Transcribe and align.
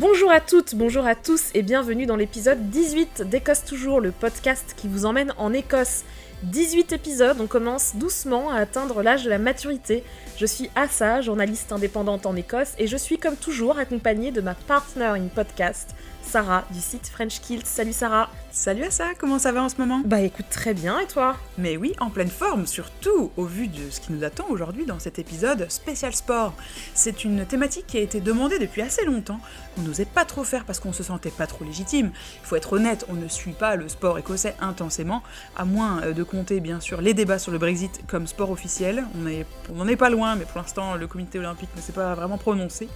Bonjour 0.00 0.30
à 0.30 0.38
toutes, 0.38 0.76
bonjour 0.76 1.04
à 1.06 1.16
tous 1.16 1.50
et 1.54 1.62
bienvenue 1.62 2.06
dans 2.06 2.14
l'épisode 2.14 2.70
18 2.70 3.22
d'Écosse 3.22 3.64
Toujours, 3.64 4.00
le 4.00 4.12
podcast 4.12 4.74
qui 4.76 4.86
vous 4.86 5.06
emmène 5.06 5.34
en 5.38 5.52
Écosse. 5.52 6.04
18 6.44 6.92
épisodes, 6.92 7.38
on 7.40 7.48
commence 7.48 7.96
doucement 7.96 8.52
à 8.52 8.58
atteindre 8.58 9.02
l'âge 9.02 9.24
de 9.24 9.30
la 9.30 9.38
maturité. 9.38 10.04
Je 10.36 10.46
suis 10.46 10.70
Assa, 10.76 11.20
journaliste 11.20 11.72
indépendante 11.72 12.26
en 12.26 12.36
Écosse, 12.36 12.74
et 12.78 12.86
je 12.86 12.96
suis 12.96 13.18
comme 13.18 13.34
toujours 13.34 13.76
accompagnée 13.76 14.30
de 14.30 14.40
ma 14.40 14.54
partner 14.54 15.14
in 15.16 15.26
podcast, 15.34 15.96
Sarah 16.28 16.64
du 16.70 16.80
site 16.80 17.08
French 17.08 17.40
Kilt. 17.40 17.64
Salut 17.64 17.94
Sarah 17.94 18.28
Salut 18.50 18.84
à 18.84 18.90
ça, 18.90 19.10
comment 19.18 19.38
ça 19.38 19.52
va 19.52 19.62
en 19.62 19.68
ce 19.68 19.76
moment? 19.76 20.02
Bah 20.04 20.20
écoute 20.20 20.46
très 20.50 20.74
bien 20.74 20.98
et 20.98 21.06
toi? 21.06 21.36
Mais 21.58 21.76
oui, 21.76 21.92
en 22.00 22.10
pleine 22.10 22.28
forme, 22.28 22.66
surtout 22.66 23.30
au 23.36 23.44
vu 23.44 23.68
de 23.68 23.90
ce 23.90 24.00
qui 24.00 24.12
nous 24.12 24.24
attend 24.24 24.46
aujourd'hui 24.48 24.84
dans 24.84 24.98
cet 24.98 25.18
épisode 25.18 25.70
spécial 25.70 26.14
sport. 26.14 26.54
C'est 26.92 27.24
une 27.24 27.46
thématique 27.46 27.86
qui 27.86 27.98
a 27.98 28.00
été 28.00 28.20
demandée 28.20 28.58
depuis 28.58 28.82
assez 28.82 29.04
longtemps, 29.04 29.38
qu'on 29.74 29.82
n'osait 29.82 30.06
pas 30.06 30.24
trop 30.24 30.44
faire 30.44 30.64
parce 30.64 30.80
qu'on 30.80 30.92
se 30.92 31.02
sentait 31.02 31.30
pas 31.30 31.46
trop 31.46 31.64
légitime. 31.64 32.10
Il 32.42 32.46
faut 32.46 32.56
être 32.56 32.72
honnête, 32.72 33.06
on 33.08 33.14
ne 33.14 33.28
suit 33.28 33.52
pas 33.52 33.76
le 33.76 33.88
sport 33.88 34.18
écossais 34.18 34.56
intensément, 34.60 35.22
à 35.56 35.64
moins 35.64 36.02
euh, 36.02 36.12
de 36.12 36.22
compter 36.24 36.60
bien 36.60 36.80
sûr 36.80 37.00
les 37.00 37.14
débats 37.14 37.38
sur 37.38 37.52
le 37.52 37.58
Brexit 37.58 38.00
comme 38.08 38.26
sport 38.26 38.50
officiel. 38.50 39.04
On 39.14 39.74
n'en 39.74 39.86
est 39.86 39.96
pas 39.96 40.10
loin, 40.10 40.34
mais 40.34 40.46
pour 40.46 40.60
l'instant 40.60 40.96
le 40.96 41.06
comité 41.06 41.38
olympique 41.38 41.70
ne 41.76 41.80
s'est 41.80 41.92
pas 41.92 42.14
vraiment 42.14 42.38
prononcé. 42.38 42.88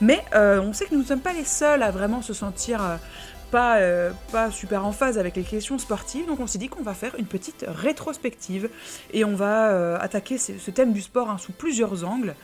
Mais 0.00 0.22
euh, 0.34 0.60
on 0.60 0.72
sait 0.72 0.86
que 0.86 0.94
nous 0.94 1.00
ne 1.00 1.06
sommes 1.06 1.20
pas 1.20 1.32
les 1.32 1.44
seuls 1.44 1.82
à 1.82 1.90
vraiment 1.90 2.22
se 2.22 2.32
sentir... 2.32 2.69
Euh, 2.78 2.96
pas, 3.50 3.78
euh, 3.78 4.12
pas 4.32 4.50
super 4.50 4.86
en 4.86 4.92
phase 4.92 5.18
avec 5.18 5.36
les 5.36 5.42
questions 5.42 5.78
sportives, 5.78 6.26
donc 6.26 6.40
on 6.40 6.46
s'est 6.46 6.58
dit 6.58 6.68
qu'on 6.68 6.82
va 6.82 6.94
faire 6.94 7.14
une 7.18 7.26
petite 7.26 7.64
rétrospective 7.66 8.70
et 9.12 9.24
on 9.24 9.34
va 9.34 9.70
euh, 9.70 9.98
attaquer 10.00 10.38
ce, 10.38 10.70
thème 10.70 10.92
du 10.92 11.00
sport 11.00 11.28
hein, 11.28 11.38
sous 11.38 11.52
plusieurs 11.52 12.04
angles 12.04 12.34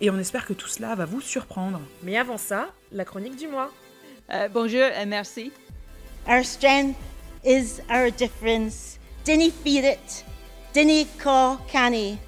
et 0.00 0.10
on 0.10 0.18
espère 0.18 0.44
que 0.44 0.52
tout 0.52 0.68
cela 0.68 0.94
va 0.94 1.04
vous 1.04 1.20
surprendre. 1.20 1.80
Mais 2.02 2.16
avant 2.18 2.36
ça, 2.36 2.68
la 2.92 3.04
chronique 3.04 3.36
du 3.36 3.48
mois. 3.48 3.70
Euh, 4.32 4.48
bonjour 4.52 4.82
et 4.82 5.06
merci. 5.06 5.52
Our 6.28 6.44
strength 6.44 6.96
is 7.44 7.80
our 7.88 8.10
difference. 8.10 8.98
Feed 9.24 9.84
it. 9.84 10.24
Call 11.18 11.58
canny. 11.70 12.18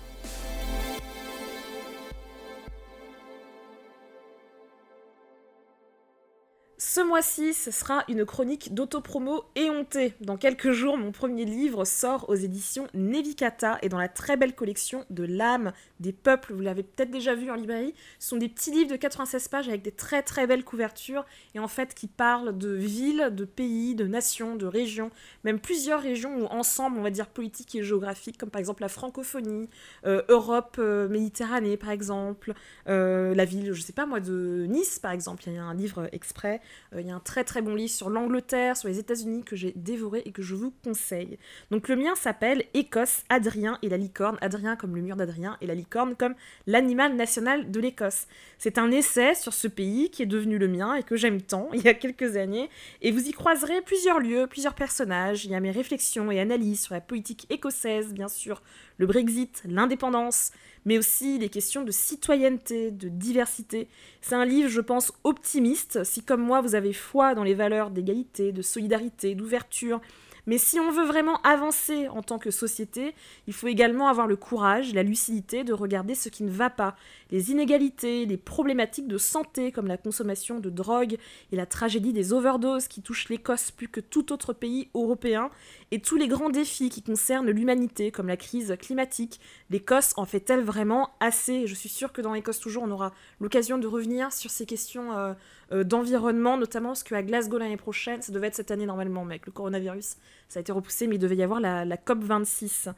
Ce 6.90 7.02
mois-ci, 7.02 7.52
ce 7.52 7.70
sera 7.70 8.02
une 8.08 8.24
chronique 8.24 8.72
d'autopromo 8.72 9.44
éhontée. 9.56 10.14
Dans 10.22 10.38
quelques 10.38 10.70
jours, 10.70 10.96
mon 10.96 11.12
premier 11.12 11.44
livre 11.44 11.84
sort 11.84 12.30
aux 12.30 12.34
éditions 12.34 12.86
Nevikata 12.94 13.76
et 13.82 13.90
dans 13.90 13.98
la 13.98 14.08
très 14.08 14.38
belle 14.38 14.54
collection 14.54 15.04
de 15.10 15.24
l'âme 15.24 15.74
des 16.00 16.14
peuples. 16.14 16.54
Vous 16.54 16.62
l'avez 16.62 16.82
peut-être 16.82 17.10
déjà 17.10 17.34
vu 17.34 17.50
en 17.50 17.56
librairie. 17.56 17.92
Ce 18.18 18.30
sont 18.30 18.38
des 18.38 18.48
petits 18.48 18.70
livres 18.70 18.90
de 18.90 18.96
96 18.96 19.48
pages 19.48 19.68
avec 19.68 19.82
des 19.82 19.92
très 19.92 20.22
très 20.22 20.46
belles 20.46 20.64
couvertures 20.64 21.26
et 21.54 21.58
en 21.58 21.68
fait 21.68 21.92
qui 21.92 22.06
parlent 22.06 22.56
de 22.56 22.70
villes, 22.70 23.32
de 23.32 23.44
pays, 23.44 23.94
de 23.94 24.06
nations, 24.06 24.56
de 24.56 24.64
régions, 24.64 25.10
même 25.44 25.60
plusieurs 25.60 26.00
régions 26.00 26.38
ou 26.38 26.46
ensemble, 26.46 26.98
on 26.98 27.02
va 27.02 27.10
dire 27.10 27.26
politiques 27.26 27.74
et 27.74 27.82
géographiques, 27.82 28.38
comme 28.38 28.48
par 28.48 28.60
exemple 28.60 28.80
la 28.80 28.88
francophonie, 28.88 29.68
euh, 30.06 30.22
Europe, 30.30 30.76
euh, 30.78 31.06
Méditerranée 31.06 31.76
par 31.76 31.90
exemple, 31.90 32.54
euh, 32.88 33.34
la 33.34 33.44
ville, 33.44 33.74
je 33.74 33.82
sais 33.82 33.92
pas 33.92 34.06
moi, 34.06 34.20
de 34.20 34.64
Nice 34.70 34.98
par 34.98 35.12
exemple. 35.12 35.42
Il 35.48 35.52
y 35.52 35.58
a 35.58 35.64
un 35.64 35.74
livre 35.74 36.08
exprès. 36.12 36.62
Euh, 36.94 37.00
il 37.00 37.06
y 37.06 37.10
a 37.10 37.14
un 37.14 37.20
très 37.20 37.44
très 37.44 37.62
bon 37.62 37.74
livre 37.74 37.90
sur 37.90 38.10
l'Angleterre, 38.10 38.76
sur 38.76 38.88
les 38.88 38.98
États-Unis 38.98 39.42
que 39.44 39.56
j'ai 39.56 39.72
dévoré 39.76 40.22
et 40.24 40.32
que 40.32 40.42
je 40.42 40.54
vous 40.54 40.72
conseille. 40.84 41.38
Donc 41.70 41.88
le 41.88 41.96
mien 41.96 42.14
s'appelle 42.14 42.64
Écosse, 42.74 43.24
Adrien 43.28 43.78
et 43.82 43.88
la 43.88 43.96
licorne. 43.96 44.38
Adrien 44.40 44.76
comme 44.76 44.96
le 44.96 45.02
mur 45.02 45.16
d'Adrien 45.16 45.56
et 45.60 45.66
la 45.66 45.74
licorne 45.74 46.16
comme 46.16 46.34
l'animal 46.66 47.14
national 47.14 47.70
de 47.70 47.80
l'Écosse. 47.80 48.26
C'est 48.58 48.78
un 48.78 48.90
essai 48.90 49.34
sur 49.34 49.54
ce 49.54 49.68
pays 49.68 50.10
qui 50.10 50.22
est 50.22 50.26
devenu 50.26 50.58
le 50.58 50.68
mien 50.68 50.94
et 50.94 51.02
que 51.02 51.16
j'aime 51.16 51.42
tant 51.42 51.68
il 51.74 51.82
y 51.82 51.88
a 51.88 51.94
quelques 51.94 52.36
années. 52.36 52.68
Et 53.02 53.10
vous 53.10 53.28
y 53.28 53.32
croiserez 53.32 53.80
plusieurs 53.82 54.20
lieux, 54.20 54.46
plusieurs 54.46 54.74
personnages. 54.74 55.44
Il 55.44 55.50
y 55.50 55.54
a 55.54 55.60
mes 55.60 55.70
réflexions 55.70 56.30
et 56.30 56.40
analyses 56.40 56.80
sur 56.80 56.94
la 56.94 57.00
politique 57.00 57.46
écossaise, 57.50 58.12
bien 58.12 58.28
sûr, 58.28 58.62
le 58.98 59.06
Brexit, 59.06 59.62
l'indépendance, 59.64 60.50
mais 60.88 60.96
aussi 60.96 61.38
les 61.38 61.50
questions 61.50 61.84
de 61.84 61.90
citoyenneté, 61.90 62.90
de 62.90 63.10
diversité. 63.10 63.88
C'est 64.22 64.36
un 64.36 64.46
livre, 64.46 64.70
je 64.70 64.80
pense, 64.80 65.12
optimiste. 65.22 66.02
Si 66.02 66.22
comme 66.22 66.40
moi, 66.40 66.62
vous 66.62 66.74
avez 66.74 66.94
foi 66.94 67.34
dans 67.34 67.42
les 67.42 67.52
valeurs 67.52 67.90
d'égalité, 67.90 68.52
de 68.52 68.62
solidarité, 68.62 69.34
d'ouverture, 69.34 70.00
mais 70.48 70.56
si 70.56 70.80
on 70.80 70.90
veut 70.90 71.04
vraiment 71.04 71.42
avancer 71.42 72.08
en 72.08 72.22
tant 72.22 72.38
que 72.38 72.50
société, 72.50 73.14
il 73.46 73.52
faut 73.52 73.68
également 73.68 74.08
avoir 74.08 74.26
le 74.26 74.34
courage, 74.34 74.94
la 74.94 75.02
lucidité 75.02 75.62
de 75.62 75.74
regarder 75.74 76.14
ce 76.14 76.30
qui 76.30 76.42
ne 76.42 76.50
va 76.50 76.70
pas, 76.70 76.96
les 77.30 77.50
inégalités, 77.50 78.24
les 78.24 78.38
problématiques 78.38 79.08
de 79.08 79.18
santé 79.18 79.72
comme 79.72 79.86
la 79.86 79.98
consommation 79.98 80.58
de 80.58 80.70
drogue 80.70 81.18
et 81.52 81.56
la 81.56 81.66
tragédie 81.66 82.14
des 82.14 82.32
overdoses 82.32 82.88
qui 82.88 83.02
touchent 83.02 83.28
l'Écosse 83.28 83.70
plus 83.70 83.88
que 83.88 84.00
tout 84.00 84.32
autre 84.32 84.54
pays 84.54 84.88
européen, 84.94 85.50
et 85.90 86.00
tous 86.00 86.16
les 86.16 86.28
grands 86.28 86.48
défis 86.48 86.88
qui 86.88 87.02
concernent 87.02 87.50
l'humanité 87.50 88.10
comme 88.10 88.28
la 88.28 88.38
crise 88.38 88.74
climatique. 88.80 89.40
L'Écosse 89.68 90.14
en 90.16 90.24
fait-elle 90.24 90.62
vraiment 90.62 91.10
assez? 91.20 91.66
Je 91.66 91.74
suis 91.74 91.90
sûre 91.90 92.10
que 92.10 92.22
dans 92.22 92.32
l'Écosse 92.32 92.58
toujours 92.58 92.84
on 92.84 92.90
aura 92.90 93.12
l'occasion 93.38 93.76
de 93.76 93.86
revenir 93.86 94.32
sur 94.32 94.50
ces 94.50 94.64
questions 94.64 95.12
euh, 95.12 95.34
euh, 95.70 95.84
d'environnement, 95.84 96.56
notamment 96.56 96.90
parce 96.90 97.02
qu'à 97.02 97.22
Glasgow 97.22 97.58
l'année 97.58 97.76
prochaine, 97.76 98.22
ça 98.22 98.32
devait 98.32 98.46
être 98.46 98.54
cette 98.54 98.70
année 98.70 98.86
normalement, 98.86 99.24
mais 99.24 99.34
avec 99.34 99.46
le 99.46 99.52
coronavirus, 99.52 100.16
ça 100.48 100.58
a 100.58 100.60
été 100.60 100.72
repoussé, 100.72 101.06
mais 101.06 101.16
il 101.16 101.18
devait 101.18 101.36
y 101.36 101.42
avoir 101.42 101.60
la, 101.60 101.96
COP 101.98 102.24
26. 102.24 102.88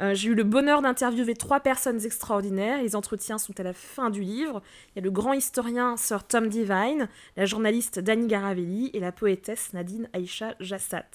Euh, 0.00 0.14
j'ai 0.14 0.28
eu 0.28 0.34
le 0.34 0.44
bonheur 0.44 0.80
d'interviewer 0.80 1.34
trois 1.34 1.58
personnes 1.58 2.04
extraordinaires. 2.04 2.80
Les 2.82 2.94
entretiens 2.94 3.38
sont 3.38 3.58
à 3.58 3.64
la 3.64 3.72
fin 3.72 4.10
du 4.10 4.20
livre. 4.20 4.62
Il 4.94 4.98
y 4.98 5.02
a 5.02 5.04
le 5.04 5.10
grand 5.10 5.32
historien 5.32 5.96
Sir 5.96 6.22
Tom 6.22 6.48
Divine, 6.48 7.08
la 7.36 7.46
journaliste 7.46 7.98
Dani 7.98 8.28
Garavelli 8.28 8.90
et 8.94 9.00
la 9.00 9.10
poétesse 9.10 9.72
Nadine 9.72 10.08
Aïcha 10.12 10.54
Jassat. 10.60 11.06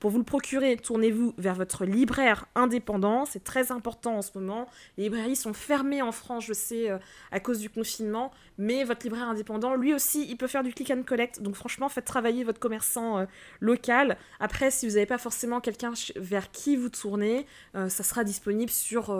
Pour 0.00 0.10
vous 0.10 0.16
le 0.16 0.24
procurer, 0.24 0.78
tournez-vous 0.78 1.34
vers 1.36 1.54
votre 1.54 1.84
libraire 1.84 2.46
indépendant. 2.54 3.26
C'est 3.26 3.44
très 3.44 3.70
important 3.70 4.16
en 4.16 4.22
ce 4.22 4.30
moment. 4.34 4.66
Les 4.96 5.04
librairies 5.04 5.36
sont 5.36 5.52
fermées 5.52 6.00
en 6.00 6.10
France, 6.10 6.46
je 6.46 6.54
sais, 6.54 6.90
euh, 6.90 6.96
à 7.32 7.38
cause 7.38 7.58
du 7.58 7.68
confinement. 7.68 8.32
Mais 8.56 8.84
votre 8.84 9.04
libraire 9.04 9.28
indépendant, 9.28 9.74
lui 9.74 9.92
aussi, 9.92 10.26
il 10.26 10.38
peut 10.38 10.46
faire 10.46 10.62
du 10.62 10.72
click 10.72 10.90
and 10.90 11.02
collect. 11.02 11.42
Donc 11.42 11.54
franchement, 11.54 11.90
faites 11.90 12.06
travailler 12.06 12.44
votre 12.44 12.58
commerçant 12.58 13.18
euh, 13.18 13.26
local. 13.60 14.16
Après, 14.40 14.70
si 14.70 14.88
vous 14.88 14.94
n'avez 14.94 15.04
pas 15.04 15.18
forcément 15.18 15.60
quelqu'un 15.60 15.92
vers 16.16 16.50
qui 16.50 16.76
vous 16.76 16.88
tournez, 16.88 17.44
euh, 17.74 17.90
ça 17.90 18.02
sera 18.02 18.24
disponible 18.24 18.70
sur 18.70 19.10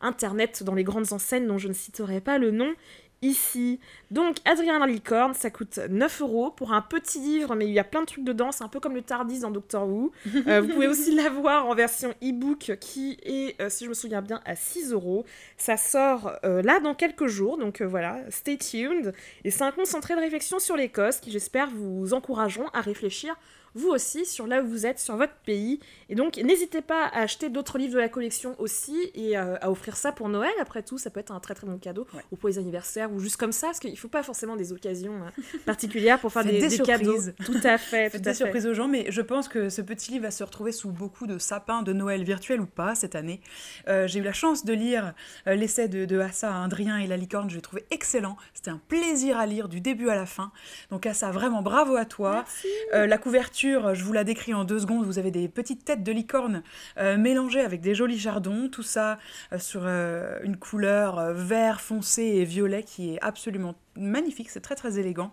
Internet 0.00 0.64
dans 0.64 0.74
les 0.74 0.82
grandes 0.82 1.12
enseignes 1.12 1.46
dont 1.46 1.58
je 1.58 1.68
ne 1.68 1.72
citerai 1.72 2.20
pas 2.20 2.38
le 2.38 2.50
nom 2.50 2.74
ici. 3.22 3.80
Donc, 4.10 4.36
Adrien 4.44 4.78
la 4.78 4.86
licorne, 4.86 5.34
ça 5.34 5.50
coûte 5.50 5.80
9 5.88 6.20
euros 6.22 6.50
pour 6.50 6.72
un 6.72 6.82
petit 6.82 7.18
livre, 7.18 7.54
mais 7.54 7.66
il 7.66 7.72
y 7.72 7.78
a 7.78 7.84
plein 7.84 8.02
de 8.02 8.06
trucs 8.06 8.24
dedans. 8.24 8.52
C'est 8.52 8.64
un 8.64 8.68
peu 8.68 8.80
comme 8.80 8.94
le 8.94 9.02
Tardis 9.02 9.40
dans 9.40 9.50
Doctor 9.50 9.88
Who. 9.88 10.12
Euh, 10.46 10.60
vous 10.60 10.68
pouvez 10.68 10.88
aussi 10.88 11.14
l'avoir 11.14 11.66
en 11.66 11.74
version 11.74 12.10
e-book 12.22 12.76
qui 12.80 13.18
est, 13.22 13.60
euh, 13.60 13.68
si 13.68 13.84
je 13.84 13.88
me 13.88 13.94
souviens 13.94 14.22
bien, 14.22 14.40
à 14.44 14.54
6 14.54 14.92
euros. 14.92 15.24
Ça 15.56 15.76
sort 15.76 16.32
euh, 16.44 16.62
là 16.62 16.80
dans 16.80 16.94
quelques 16.94 17.26
jours, 17.26 17.58
donc 17.58 17.82
voilà, 17.82 18.20
stay 18.30 18.58
tuned. 18.58 19.12
Et 19.44 19.50
c'est 19.50 19.64
un 19.64 19.72
concentré 19.72 20.14
de 20.14 20.20
réflexion 20.20 20.58
sur 20.58 20.76
l'Écosse 20.76 21.18
qui, 21.18 21.30
j'espère, 21.30 21.68
vous 21.70 22.14
encourageront 22.14 22.68
à 22.72 22.80
réfléchir 22.80 23.34
vous 23.76 23.90
aussi 23.90 24.24
sur 24.24 24.46
là 24.46 24.62
où 24.62 24.66
vous 24.66 24.86
êtes, 24.86 24.98
sur 24.98 25.16
votre 25.16 25.34
pays. 25.44 25.80
Et 26.08 26.14
donc, 26.14 26.38
n'hésitez 26.38 26.80
pas 26.80 27.04
à 27.04 27.20
acheter 27.20 27.50
d'autres 27.50 27.78
livres 27.78 27.94
de 27.94 27.98
la 27.98 28.08
collection 28.08 28.56
aussi 28.58 29.10
et 29.14 29.36
euh, 29.36 29.56
à 29.60 29.70
offrir 29.70 29.96
ça 29.96 30.12
pour 30.12 30.28
Noël. 30.28 30.52
Après 30.60 30.82
tout, 30.82 30.98
ça 30.98 31.10
peut 31.10 31.20
être 31.20 31.32
un 31.32 31.40
très 31.40 31.54
très 31.54 31.66
bon 31.66 31.78
cadeau 31.78 32.06
ou 32.32 32.36
pour 32.36 32.48
les 32.48 32.58
anniversaires 32.58 33.12
ou 33.12 33.20
juste 33.20 33.36
comme 33.36 33.52
ça, 33.52 33.68
parce 33.68 33.80
qu'il 33.80 33.90
ne 33.90 33.96
faut 33.96 34.08
pas 34.08 34.22
forcément 34.22 34.56
des 34.56 34.72
occasions 34.72 35.14
euh, 35.14 35.58
particulières 35.66 36.18
pour 36.18 36.32
faire 36.32 36.44
des, 36.44 36.58
des, 36.58 36.78
cadeaux. 36.78 37.18
Tout 37.44 37.60
à 37.64 37.76
fait. 37.76 38.10
Faites 38.10 38.22
des 38.22 38.34
surprises 38.34 38.66
aux 38.66 38.74
gens, 38.74 38.88
mais 38.88 39.06
je 39.10 39.20
pense 39.20 39.48
que 39.48 39.68
ce 39.68 39.82
petit 39.82 40.12
livre 40.12 40.24
va 40.24 40.30
se 40.30 40.42
retrouver 40.42 40.72
sous 40.72 40.90
beaucoup 40.90 41.26
de 41.26 41.38
sapins 41.38 41.82
de 41.82 41.92
Noël 41.92 42.24
virtuels 42.24 42.60
ou 42.60 42.66
pas 42.66 42.94
cette 42.94 43.14
année. 43.14 43.40
Euh, 43.88 44.06
j'ai 44.06 44.20
eu 44.20 44.22
la 44.22 44.32
chance 44.32 44.64
de 44.64 44.72
lire 44.72 45.12
l'essai 45.46 45.88
de, 45.88 46.04
de 46.04 46.18
Assa, 46.18 46.62
Adrien 46.62 46.98
et 46.98 47.06
la 47.06 47.16
licorne. 47.16 47.50
Je 47.50 47.56
l'ai 47.56 47.62
trouvé 47.62 47.84
excellent. 47.90 48.36
C'était 48.54 48.70
un 48.70 48.80
plaisir 48.88 49.38
à 49.38 49.46
lire 49.46 49.68
du 49.68 49.80
début 49.80 50.08
à 50.08 50.14
la 50.14 50.26
fin. 50.26 50.50
Donc 50.90 51.04
Assa, 51.04 51.30
vraiment 51.30 51.62
bravo 51.62 51.96
à 51.96 52.04
toi. 52.04 52.44
la 52.92 53.18
couverture 53.18 53.65
je 53.72 54.04
vous 54.04 54.12
la 54.12 54.24
décris 54.24 54.54
en 54.54 54.64
deux 54.64 54.80
secondes. 54.80 55.04
Vous 55.04 55.18
avez 55.18 55.30
des 55.30 55.48
petites 55.48 55.84
têtes 55.84 56.02
de 56.02 56.12
licorne 56.12 56.62
euh, 56.98 57.16
mélangées 57.16 57.60
avec 57.60 57.80
des 57.80 57.94
jolis 57.94 58.18
chardons. 58.18 58.68
Tout 58.68 58.82
ça 58.82 59.18
euh, 59.52 59.58
sur 59.58 59.82
euh, 59.84 60.38
une 60.42 60.56
couleur 60.56 61.32
vert 61.32 61.80
foncé 61.80 62.22
et 62.22 62.44
violet 62.44 62.82
qui 62.82 63.14
est 63.14 63.18
absolument 63.22 63.74
magnifique. 63.96 64.50
C'est 64.50 64.60
très 64.60 64.74
très 64.74 64.98
élégant. 64.98 65.32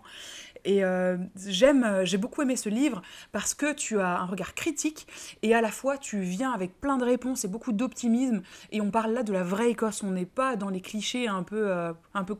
Et 0.66 0.82
j'aime, 1.46 2.00
j'ai 2.04 2.16
beaucoup 2.16 2.40
aimé 2.40 2.56
ce 2.56 2.70
livre 2.70 3.02
parce 3.32 3.52
que 3.52 3.74
tu 3.74 4.00
as 4.00 4.20
un 4.20 4.24
regard 4.24 4.54
critique 4.54 5.06
et 5.42 5.54
à 5.54 5.60
la 5.60 5.70
fois 5.70 5.98
tu 5.98 6.20
viens 6.20 6.52
avec 6.52 6.80
plein 6.80 6.96
de 6.96 7.04
réponses 7.04 7.44
et 7.44 7.48
beaucoup 7.48 7.72
d'optimisme. 7.72 8.40
Et 8.72 8.80
on 8.80 8.90
parle 8.90 9.12
là 9.12 9.22
de 9.22 9.32
la 9.34 9.42
vraie 9.42 9.72
Écosse. 9.72 10.02
On 10.02 10.12
n'est 10.12 10.24
pas 10.24 10.56
dans 10.56 10.70
les 10.70 10.80
clichés 10.80 11.28
un 11.28 11.42
peu, 11.42 11.70
un 12.14 12.24
peu 12.24 12.34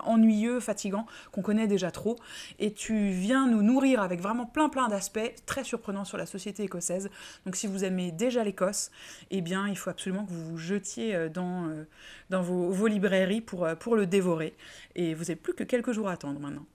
ennuyeux, 0.00 0.60
fatigant, 0.60 1.06
qu'on 1.32 1.42
connaît 1.42 1.66
déjà 1.66 1.90
trop. 1.90 2.16
Et 2.58 2.72
tu 2.72 3.10
viens 3.10 3.46
nous 3.46 3.62
nourrir 3.62 4.02
avec 4.02 4.20
vraiment 4.20 4.46
plein 4.46 4.68
plein 4.68 4.88
d'aspects 4.88 5.34
très 5.46 5.64
surprenants 5.64 6.04
sur 6.04 6.18
la 6.18 6.26
société 6.26 6.62
écossaise. 6.62 7.10
Donc 7.44 7.56
si 7.56 7.66
vous 7.66 7.84
aimez 7.84 8.12
déjà 8.12 8.44
l'Écosse, 8.44 8.90
eh 9.30 9.40
bien 9.40 9.68
il 9.68 9.76
faut 9.76 9.90
absolument 9.90 10.24
que 10.24 10.30
vous 10.30 10.50
vous 10.50 10.58
jetiez 10.58 11.14
euh, 11.14 11.28
dans, 11.28 11.68
euh, 11.68 12.40
vos, 12.40 12.86
librairies 12.86 13.40
pour, 13.40 13.64
euh, 13.64 13.74
pour 13.74 13.96
le 13.96 14.06
dévorer. 14.06 14.56
Et 14.94 15.14
vous 15.14 15.24
n'avez 15.24 15.36
plus 15.36 15.54
que 15.54 15.64
quelques 15.64 15.92
jours 15.92 16.08
à 16.08 16.12
attendre 16.12 16.40
maintenant. 16.40 16.66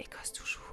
Écosse 0.00 0.32
toujours. 0.32 0.67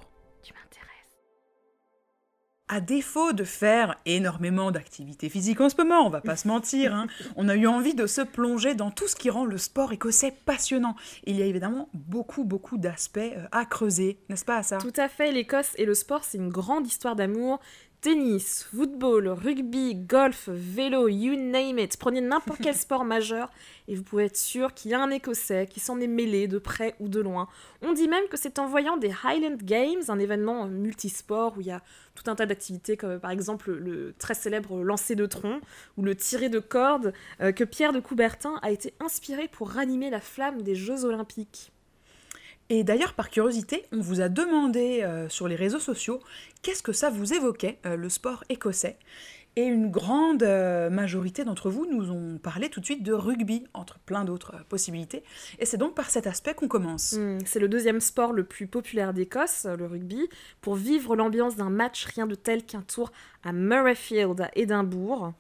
À 2.68 2.82
défaut 2.82 3.32
de 3.32 3.44
faire 3.44 3.96
énormément 4.08 4.72
d'activités 4.72 5.30
physiques 5.30 5.62
en 5.62 5.70
ce 5.70 5.76
moment, 5.78 6.08
on 6.08 6.10
va 6.10 6.22
pas 6.22 6.36
se 6.36 6.48
mentir, 6.48 6.96
hein, 6.96 7.06
on 7.36 7.48
a 7.48 7.56
eu 7.56 7.68
envie 7.68 7.94
de 7.94 8.08
se 8.08 8.22
plonger 8.22 8.74
dans 8.74 8.90
tout 8.90 9.08
ce 9.08 9.16
qui 9.16 9.30
rend 9.30 9.46
le 9.46 9.60
sport 9.60 9.94
écossais 9.94 10.34
passionnant. 10.46 10.96
Il 11.26 11.36
y 11.36 11.44
a 11.44 11.46
évidemment 11.46 11.90
beaucoup, 11.94 12.44
beaucoup 12.44 12.80
d'aspects 12.80 13.20
euh, 13.20 13.46
à 13.52 13.66
creuser, 13.66 14.18
n'est-ce 14.30 14.46
pas 14.46 14.64
ça? 14.64 14.80
Tout 14.80 14.94
à 14.98 15.08
fait, 15.10 15.32
l'Écosse 15.32 15.74
et 15.76 15.86
le 15.86 15.94
sport, 15.94 16.24
c'est 16.24 16.40
une 16.40 16.50
grande 16.50 16.88
histoire 16.88 17.16
d'amour, 17.16 17.60
Tennis, 18.06 18.68
football, 18.72 19.30
rugby, 19.30 19.96
golf, 19.96 20.48
vélo, 20.48 21.08
you 21.08 21.36
name 21.36 21.80
it. 21.80 21.98
Prenez 21.98 22.22
n'importe 22.22 22.62
quel 22.62 22.76
sport 22.76 23.04
majeur 23.04 23.50
et 23.88 23.96
vous 23.96 24.04
pouvez 24.04 24.26
être 24.26 24.38
sûr 24.38 24.76
qu'il 24.76 24.92
y 24.92 24.94
a 24.94 25.02
un 25.02 25.10
Écossais 25.10 25.66
qui 25.66 25.80
s'en 25.80 26.00
est 26.00 26.06
mêlé 26.06 26.48
de 26.48 26.60
près 26.60 26.94
ou 27.00 27.10
de 27.10 27.20
loin. 27.20 27.48
On 27.82 27.94
dit 27.94 28.08
même 28.08 28.28
que 28.30 28.38
c'est 28.38 28.60
en 28.60 28.68
voyant 28.68 28.98
des 28.98 29.12
Highland 29.24 29.58
Games, 29.58 30.04
un 30.08 30.20
événement 30.20 30.68
multisport 30.68 31.58
où 31.58 31.62
il 31.62 31.66
y 31.66 31.72
a 31.72 31.82
tout 32.14 32.30
un 32.30 32.36
tas 32.36 32.46
d'activités 32.46 32.96
comme 32.96 33.20
par 33.20 33.32
exemple 33.32 33.72
le 33.72 34.14
très 34.20 34.36
célèbre 34.36 34.84
lancer 34.84 35.16
de 35.16 35.26
tronc 35.26 35.60
ou 35.98 36.04
le 36.04 36.14
tirer 36.14 36.50
de 36.50 36.60
corde, 36.60 37.12
euh, 37.42 37.52
que 37.54 37.64
Pierre 37.64 37.92
de 37.92 38.00
Coubertin 38.00 38.60
a 38.62 38.70
été 38.70 38.94
inspiré 39.00 39.48
pour 39.48 39.72
ranimer 39.72 40.12
la 40.12 40.22
flamme 40.22 40.62
des 40.62 40.76
Jeux 40.76 41.06
olympiques. 41.06 41.72
Et 42.70 42.84
d'ailleurs, 42.84 43.14
par 43.14 43.30
curiosité, 43.30 43.86
on 43.92 44.02
vous 44.02 44.22
a 44.22 44.30
demandé 44.30 45.02
euh, 45.04 45.30
sur 45.30 45.48
les 45.48 45.56
réseaux 45.56 45.80
sociaux 45.80 46.20
qu'est-ce 46.64 46.82
que 46.82 46.94
ça 46.94 47.10
vous 47.10 47.34
évoquait, 47.34 47.78
euh, 47.86 47.96
le 47.96 48.10
sport 48.10 48.44
écossais. 48.50 48.98
Et 49.58 49.64
une 49.64 49.90
grande 49.90 50.44
euh, 50.44 50.90
majorité 50.90 51.46
d'entre 51.46 51.70
vous 51.70 51.86
nous 51.86 52.12
ont 52.12 52.38
parlé 52.40 52.68
tout 52.70 52.82
de 52.82 52.86
suite 52.86 53.04
de 53.04 53.14
rugby, 53.14 53.66
entre 53.74 54.00
plein 54.00 54.26
d'autres 54.26 54.66
possibilités. 54.68 55.24
Et 55.60 55.66
c'est 55.66 55.78
donc 55.78 55.96
par 55.96 56.10
cet 56.10 56.28
aspect 56.28 56.56
qu'on 56.56 56.68
commence. 56.68 57.14
Hmm, 57.14 57.38
c'est 57.46 57.60
le 57.60 57.70
deuxième 57.70 58.02
sport 58.02 58.34
le 58.34 58.44
plus 58.44 58.68
populaire 58.68 59.14
d'Écosse, 59.14 59.66
le 59.66 59.86
rugby. 59.86 60.28
Pour 60.60 60.76
vivre 60.76 61.16
l'ambiance 61.16 61.56
d'un 61.56 61.70
match, 61.70 62.06
rien 62.06 62.26
de 62.26 62.36
tel 62.36 62.66
qu'un 62.66 62.82
tour 62.82 63.12
à 63.44 63.54
Murrayfield 63.54 64.42
à 64.42 64.50
Édimbourg 64.56 65.34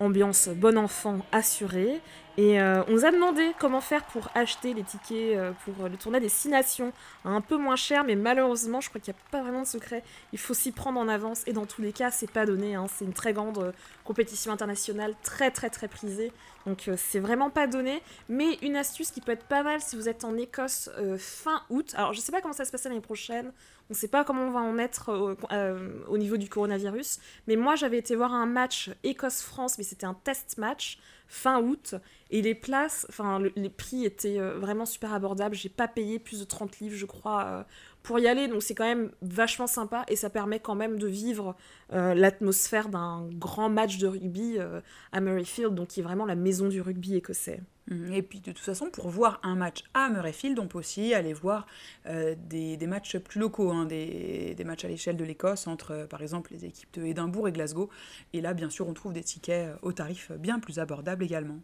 ambiance 0.00 0.48
bon 0.48 0.78
enfant 0.78 1.18
assurée. 1.32 2.00
Et 2.38 2.60
euh, 2.60 2.84
on 2.86 2.92
nous 2.92 3.04
a 3.04 3.10
demandé 3.10 3.52
comment 3.58 3.80
faire 3.80 4.04
pour 4.04 4.28
acheter 4.36 4.72
les 4.72 4.84
tickets 4.84 5.36
euh, 5.36 5.50
pour 5.64 5.88
le 5.88 5.96
tournoi 5.96 6.20
des 6.20 6.28
Six 6.28 6.48
Nations 6.48 6.92
un 7.24 7.40
peu 7.40 7.56
moins 7.56 7.74
cher, 7.74 8.04
mais 8.04 8.14
malheureusement, 8.14 8.80
je 8.80 8.88
crois 8.88 9.00
qu'il 9.00 9.12
n'y 9.12 9.18
a 9.18 9.30
pas 9.32 9.42
vraiment 9.42 9.62
de 9.62 9.66
secret. 9.66 10.04
Il 10.32 10.38
faut 10.38 10.54
s'y 10.54 10.70
prendre 10.70 11.00
en 11.00 11.08
avance 11.08 11.42
et 11.48 11.52
dans 11.52 11.66
tous 11.66 11.82
les 11.82 11.92
cas, 11.92 12.12
c'est 12.12 12.30
pas 12.30 12.46
donné. 12.46 12.76
Hein. 12.76 12.86
C'est 12.88 13.04
une 13.04 13.12
très 13.12 13.32
grande 13.32 13.58
euh, 13.58 13.72
compétition 14.04 14.52
internationale, 14.52 15.16
très 15.24 15.50
très 15.50 15.68
très 15.68 15.88
prisée. 15.88 16.30
Donc 16.64 16.88
c'est 16.96 17.18
vraiment 17.18 17.50
pas 17.50 17.66
donné. 17.66 18.02
Mais 18.28 18.58
une 18.62 18.76
astuce 18.76 19.10
qui 19.10 19.20
peut 19.20 19.32
être 19.32 19.46
pas 19.46 19.64
mal 19.64 19.80
si 19.80 19.96
vous 19.96 20.08
êtes 20.08 20.22
en 20.22 20.36
Écosse 20.36 20.90
fin 21.18 21.62
août. 21.70 21.94
Alors 21.96 22.12
je 22.12 22.20
sais 22.20 22.30
pas 22.30 22.40
comment 22.42 22.54
ça 22.54 22.66
se 22.66 22.70
passe 22.70 22.84
l'année 22.84 23.00
prochaine. 23.00 23.52
On 23.90 23.94
ne 23.94 23.98
sait 23.98 24.08
pas 24.08 24.22
comment 24.22 24.42
on 24.42 24.50
va 24.50 24.60
en 24.60 24.76
être 24.76 25.08
euh, 25.08 25.34
euh, 25.50 26.04
au 26.08 26.18
niveau 26.18 26.36
du 26.36 26.48
coronavirus. 26.48 27.20
Mais 27.46 27.56
moi, 27.56 27.74
j'avais 27.74 27.96
été 27.96 28.14
voir 28.16 28.34
un 28.34 28.44
match 28.44 28.90
Écosse-France, 29.02 29.78
mais 29.78 29.84
c'était 29.84 30.04
un 30.04 30.12
test 30.12 30.58
match 30.58 30.98
fin 31.28 31.62
août. 31.62 31.94
Et 32.30 32.42
les 32.42 32.54
places, 32.54 33.06
enfin, 33.08 33.40
les 33.54 33.70
prix 33.70 34.04
étaient 34.04 34.38
euh, 34.38 34.58
vraiment 34.58 34.86
super 34.86 35.12
abordables. 35.12 35.54
J'ai 35.54 35.68
pas 35.68 35.88
payé 35.88 36.18
plus 36.18 36.40
de 36.40 36.44
30 36.44 36.80
livres, 36.80 36.96
je 36.96 37.06
crois, 37.06 37.66
pour 38.02 38.18
y 38.18 38.26
aller. 38.26 38.48
Donc 38.48 38.62
c'est 38.62 38.74
quand 38.74 38.84
même 38.84 39.10
vachement 39.22 39.66
sympa 39.66 40.04
et 40.08 40.16
ça 40.16 40.30
permet 40.30 40.60
quand 40.60 40.74
même 40.74 40.98
de 40.98 41.06
vivre 41.06 41.56
euh, 41.92 42.14
l'atmosphère 42.14 42.88
d'un 42.88 43.28
grand 43.32 43.68
match 43.68 43.98
de 43.98 44.06
rugby 44.06 44.54
euh, 44.58 44.80
à 45.12 45.20
Murrayfield, 45.20 45.74
donc 45.74 45.88
qui 45.88 46.00
est 46.00 46.02
vraiment 46.02 46.26
la 46.26 46.34
maison 46.34 46.68
du 46.68 46.80
rugby 46.80 47.16
écossais. 47.16 47.60
Mmh. 47.88 48.12
Et 48.12 48.22
puis 48.22 48.40
de 48.40 48.52
toute 48.52 48.58
façon, 48.58 48.90
pour 48.90 49.08
voir 49.08 49.40
un 49.42 49.54
match 49.54 49.84
à 49.94 50.08
Murrayfield, 50.10 50.58
on 50.58 50.68
peut 50.68 50.78
aussi 50.78 51.14
aller 51.14 51.32
voir 51.32 51.66
euh, 52.06 52.34
des, 52.38 52.78
matchs 52.86 53.18
plus 53.18 53.40
locaux, 53.40 53.70
hein, 53.70 53.86
des, 53.86 54.56
matchs 54.64 54.84
à 54.84 54.88
l'échelle 54.88 55.16
de 55.16 55.24
l'Écosse 55.24 55.66
entre 55.66 56.06
par 56.08 56.22
exemple 56.22 56.52
les 56.52 56.64
équipes 56.64 56.92
de 56.94 57.04
Édimbourg 57.04 57.48
et 57.48 57.52
Glasgow. 57.52 57.88
Et 58.32 58.40
là, 58.40 58.54
bien 58.54 58.70
sûr, 58.70 58.88
on 58.88 58.94
trouve 58.94 59.12
des 59.12 59.22
tickets 59.22 59.70
au 59.82 59.92
tarif 59.92 60.32
bien 60.32 60.60
plus 60.60 60.78
abordable 60.78 61.24
également 61.24 61.60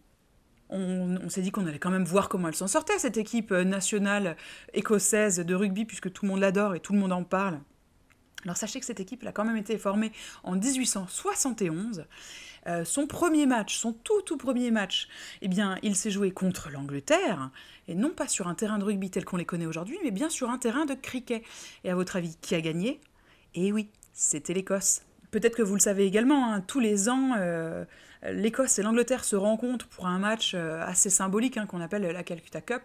on, 0.70 1.28
s'est 1.28 1.42
dit 1.42 1.50
qu'on 1.50 1.66
allait 1.66 1.78
quand 1.78 1.90
même 1.90 2.04
voir 2.04 2.28
comment 2.28 2.48
elle 2.48 2.54
s'en 2.54 2.66
sortait, 2.66 2.98
cette 2.98 3.16
équipe 3.16 3.52
euh, 3.52 3.64
nationale 3.64 4.36
écossaise 4.72 5.38
de 5.38 5.54
rugby, 5.54 5.84
puisque 5.84 6.12
tout 6.12 6.24
le 6.24 6.30
monde 6.30 6.40
l'adore 6.40 6.74
et 6.74 6.80
tout 6.80 6.92
le 6.92 6.98
monde 6.98 7.12
en 7.12 7.24
parle. 7.24 7.60
Alors 8.44 8.56
sachez 8.56 8.80
que 8.80 8.86
cette 8.86 9.00
équipe 9.00 9.26
a 9.26 9.32
quand 9.32 9.44
même 9.44 9.56
été 9.56 9.78
formée 9.78 10.12
en 10.42 10.52
1871. 10.52 12.04
Euh, 12.66 12.84
son 12.84 13.06
premier 13.06 13.46
match, 13.46 13.76
son 13.76 13.92
tout 13.92 14.22
tout 14.22 14.36
premier 14.36 14.70
match, 14.70 15.08
eh 15.42 15.48
bien, 15.48 15.76
il 15.82 15.96
s'est 15.96 16.10
joué 16.10 16.30
contre 16.30 16.70
l'Angleterre, 16.70 17.50
et 17.88 17.94
non 17.94 18.10
pas 18.10 18.28
sur 18.28 18.48
un 18.48 18.54
terrain 18.54 18.78
de 18.78 18.84
rugby 18.84 19.10
tel 19.10 19.24
qu'on 19.24 19.36
les 19.36 19.44
connaît 19.44 19.66
aujourd'hui, 19.66 19.98
mais 20.02 20.10
bien 20.10 20.30
sur 20.30 20.50
un 20.50 20.58
terrain 20.58 20.86
de 20.86 20.94
cricket. 20.94 21.42
Et 21.84 21.90
à 21.90 21.94
votre 21.94 22.16
avis, 22.16 22.36
qui 22.40 22.54
a 22.54 22.60
gagné? 22.60 23.00
Eh 23.54 23.72
oui, 23.72 23.88
c'était 24.12 24.54
l'Écosse. 24.54 25.02
Peut-être 25.30 25.56
que 25.56 25.62
vous 25.62 25.74
le 25.74 25.80
savez 25.80 26.06
également, 26.06 26.52
hein, 26.52 26.60
tous 26.62 26.80
les 26.80 27.08
ans, 27.08 27.32
euh, 27.36 27.84
l'Écosse 28.22 28.78
et 28.78 28.82
l'Angleterre 28.82 29.24
se 29.24 29.36
rencontrent 29.36 29.88
pour 29.88 30.06
un 30.06 30.18
match 30.18 30.52
euh, 30.54 30.80
assez 30.86 31.10
symbolique 31.10 31.58
hein, 31.58 31.66
qu'on 31.66 31.80
appelle 31.80 32.02
la 32.02 32.22
Calcutta 32.22 32.62
Cup 32.62 32.82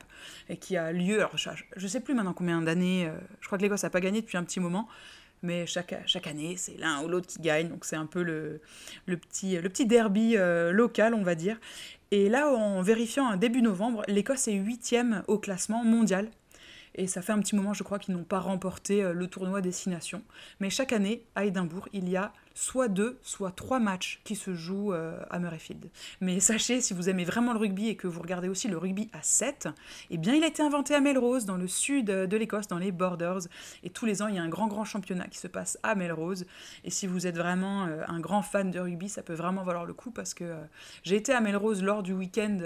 et 0.50 0.57
qui 0.57 0.75
a 0.75 0.91
lieu, 0.91 1.19
alors 1.19 1.38
je 1.38 1.51
ne 1.81 1.88
sais 1.88 2.01
plus 2.01 2.15
maintenant 2.15 2.33
combien 2.33 2.61
d'années, 2.61 3.09
je 3.39 3.45
crois 3.45 3.57
que 3.57 3.63
l'Écosse 3.63 3.83
n'a 3.83 3.89
pas 3.89 4.01
gagné 4.01 4.21
depuis 4.21 4.38
un 4.38 4.44
petit 4.44 4.59
moment, 4.59 4.89
mais 5.41 5.65
chaque, 5.65 5.95
chaque 6.06 6.27
année 6.27 6.56
c'est 6.57 6.77
l'un 6.77 7.01
ou 7.03 7.07
l'autre 7.07 7.27
qui 7.27 7.39
gagne, 7.39 7.69
donc 7.69 7.86
c'est 7.86 7.95
un 7.95 8.06
peu 8.06 8.24
le, 8.24 8.62
petit, 9.06 9.86
derby 9.86 10.36
euh, 10.38 10.71
local 10.71 11.13
on 11.13 11.24
va 11.24 11.36
dire. 11.36 11.57
Et 12.12 12.30
là 12.30 12.50
en 12.50 12.81
vérifiant 12.81 13.27
un 13.30 13.38
début 13.38 13.62
novembre, 13.62 14.03
l'Écosse 14.07 14.47
est 14.47 14.53
huitième 14.53 15.24
au 15.27 15.38
classement 15.38 15.83
mondial 15.83 16.30
et 16.95 17.07
ça 17.07 17.21
fait 17.21 17.31
un 17.31 17.39
petit 17.39 17.56
moment, 17.56 17.74
je 17.74 17.83
crois, 17.83 18.00
qu'ils 18.00 18.15
n'ont 18.15 18.24
pas 18.24 18.39
remporté 18.39 19.03
le 19.13 19.27
tournoi 19.27 19.62
Destination. 19.62 20.21
Mais 20.59 20.69
chaque 20.69 20.91
année, 20.91 21.24
à 21.36 21.45
Édimbourg, 21.45 21.88
il 21.94 22.09
y 22.09 22.18
a 22.18 22.33
soit 22.59 22.89
deux, 22.89 23.17
soit 23.21 23.51
trois 23.51 23.79
matchs 23.79 24.19
qui 24.25 24.35
se 24.35 24.53
jouent 24.53 24.91
euh, 24.91 25.17
à 25.29 25.39
Murrayfield. 25.39 25.89
Mais 26.19 26.41
sachez, 26.41 26.81
si 26.81 26.94
vous 26.94 27.07
aimez 27.07 27.23
vraiment 27.23 27.53
le 27.53 27.59
rugby 27.59 27.88
et 27.88 27.95
que 27.95 28.06
vous 28.06 28.21
regardez 28.21 28.50
aussi 28.50 28.67
le 28.67 28.77
rugby 28.77 29.09
à 29.13 29.21
7, 29.21 29.69
eh 30.09 30.17
bien 30.17 30.35
il 30.35 30.44
a 30.44 30.47
été 30.47 30.61
inventé 30.61 30.94
à 30.94 31.00
Melrose, 31.00 31.45
dans 31.45 31.56
le 31.56 31.69
sud 31.69 32.07
de 32.07 32.38
l'Écosse, 32.38 32.67
dans 32.67 32.77
les 32.77 32.91
Borders. 32.91 33.39
Et 33.83 33.89
tous 33.89 34.06
les 34.06 34.21
ans, 34.21 34.27
il 34.27 34.35
y 34.35 34.39
a 34.39 34.44
un 34.44 34.50
grand, 34.50 34.67
grand 34.67 34.83
championnat 34.83 35.27
qui 35.27 35.38
se 35.38 35.47
passe 35.47 35.79
à 35.83 35.95
Melrose. 35.95 36.45
Et 36.83 36.89
si 36.89 37.07
vous 37.07 37.27
êtes 37.27 37.38
vraiment 37.38 37.85
euh, 37.85 38.03
un 38.07 38.19
grand 38.19 38.41
fan 38.41 38.71
de 38.71 38.79
rugby, 38.79 39.07
ça 39.07 39.23
peut 39.23 39.35
vraiment 39.35 39.63
valoir 39.63 39.85
le 39.85 39.94
coup 39.94 40.11
parce 40.11 40.33
que 40.33 40.44
euh, 40.44 40.57
j'ai 41.04 41.16
été 41.16 41.31
à 41.31 41.39
Melrose 41.39 41.81
lors 41.81 42.04
du 42.04 42.11
week-end 42.11 42.57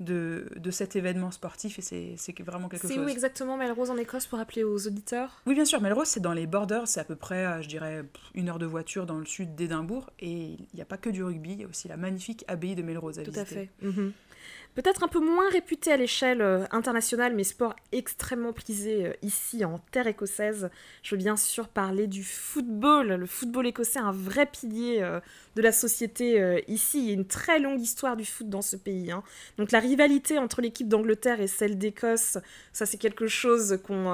de, 0.00 0.46
de, 0.56 0.70
cet 0.70 0.94
événement 0.94 1.30
sportif 1.30 1.78
et 1.78 2.16
c'est 2.18 2.42
vraiment 2.42 2.68
quelque 2.68 2.82
chose. 2.82 2.90
C'est 2.92 3.00
où 3.00 3.08
exactement 3.08 3.56
Melrose 3.56 3.90
en 3.90 3.96
Écosse 3.96 4.26
pour 4.26 4.38
rappeler 4.38 4.62
aux 4.62 4.86
auditeurs? 4.86 5.40
Oui, 5.46 5.54
bien 5.54 5.64
sûr, 5.64 5.80
Melrose, 5.80 6.08
c'est 6.08 6.20
dans 6.20 6.34
les 6.34 6.46
Borders, 6.46 6.86
c'est 6.86 7.00
à 7.00 7.04
peu 7.04 7.16
près, 7.16 7.62
je 7.62 7.68
dirais, 7.68 8.04
une 8.34 8.50
heure 8.50 8.58
de 8.58 8.66
voiture 8.66 9.06
dans 9.06 9.18
le 9.18 9.24
sud 9.24 9.37
d'Édimbourg. 9.46 10.10
Et 10.20 10.52
il 10.52 10.66
n'y 10.74 10.80
a 10.80 10.84
pas 10.84 10.96
que 10.96 11.10
du 11.10 11.22
rugby, 11.22 11.52
il 11.52 11.60
y 11.60 11.64
a 11.64 11.68
aussi 11.68 11.88
la 11.88 11.96
magnifique 11.96 12.44
abbaye 12.48 12.74
de 12.74 12.82
Melrose 12.82 13.18
à 13.18 13.24
Tout 13.24 13.32
à 13.34 13.44
fait. 13.44 13.70
Mhm. 13.82 14.12
Peut-être 14.78 15.02
un 15.02 15.08
peu 15.08 15.18
moins 15.18 15.50
réputé 15.50 15.90
à 15.90 15.96
l'échelle 15.96 16.40
euh, 16.40 16.64
internationale, 16.70 17.34
mais 17.34 17.42
sport 17.42 17.74
extrêmement 17.90 18.52
prisé 18.52 19.06
euh, 19.06 19.12
ici 19.22 19.64
en 19.64 19.80
terre 19.90 20.06
écossaise. 20.06 20.70
Je 21.02 21.16
veux 21.16 21.20
bien 21.20 21.36
sûr 21.36 21.66
parler 21.66 22.06
du 22.06 22.22
football. 22.22 23.08
Le 23.08 23.26
football 23.26 23.66
écossais, 23.66 23.98
un 23.98 24.12
vrai 24.12 24.46
pilier 24.46 24.98
euh, 25.00 25.18
de 25.56 25.62
la 25.62 25.72
société 25.72 26.62
ici. 26.68 27.00
Il 27.00 27.06
y 27.08 27.10
a 27.10 27.14
une 27.14 27.26
très 27.26 27.58
longue 27.58 27.80
histoire 27.80 28.16
du 28.16 28.24
foot 28.24 28.48
dans 28.48 28.62
ce 28.62 28.76
pays. 28.76 29.10
Hein. 29.10 29.24
Donc 29.56 29.72
la 29.72 29.80
rivalité 29.80 30.38
entre 30.38 30.60
l'équipe 30.60 30.86
d'Angleterre 30.86 31.40
et 31.40 31.48
celle 31.48 31.76
d'Écosse, 31.76 32.38
ça 32.72 32.86
c'est 32.86 32.98
quelque 32.98 33.26
chose 33.26 33.80
qu'on 33.82 34.04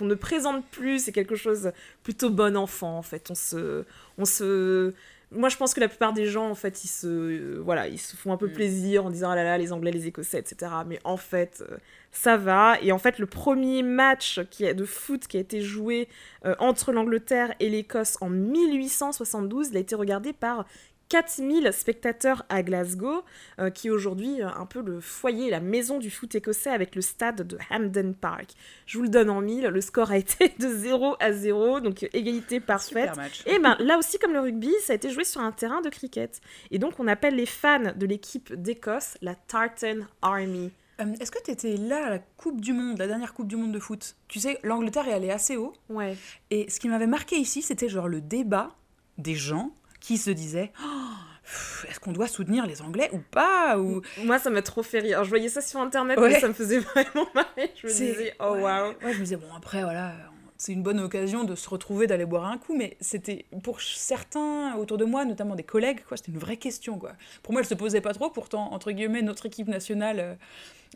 ne 0.00 0.14
présente 0.14 0.66
plus. 0.66 1.04
C'est 1.04 1.12
quelque 1.12 1.36
chose 1.36 1.72
plutôt 2.02 2.28
bon 2.28 2.54
enfant 2.54 2.98
en 2.98 3.02
fait. 3.02 3.30
On 3.30 3.34
se, 3.34 3.86
on 4.18 4.26
se 4.26 4.92
moi, 5.30 5.50
je 5.50 5.56
pense 5.56 5.74
que 5.74 5.80
la 5.80 5.88
plupart 5.88 6.14
des 6.14 6.26
gens, 6.26 6.48
en 6.48 6.54
fait, 6.54 6.84
ils 6.84 6.88
se, 6.88 7.06
euh, 7.06 7.60
voilà, 7.62 7.86
ils 7.88 7.98
se 7.98 8.16
font 8.16 8.32
un 8.32 8.38
peu 8.38 8.48
mm. 8.48 8.52
plaisir 8.52 9.04
en 9.04 9.10
disant 9.10 9.30
ah 9.30 9.36
là 9.36 9.44
là, 9.44 9.58
les 9.58 9.72
Anglais, 9.72 9.90
les 9.90 10.06
Écossais, 10.06 10.38
etc. 10.38 10.72
Mais 10.86 10.98
en 11.04 11.18
fait, 11.18 11.62
euh, 11.70 11.76
ça 12.12 12.38
va. 12.38 12.78
Et 12.80 12.92
en 12.92 12.98
fait, 12.98 13.18
le 13.18 13.26
premier 13.26 13.82
match 13.82 14.40
qui 14.50 14.66
a, 14.66 14.72
de 14.72 14.84
foot 14.84 15.26
qui 15.26 15.36
a 15.36 15.40
été 15.40 15.60
joué 15.60 16.08
euh, 16.46 16.54
entre 16.58 16.92
l'Angleterre 16.92 17.54
et 17.60 17.68
l'Écosse 17.68 18.16
en 18.22 18.30
1872, 18.30 19.68
il 19.70 19.76
a 19.76 19.80
été 19.80 19.94
regardé 19.94 20.32
par 20.32 20.64
4000 21.08 21.72
spectateurs 21.72 22.44
à 22.48 22.62
Glasgow, 22.62 23.22
euh, 23.58 23.70
qui 23.70 23.88
est 23.88 23.90
aujourd'hui 23.90 24.42
euh, 24.42 24.48
un 24.48 24.66
peu 24.66 24.82
le 24.82 25.00
foyer, 25.00 25.50
la 25.50 25.60
maison 25.60 25.98
du 25.98 26.10
foot 26.10 26.34
écossais 26.34 26.70
avec 26.70 26.94
le 26.94 27.02
stade 27.02 27.46
de 27.46 27.58
Hampden 27.70 28.14
Park. 28.14 28.50
Je 28.86 28.98
vous 28.98 29.04
le 29.04 29.08
donne 29.08 29.30
en 29.30 29.40
mille, 29.40 29.66
le 29.66 29.80
score 29.80 30.10
a 30.10 30.18
été 30.18 30.52
de 30.58 30.68
0 30.68 31.16
à 31.20 31.32
0, 31.32 31.80
donc 31.80 32.02
égalité 32.12 32.60
parfaite. 32.60 33.12
Et 33.46 33.58
ben 33.58 33.76
là 33.80 33.98
aussi, 33.98 34.18
comme 34.18 34.32
le 34.32 34.40
rugby, 34.40 34.72
ça 34.82 34.92
a 34.92 34.96
été 34.96 35.10
joué 35.10 35.24
sur 35.24 35.40
un 35.40 35.52
terrain 35.52 35.80
de 35.80 35.88
cricket. 35.88 36.40
Et 36.70 36.78
donc 36.78 36.98
on 36.98 37.08
appelle 37.08 37.36
les 37.36 37.46
fans 37.46 37.92
de 37.96 38.06
l'équipe 38.06 38.54
d'Écosse 38.54 39.16
la 39.22 39.34
Tartan 39.34 40.00
Army. 40.22 40.70
Euh, 41.00 41.14
est-ce 41.20 41.30
que 41.30 41.42
tu 41.42 41.50
étais 41.50 41.76
là 41.76 42.06
à 42.06 42.10
la 42.10 42.18
Coupe 42.18 42.60
du 42.60 42.72
Monde, 42.72 42.98
la 42.98 43.06
dernière 43.06 43.32
Coupe 43.32 43.46
du 43.46 43.56
Monde 43.56 43.72
de 43.72 43.78
foot? 43.78 44.16
Tu 44.26 44.40
sais, 44.40 44.58
l'Angleterre 44.62 45.06
est 45.08 45.12
allée 45.12 45.30
assez 45.30 45.56
haut. 45.56 45.72
Ouais. 45.88 46.16
Et 46.50 46.68
ce 46.68 46.80
qui 46.80 46.88
m'avait 46.88 47.06
marqué 47.06 47.36
ici, 47.36 47.62
c'était 47.62 47.88
genre 47.88 48.08
le 48.08 48.20
débat 48.20 48.76
des 49.16 49.34
gens 49.34 49.72
qui 50.00 50.18
se 50.18 50.30
disaient 50.30 50.72
oh, 50.82 51.86
est-ce 51.88 52.00
qu'on 52.00 52.12
doit 52.12 52.28
soutenir 52.28 52.66
les 52.66 52.82
Anglais 52.82 53.10
ou 53.12 53.18
pas 53.18 53.78
ou... 53.78 54.02
Moi, 54.24 54.38
ça 54.38 54.50
m'a 54.50 54.62
trop 54.62 54.82
fait 54.82 55.00
rire. 55.00 55.24
je 55.24 55.28
voyais 55.28 55.48
ça 55.48 55.60
sur 55.60 55.80
Internet, 55.80 56.18
ça 56.40 56.48
me 56.48 56.52
faisait 56.52 56.78
vraiment 56.94 57.26
marrer. 57.34 57.72
Je 57.76 57.86
me 57.86 57.92
disais, 57.92 58.34
oh 58.40 58.56
waouh. 58.60 58.94
Ouais, 59.02 59.12
je 59.12 59.18
me 59.18 59.24
disais, 59.24 59.36
bon, 59.36 59.54
après, 59.56 59.82
voilà, 59.82 60.12
c'est 60.58 60.72
une 60.72 60.82
bonne 60.82 60.98
occasion 60.98 61.44
de 61.44 61.54
se 61.54 61.70
retrouver, 61.70 62.06
d'aller 62.06 62.26
boire 62.26 62.46
un 62.46 62.58
coup, 62.58 62.76
mais 62.76 62.96
c'était 63.00 63.46
pour 63.62 63.80
certains 63.80 64.74
autour 64.76 64.98
de 64.98 65.04
moi, 65.04 65.24
notamment 65.24 65.54
des 65.54 65.62
collègues, 65.62 66.00
quoi, 66.06 66.16
c'était 66.16 66.32
une 66.32 66.38
vraie 66.38 66.56
question. 66.56 66.98
Quoi. 66.98 67.12
Pour 67.42 67.52
moi, 67.52 67.62
elle 67.62 67.68
se 67.68 67.74
posait 67.74 68.00
pas 68.00 68.12
trop, 68.12 68.28
pourtant, 68.28 68.72
entre 68.72 68.90
guillemets, 68.90 69.22
notre 69.22 69.46
équipe 69.46 69.68
nationale 69.68 70.18
euh, 70.18 70.34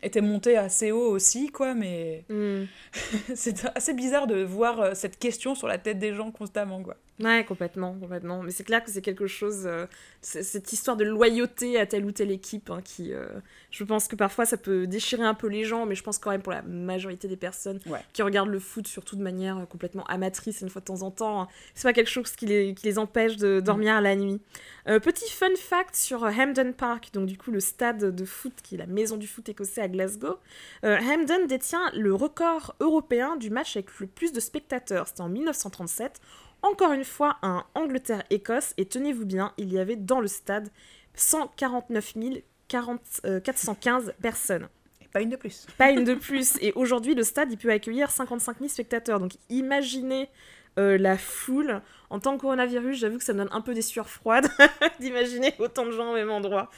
était 0.03 0.21
montée 0.21 0.57
assez 0.57 0.91
haut 0.91 1.09
aussi, 1.09 1.49
quoi, 1.49 1.73
mais 1.73 2.25
mm. 2.29 2.63
c'est 3.35 3.65
assez 3.75 3.93
bizarre 3.93 4.27
de 4.27 4.43
voir 4.43 4.81
euh, 4.81 4.93
cette 4.93 5.17
question 5.17 5.55
sur 5.55 5.67
la 5.67 5.77
tête 5.77 5.97
des 5.97 6.13
gens 6.13 6.31
constamment, 6.31 6.83
quoi. 6.83 6.97
Ouais, 7.19 7.45
complètement, 7.45 7.93
complètement. 7.93 8.41
Mais 8.41 8.49
c'est 8.49 8.63
clair 8.63 8.83
que 8.83 8.89
c'est 8.89 9.03
quelque 9.03 9.27
chose, 9.27 9.67
euh, 9.67 9.85
cette 10.21 10.73
histoire 10.73 10.97
de 10.97 11.03
loyauté 11.03 11.79
à 11.79 11.85
telle 11.85 12.05
ou 12.05 12.11
telle 12.11 12.31
équipe, 12.31 12.71
hein, 12.71 12.81
qui, 12.83 13.13
euh, 13.13 13.27
je 13.69 13.83
pense 13.83 14.07
que 14.07 14.15
parfois 14.15 14.45
ça 14.45 14.57
peut 14.57 14.87
déchirer 14.87 15.21
un 15.23 15.35
peu 15.35 15.47
les 15.47 15.63
gens, 15.63 15.85
mais 15.85 15.93
je 15.93 16.01
pense 16.01 16.17
quand 16.17 16.31
même 16.31 16.41
pour 16.41 16.53
la 16.53 16.63
majorité 16.63 17.27
des 17.27 17.37
personnes 17.37 17.79
qui 18.13 18.23
regardent 18.23 18.49
le 18.49 18.59
foot, 18.59 18.87
surtout 18.87 19.15
de 19.15 19.21
manière 19.21 19.59
euh, 19.59 19.65
complètement 19.65 20.03
amatrice 20.05 20.61
une 20.61 20.69
fois 20.69 20.79
de 20.79 20.85
temps 20.85 21.03
en 21.03 21.11
temps, 21.11 21.43
hein, 21.43 21.47
c'est 21.75 21.87
pas 21.87 21.93
quelque 21.93 22.09
chose 22.09 22.31
qui 22.31 22.47
les, 22.47 22.73
qui 22.73 22.87
les 22.87 22.97
empêche 22.97 23.37
de 23.37 23.59
dormir 23.59 23.93
à 23.95 24.01
la 24.01 24.15
nuit. 24.15 24.41
petit 24.85 25.29
fun 25.29 25.55
fact 25.55 25.95
sur 25.95 26.23
Hampden 26.23 26.73
Park, 26.73 27.11
donc 27.13 27.27
du 27.27 27.37
coup 27.37 27.51
le 27.51 27.59
stade 27.59 28.15
de 28.15 28.25
foot 28.25 28.53
qui 28.63 28.73
est 28.75 28.79
la 28.79 28.87
maison 28.87 29.17
du 29.17 29.27
foot 29.27 29.47
écossais 29.49 29.81
à 29.81 29.87
Glasgow. 29.87 30.37
Hampden 30.83 31.45
détient 31.47 31.91
le 31.93 32.13
record 32.13 32.75
européen 32.79 33.35
du 33.35 33.51
match 33.51 33.75
avec 33.75 33.99
le 33.99 34.07
plus 34.07 34.33
de 34.33 34.39
spectateurs. 34.39 35.07
C'était 35.07 35.21
en 35.21 35.29
1937 35.29 36.19
encore 36.63 36.93
une 36.93 37.03
fois 37.03 37.37
un 37.43 37.63
Angleterre-Écosse, 37.75 38.73
et 38.77 38.85
tenez-vous 38.85 39.25
bien, 39.25 39.53
il 39.57 39.71
y 39.71 39.77
avait 39.77 39.95
dans 39.95 40.19
le 40.19 40.27
stade 40.27 40.69
149 41.15 42.13
415 42.67 44.13
personnes. 44.21 44.67
Et 45.01 45.07
pas 45.07 45.21
une 45.21 45.29
de 45.29 45.35
plus. 45.35 45.67
Pas 45.77 45.91
une 45.91 46.03
de 46.03 46.13
plus. 46.15 46.57
Et 46.61 46.73
aujourd'hui, 46.73 47.13
le 47.13 47.23
stade, 47.23 47.51
il 47.51 47.57
peut 47.57 47.69
accueillir 47.69 48.09
55 48.09 48.57
000 48.57 48.69
spectateurs. 48.69 49.19
Donc 49.19 49.33
imaginez 49.49 50.29
euh, 50.79 50.97
la 50.97 51.17
foule. 51.17 51.81
En 52.09 52.19
tant 52.19 52.35
que 52.35 52.41
coronavirus, 52.41 52.97
j'avoue 52.97 53.17
que 53.17 53.23
ça 53.23 53.33
me 53.33 53.39
donne 53.39 53.49
un 53.51 53.61
peu 53.61 53.73
des 53.73 53.81
sueurs 53.81 54.09
froides 54.09 54.47
d'imaginer 54.99 55.53
autant 55.59 55.85
de 55.85 55.91
gens 55.91 56.11
au 56.11 56.13
même 56.13 56.31
endroit. 56.31 56.69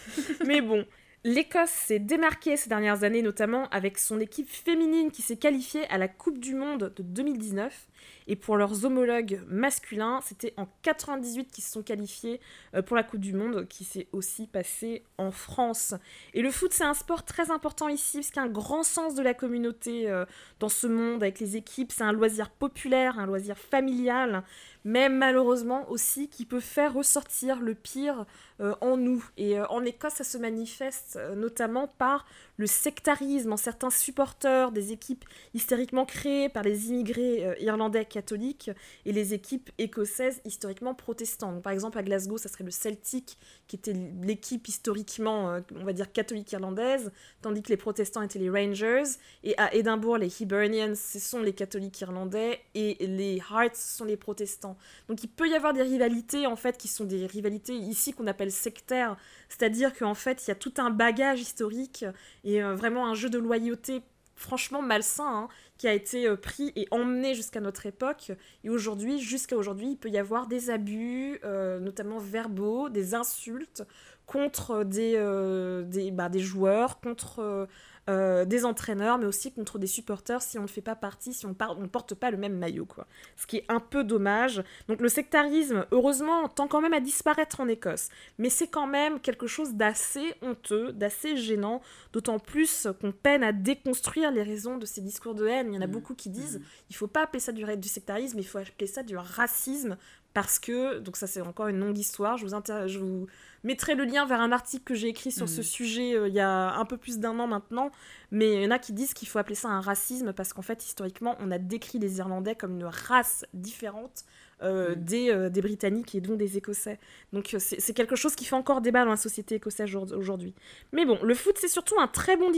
Mais 0.45 0.61
bon, 0.61 0.85
L'Écosse 1.27 1.71
s'est 1.71 1.97
démarquée 1.97 2.55
ces 2.55 2.69
dernières 2.69 3.03
années, 3.03 3.23
notamment 3.23 3.67
avec 3.69 3.97
son 3.97 4.19
équipe 4.19 4.47
féminine 4.47 5.09
qui 5.09 5.23
s'est 5.23 5.37
qualifiée 5.37 5.89
à 5.89 5.97
la 5.97 6.07
Coupe 6.07 6.37
du 6.37 6.53
Monde 6.53 6.93
de 6.95 7.01
2019. 7.01 7.87
Et 8.27 8.35
pour 8.35 8.57
leurs 8.57 8.85
homologues 8.85 9.41
masculins, 9.47 10.19
c'était 10.23 10.53
en 10.57 10.67
98 10.81 11.51
qu'ils 11.51 11.63
se 11.63 11.71
sont 11.71 11.83
qualifiés 11.83 12.39
euh, 12.73 12.81
pour 12.81 12.95
la 12.95 13.03
Coupe 13.03 13.19
du 13.19 13.33
Monde, 13.33 13.67
qui 13.67 13.83
s'est 13.83 14.07
aussi 14.11 14.47
passée 14.47 15.03
en 15.17 15.31
France. 15.31 15.93
Et 16.33 16.41
le 16.41 16.51
foot, 16.51 16.73
c'est 16.73 16.83
un 16.83 16.93
sport 16.93 17.23
très 17.23 17.51
important 17.51 17.87
ici, 17.87 18.17
parce 18.17 18.29
qu'il 18.29 18.41
y 18.41 18.45
a 18.45 18.47
un 18.47 18.51
grand 18.51 18.83
sens 18.83 19.13
de 19.15 19.21
la 19.21 19.33
communauté 19.33 20.09
euh, 20.09 20.25
dans 20.59 20.69
ce 20.69 20.87
monde, 20.87 21.21
avec 21.21 21.39
les 21.39 21.55
équipes. 21.55 21.91
C'est 21.91 22.03
un 22.03 22.11
loisir 22.11 22.49
populaire, 22.49 23.19
un 23.19 23.27
loisir 23.27 23.57
familial, 23.57 24.43
mais 24.83 25.09
malheureusement 25.09 25.89
aussi 25.89 26.27
qui 26.27 26.45
peut 26.45 26.59
faire 26.59 26.93
ressortir 26.93 27.59
le 27.59 27.75
pire 27.75 28.25
euh, 28.59 28.73
en 28.81 28.97
nous. 28.97 29.23
Et 29.37 29.59
en 29.59 29.83
Écosse, 29.83 30.15
ça 30.15 30.23
se 30.23 30.37
manifeste 30.37 31.19
notamment 31.35 31.87
par 31.87 32.25
le 32.57 32.67
sectarisme 32.67 33.53
en 33.53 33.57
certains 33.57 33.89
supporters 33.89 34.71
des 34.71 34.91
équipes 34.91 35.25
historiquement 35.53 36.05
créées 36.05 36.49
par 36.49 36.63
les 36.63 36.89
immigrés 36.89 37.55
irlandais 37.59 37.94
catholiques 38.03 38.71
et 39.05 39.11
les 39.11 39.33
équipes 39.33 39.69
écossaises 39.77 40.41
historiquement 40.43 40.93
protestantes. 40.93 41.61
par 41.61 41.71
exemple, 41.71 41.97
à 41.97 42.03
Glasgow, 42.03 42.37
ça 42.37 42.49
serait 42.49 42.63
le 42.63 42.71
Celtic, 42.71 43.37
qui 43.67 43.75
était 43.75 43.93
l'équipe 43.93 44.67
historiquement, 44.67 45.51
euh, 45.51 45.61
on 45.75 45.85
va 45.85 45.93
dire, 45.93 46.11
catholique 46.11 46.51
irlandaise, 46.51 47.11
tandis 47.41 47.61
que 47.61 47.69
les 47.69 47.77
protestants 47.77 48.21
étaient 48.21 48.39
les 48.39 48.49
Rangers. 48.49 49.03
Et 49.43 49.57
à 49.57 49.73
Édimbourg, 49.73 50.17
les 50.17 50.41
Hibernians, 50.41 50.95
ce 50.95 51.19
sont 51.19 51.41
les 51.41 51.53
catholiques 51.53 52.01
irlandais, 52.01 52.59
et 52.73 52.97
les 53.05 53.37
Hearts, 53.37 53.75
ce 53.75 53.97
sont 53.97 54.05
les 54.05 54.17
protestants. 54.17 54.77
Donc 55.07 55.23
il 55.23 55.29
peut 55.29 55.47
y 55.47 55.55
avoir 55.55 55.73
des 55.73 55.83
rivalités, 55.83 56.47
en 56.47 56.55
fait, 56.55 56.77
qui 56.77 56.87
sont 56.87 57.05
des 57.05 57.25
rivalités 57.25 57.75
ici 57.75 58.13
qu'on 58.13 58.27
appelle 58.27 58.51
sectaires, 58.51 59.15
c'est-à-dire 59.49 59.95
qu'en 59.95 60.15
fait, 60.15 60.45
il 60.45 60.49
y 60.49 60.51
a 60.51 60.55
tout 60.55 60.73
un 60.77 60.89
bagage 60.89 61.39
historique 61.39 62.05
et 62.43 62.63
euh, 62.63 62.75
vraiment 62.75 63.07
un 63.07 63.13
jeu 63.13 63.29
de 63.29 63.37
loyauté 63.37 64.01
franchement 64.35 64.81
malsain 64.81 65.43
hein, 65.43 65.47
qui 65.77 65.87
a 65.87 65.93
été 65.93 66.27
euh, 66.27 66.35
pris 66.35 66.71
et 66.75 66.87
emmené 66.91 67.33
jusqu'à 67.33 67.61
notre 67.61 67.85
époque. 67.85 68.31
Et 68.63 68.69
aujourd'hui, 68.69 69.19
jusqu'à 69.19 69.57
aujourd'hui, 69.57 69.91
il 69.91 69.97
peut 69.97 70.09
y 70.09 70.17
avoir 70.17 70.47
des 70.47 70.69
abus, 70.69 71.39
euh, 71.43 71.79
notamment 71.79 72.19
verbaux, 72.19 72.89
des 72.89 73.15
insultes 73.15 73.83
contre 74.25 74.83
des, 74.83 75.13
euh, 75.15 75.83
des, 75.83 76.11
bah, 76.11 76.29
des 76.29 76.39
joueurs, 76.39 76.99
contre 76.99 77.67
euh, 78.07 78.45
des 78.45 78.65
entraîneurs, 78.65 79.17
mais 79.17 79.25
aussi 79.25 79.51
contre 79.51 79.79
des 79.79 79.87
supporters 79.87 80.41
si 80.41 80.59
on 80.59 80.63
ne 80.63 80.67
fait 80.67 80.81
pas 80.81 80.95
partie, 80.95 81.33
si 81.33 81.47
on 81.47 81.49
ne 81.49 81.87
porte 81.87 82.13
pas 82.13 82.29
le 82.29 82.37
même 82.37 82.55
maillot. 82.55 82.85
Quoi. 82.85 83.07
Ce 83.35 83.47
qui 83.47 83.57
est 83.57 83.65
un 83.67 83.79
peu 83.79 84.03
dommage. 84.03 84.63
Donc 84.87 85.01
le 85.01 85.09
sectarisme, 85.09 85.87
heureusement, 85.91 86.47
tend 86.47 86.67
quand 86.67 86.81
même 86.81 86.93
à 86.93 86.99
disparaître 86.99 87.61
en 87.61 87.67
Écosse. 87.67 88.09
Mais 88.37 88.49
c'est 88.49 88.67
quand 88.67 88.85
même 88.85 89.19
quelque 89.19 89.47
chose 89.47 89.73
d'assez 89.73 90.35
honteux, 90.43 90.93
d'assez 90.93 91.35
gênant, 91.35 91.81
d'autant 92.13 92.37
plus 92.37 92.87
qu'on 93.01 93.11
peine 93.11 93.43
à 93.43 93.51
déconstruire 93.51 94.29
les 94.29 94.43
raisons 94.43 94.77
de 94.77 94.85
ces 94.85 95.01
discours 95.01 95.33
de 95.33 95.47
haine. 95.47 95.73
Il 95.73 95.75
y 95.75 95.77
en 95.79 95.81
a 95.81 95.87
mmh. 95.87 95.91
beaucoup 95.91 96.13
qui 96.13 96.29
disent, 96.29 96.59
mmh. 96.59 96.63
il 96.89 96.93
ne 96.93 96.97
faut 96.97 97.07
pas 97.07 97.23
appeler 97.23 97.39
ça 97.39 97.51
du, 97.51 97.65
du 97.77 97.89
sectarisme, 97.89 98.37
il 98.37 98.45
faut 98.45 98.59
appeler 98.59 98.87
ça 98.87 99.01
du 99.01 99.17
racisme, 99.17 99.97
parce 100.35 100.59
que, 100.59 100.99
donc 100.99 101.15
ça 101.15 101.27
c'est 101.27 101.39
encore 101.39 101.69
une 101.69 101.79
longue 101.79 101.97
histoire, 101.97 102.37
je 102.37 102.45
vous, 102.45 102.87
je 102.87 102.99
vous 102.99 103.25
mettrai 103.63 103.95
le 103.95 104.03
lien 104.03 104.25
vers 104.25 104.41
un 104.41 104.51
article 104.51 104.83
que 104.83 104.93
j'ai 104.93 105.07
écrit 105.07 105.31
sur 105.31 105.47
ce 105.47 105.61
mm. 105.61 105.63
sujet 105.63 106.13
euh, 106.13 106.27
il 106.27 106.33
y 106.33 106.41
a 106.41 106.73
un 106.75 106.83
peu 106.83 106.97
plus 106.97 107.19
d'un 107.19 107.39
an 107.39 107.47
maintenant, 107.47 107.89
mais 108.31 108.55
il 108.55 108.63
y 108.63 108.67
en 108.67 108.71
a 108.71 108.77
qui 108.77 108.91
disent 108.91 109.13
qu'il 109.13 109.29
faut 109.29 109.39
appeler 109.39 109.55
ça 109.55 109.69
un 109.69 109.79
racisme 109.79 110.33
parce 110.33 110.51
qu'en 110.51 110.61
fait 110.61 110.83
historiquement 110.83 111.37
on 111.39 111.51
a 111.51 111.57
décrit 111.57 111.99
les 111.99 112.17
Irlandais 112.17 112.53
comme 112.53 112.75
une 112.75 112.83
race 112.83 113.45
différente 113.53 114.25
euh, 114.63 114.95
des, 114.95 115.31
euh, 115.31 115.49
des, 115.49 115.61
Britanniques 115.61 116.15
et 116.15 116.21
donc 116.21 116.37
des 116.37 116.55
Écossais. 116.55 116.97
Donc 117.33 117.53
euh, 117.53 117.59
c'est 117.59 117.93
quelque 117.93 118.15
chose 118.15 118.35
qui 118.35 118.45
fait 118.45 118.55
encore 118.55 118.79
débat 118.79 119.03
dans 119.03 119.11
la 119.11 119.17
société 119.17 119.55
écossaise 119.55 119.93
aujourd'hui. 119.95 120.53
Mais 120.93 121.05
bon, 121.05 121.19
le 121.21 121.35
foot 121.35 121.57
c'est 121.59 121.67
surtout 121.67 121.99
un 121.99 122.07
très 122.07 122.37
bon 122.37 122.51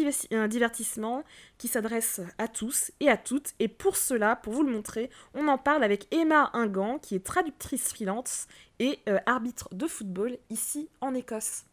divertissement 0.48 1.24
qui 1.58 1.68
s'adresse 1.68 2.22
à 2.38 2.48
tous 2.48 2.92
et 3.00 3.10
à 3.10 3.18
toutes. 3.18 3.54
Et 3.60 3.68
pour 3.68 3.98
cela, 3.98 4.36
pour 4.36 4.54
vous 4.54 4.62
le 4.62 4.72
montrer, 4.72 5.10
on 5.34 5.48
en 5.48 5.58
parle 5.58 5.84
avec 5.84 6.08
Emma 6.14 6.52
Ingan 6.54 7.00
qui 7.00 7.16
est 7.16 7.26
traductrice 7.26 7.90
freelance 7.90 8.46
et 8.78 9.00
arbitre 9.26 9.74
de 9.74 9.88
football 9.88 10.38
ici 10.52 10.90
en 11.02 11.16
Écosse. 11.16 11.64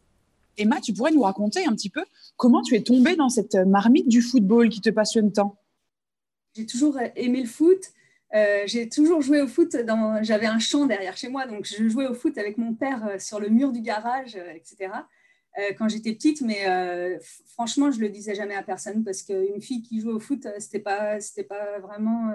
Emma, 0.57 0.81
tu 0.81 0.91
pourrais 0.91 1.11
nous 1.11 1.21
raconter 1.21 1.67
un 1.67 1.73
petit 1.73 1.91
peu 1.91 2.03
comment 2.35 2.63
tu 2.63 2.75
es 2.75 2.81
tombée 2.81 3.15
dans 3.15 3.29
cette 3.29 3.53
marmite 3.53 4.07
du 4.07 4.23
football 4.23 4.69
qui 4.69 4.81
te 4.81 4.89
passionne 4.89 5.31
tant? 5.31 5.55
J'ai 6.55 6.65
toujours 6.65 6.97
aimé 7.15 7.41
le 7.41 7.47
foot. 7.47 7.91
Euh, 8.35 8.63
j'ai 8.65 8.89
toujours 8.89 9.21
joué 9.21 9.41
au 9.41 9.47
foot. 9.47 9.75
J'avais 10.21 10.45
un 10.45 10.59
champ 10.59 10.85
derrière 10.85 11.15
chez 11.15 11.29
moi, 11.29 11.45
donc 11.45 11.65
je 11.65 11.87
jouais 11.87 12.07
au 12.07 12.13
foot 12.13 12.37
avec 12.37 12.57
mon 12.57 12.73
père 12.73 13.07
euh, 13.07 13.19
sur 13.19 13.39
le 13.39 13.47
mur 13.49 13.71
du 13.71 13.81
garage, 13.81 14.35
euh, 14.35 14.53
etc. 14.53 14.91
quand 15.77 15.87
j'étais 15.87 16.11
petite, 16.13 16.41
mais 16.41 16.65
franchement, 17.45 17.89
je 17.89 18.01
le 18.01 18.09
disais 18.09 18.35
jamais 18.35 18.55
à 18.55 18.61
personne 18.61 19.05
parce 19.05 19.23
qu'une 19.23 19.61
fille 19.61 19.81
qui 19.81 20.01
joue 20.01 20.11
au 20.11 20.19
foot, 20.19 20.45
c'était 20.59 20.81
pas, 20.81 21.21
c'était 21.21 21.45
pas 21.45 21.79
vraiment, 21.79 22.33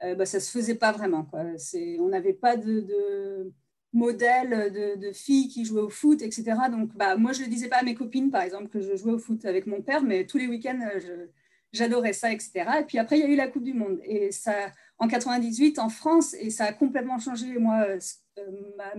bah, 0.00 0.24
ça 0.26 0.38
se 0.38 0.48
faisait 0.48 0.76
pas 0.76 0.92
vraiment. 0.92 1.28
On 1.34 2.08
n'avait 2.08 2.32
pas 2.32 2.56
de, 2.56 3.52
modèle 3.92 4.72
de, 4.72 4.94
de, 4.94 5.12
filles 5.12 5.48
qui 5.48 5.64
jouaient 5.64 5.80
au 5.80 5.88
foot, 5.88 6.22
etc. 6.22 6.54
Donc, 6.70 6.94
bah, 6.94 7.16
moi, 7.16 7.32
je 7.32 7.42
le 7.42 7.48
disais 7.48 7.66
pas 7.66 7.78
à 7.78 7.82
mes 7.82 7.96
copines, 7.96 8.30
par 8.30 8.42
exemple, 8.42 8.68
que 8.68 8.80
je 8.80 8.94
jouais 8.94 9.14
au 9.14 9.18
foot 9.18 9.44
avec 9.44 9.66
mon 9.66 9.82
père, 9.82 10.04
mais 10.04 10.24
tous 10.24 10.38
les 10.38 10.46
week-ends, 10.46 10.78
j'adorais 11.72 12.12
ça, 12.12 12.32
etc. 12.32 12.52
Et 12.80 12.84
puis 12.84 12.98
après, 12.98 13.18
il 13.18 13.22
y 13.22 13.24
a 13.24 13.28
eu 13.28 13.36
la 13.36 13.48
Coupe 13.48 13.64
du 13.64 13.74
Monde. 13.74 13.98
Et 14.04 14.30
ça, 14.32 14.72
en 15.00 15.08
98 15.08 15.78
en 15.78 15.88
France 15.88 16.36
et 16.38 16.50
ça 16.50 16.66
a 16.66 16.72
complètement 16.72 17.18
changé 17.18 17.58
moi 17.58 17.86
euh, 17.88 17.98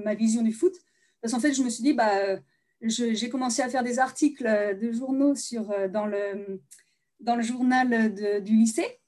ma, 0.04 0.16
vision 0.16 0.42
du 0.42 0.52
foot. 0.52 0.74
Parce 1.22 1.34
qu'en 1.34 1.40
fait 1.40 1.54
je 1.54 1.64
me 1.64 1.70
suis 1.70 1.84
dit 1.84 1.94
bah 1.94 2.40
j'ai 2.82 3.30
commencé 3.30 3.62
à 3.62 3.70
faire 3.70 3.84
des 3.84 4.00
articles 4.00 4.44
de 4.44 4.92
journaux 4.92 5.36
sur 5.36 5.72
euh, 5.72 5.88
dans 5.88 6.08
le 6.08 6.60
dans 7.20 7.36
le 7.36 7.44
journal 7.44 8.14
du 8.44 8.56
lycée. 8.56 9.00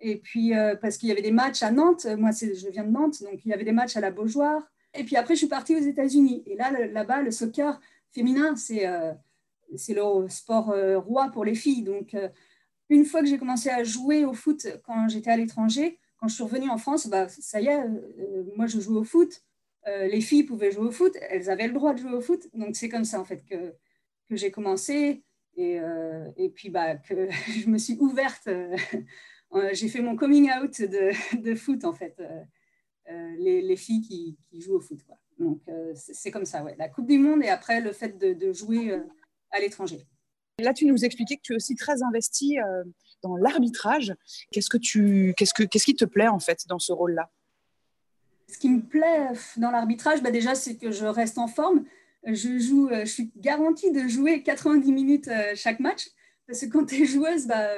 Et 0.00 0.16
puis 0.18 0.56
euh, 0.56 0.76
parce 0.76 0.96
qu'il 0.98 1.08
y 1.08 1.12
avait 1.12 1.22
des 1.22 1.32
matchs 1.32 1.62
à 1.62 1.72
Nantes 1.72 2.06
moi 2.16 2.30
je 2.30 2.70
viens 2.70 2.84
de 2.84 2.90
Nantes 2.90 3.22
donc 3.22 3.44
il 3.44 3.48
y 3.48 3.52
avait 3.52 3.64
des 3.64 3.72
matchs 3.72 3.96
à 3.96 4.00
la 4.00 4.12
Beaujoire. 4.12 4.62
Et 4.94 5.02
puis 5.02 5.16
après 5.16 5.34
je 5.34 5.40
suis 5.40 5.48
partie 5.48 5.74
aux 5.74 5.80
États-Unis. 5.80 6.44
Et 6.46 6.54
là 6.54 6.70
là-bas 6.86 7.22
le 7.22 7.32
soccer 7.32 7.80
féminin 8.12 8.54
c'est 8.54 8.86
c'est 9.74 9.94
le 9.94 10.28
sport 10.28 10.72
roi 11.04 11.28
pour 11.32 11.44
les 11.44 11.56
filles. 11.56 11.82
Donc 11.82 12.16
une 12.88 13.04
fois 13.04 13.20
que 13.20 13.26
j'ai 13.26 13.36
commencé 13.36 13.68
à 13.68 13.82
jouer 13.82 14.24
au 14.24 14.32
foot 14.32 14.68
quand 14.84 15.08
j'étais 15.08 15.30
à 15.30 15.36
l'étranger 15.36 15.98
quand 16.18 16.28
je 16.28 16.34
suis 16.34 16.44
revenue 16.44 16.70
en 16.70 16.78
France, 16.78 17.08
bah, 17.08 17.28
ça 17.28 17.60
y 17.60 17.66
est, 17.66 17.78
euh, 17.78 18.44
moi 18.56 18.66
je 18.66 18.80
joue 18.80 18.96
au 18.96 19.04
foot. 19.04 19.42
Euh, 19.86 20.06
les 20.06 20.20
filles 20.20 20.42
pouvaient 20.42 20.72
jouer 20.72 20.86
au 20.86 20.90
foot, 20.90 21.16
elles 21.30 21.48
avaient 21.48 21.68
le 21.68 21.72
droit 21.72 21.94
de 21.94 21.98
jouer 21.98 22.12
au 22.12 22.20
foot. 22.20 22.48
Donc 22.54 22.74
c'est 22.76 22.88
comme 22.88 23.04
ça 23.04 23.20
en 23.20 23.24
fait 23.24 23.44
que, 23.44 23.74
que 24.28 24.36
j'ai 24.36 24.50
commencé. 24.50 25.22
Et, 25.58 25.80
euh, 25.80 26.28
et, 26.36 26.50
puis 26.50 26.68
bah, 26.68 26.96
que 26.96 27.28
je 27.48 27.68
me 27.68 27.78
suis 27.78 27.96
ouverte. 27.98 28.48
j'ai 29.72 29.88
fait 29.88 30.00
mon 30.00 30.16
coming 30.16 30.50
out 30.50 30.80
de, 30.82 31.54
foot 31.54 31.84
en 31.84 31.92
fait. 31.92 32.16
Les, 33.38 33.62
les, 33.62 33.76
filles 33.76 34.00
qui, 34.00 34.60
jouent 34.60 34.76
au 34.76 34.80
foot. 34.80 34.98
Donc, 35.38 35.60
c'est 35.94 36.32
comme 36.32 36.44
ça, 36.44 36.64
ouais. 36.64 36.74
La 36.76 36.88
Coupe 36.88 37.06
du 37.06 37.18
Monde 37.18 37.44
et 37.44 37.48
après 37.48 37.80
le 37.80 37.92
fait 37.92 38.18
de, 38.18 38.52
jouer 38.52 39.00
à 39.50 39.60
l'étranger. 39.60 40.04
Là, 40.58 40.72
tu 40.72 40.86
nous 40.86 41.04
expliquais 41.04 41.36
que 41.36 41.42
tu 41.42 41.52
es 41.52 41.56
aussi 41.56 41.74
très 41.74 42.02
investi 42.02 42.56
dans 43.22 43.36
l'arbitrage. 43.36 44.14
Qu'est-ce 44.50 44.70
que 44.70 44.78
tu, 44.78 45.34
qu'est-ce 45.36 45.52
que, 45.52 45.62
qu'est-ce 45.62 45.84
qui 45.84 45.94
te 45.94 46.04
plaît 46.04 46.28
en 46.28 46.38
fait 46.38 46.66
dans 46.66 46.78
ce 46.78 46.92
rôle-là? 46.92 47.30
Ce 48.48 48.58
qui 48.58 48.70
me 48.70 48.80
plaît 48.80 49.28
dans 49.58 49.70
l'arbitrage, 49.70 50.22
bah 50.22 50.30
déjà, 50.30 50.54
c'est 50.54 50.76
que 50.76 50.90
je 50.90 51.04
reste 51.04 51.36
en 51.36 51.46
forme. 51.46 51.84
Je 52.24 52.58
joue, 52.58 52.88
je 52.90 53.04
suis 53.04 53.30
garantie 53.36 53.92
de 53.92 54.08
jouer 54.08 54.42
90 54.42 54.92
minutes 54.92 55.30
chaque 55.54 55.80
match. 55.80 56.08
Parce 56.46 56.60
que 56.60 56.66
quand 56.66 56.86
tu 56.86 57.02
es 57.02 57.06
joueuse, 57.06 57.46
bah, 57.46 57.68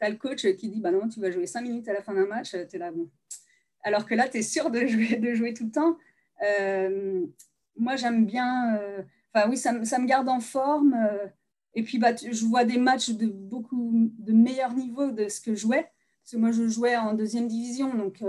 tu 0.00 0.06
as 0.06 0.10
le 0.10 0.16
coach 0.16 0.46
qui 0.56 0.68
dit 0.68 0.80
bah 0.80 0.90
non, 0.90 1.08
tu 1.08 1.20
vas 1.20 1.30
jouer 1.30 1.46
5 1.46 1.60
minutes 1.60 1.88
à 1.88 1.92
la 1.92 2.02
fin 2.02 2.14
d'un 2.14 2.26
match. 2.26 2.50
Tu 2.50 2.76
es 2.76 2.78
là, 2.78 2.90
bon. 2.90 3.08
Alors 3.84 4.06
que 4.06 4.14
là, 4.14 4.28
tu 4.28 4.38
es 4.38 4.42
sûr 4.42 4.70
de 4.70 4.86
jouer, 4.86 5.16
de 5.16 5.34
jouer 5.34 5.54
tout 5.54 5.64
le 5.64 5.70
temps. 5.70 5.98
Euh, 6.42 7.24
moi, 7.76 7.96
j'aime 7.96 8.26
bien. 8.26 8.76
Euh, 8.76 9.02
enfin, 9.32 9.48
oui, 9.48 9.56
ça, 9.56 9.72
me 9.72 10.06
garde 10.06 10.28
en 10.28 10.40
forme. 10.40 10.94
Euh, 10.94 11.26
et 11.74 11.82
puis, 11.82 11.98
bah, 11.98 12.14
je 12.16 12.44
vois 12.44 12.64
des 12.64 12.78
matchs 12.78 13.10
de 13.10 13.26
beaucoup 13.26 13.92
de 14.18 14.32
meilleurs 14.32 14.74
niveaux 14.74 15.10
de 15.10 15.28
ce 15.28 15.40
que 15.40 15.54
je 15.54 15.60
jouais. 15.60 15.90
Parce 16.22 16.32
que 16.32 16.36
moi, 16.36 16.52
je 16.52 16.68
jouais 16.68 16.96
en 16.96 17.14
deuxième 17.14 17.48
division, 17.48 17.94
donc 17.94 18.22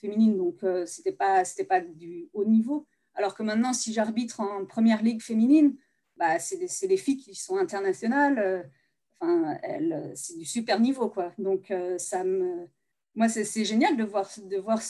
féminine, 0.00 0.36
donc 0.36 0.64
c'était 0.86 1.12
pas, 1.12 1.42
pas 1.68 1.80
du 1.80 2.28
haut 2.32 2.44
niveau. 2.44 2.86
Alors 3.14 3.34
que 3.34 3.42
maintenant, 3.42 3.72
si 3.72 3.92
j'arbitre 3.92 4.40
en 4.40 4.64
première 4.64 5.02
ligue 5.02 5.20
féminine, 5.20 5.76
bah, 6.16 6.38
c'est 6.38 6.56
des, 6.56 6.86
des, 6.86 6.96
filles 6.96 7.18
qui 7.18 7.34
sont 7.34 7.58
internationales 7.58 8.70
enfin, 9.24 9.58
c'est 10.14 10.38
du 10.38 10.44
super 10.44 10.80
niveau, 10.80 11.08
quoi. 11.08 11.32
Donc, 11.38 11.70
euh, 11.70 11.98
ça 11.98 12.24
me, 12.24 12.68
moi, 13.14 13.28
c'est 13.28 13.64
génial 13.64 13.96
de 13.96 14.04
voir, 14.04 14.28
de 14.38 14.56
voir 14.56 14.80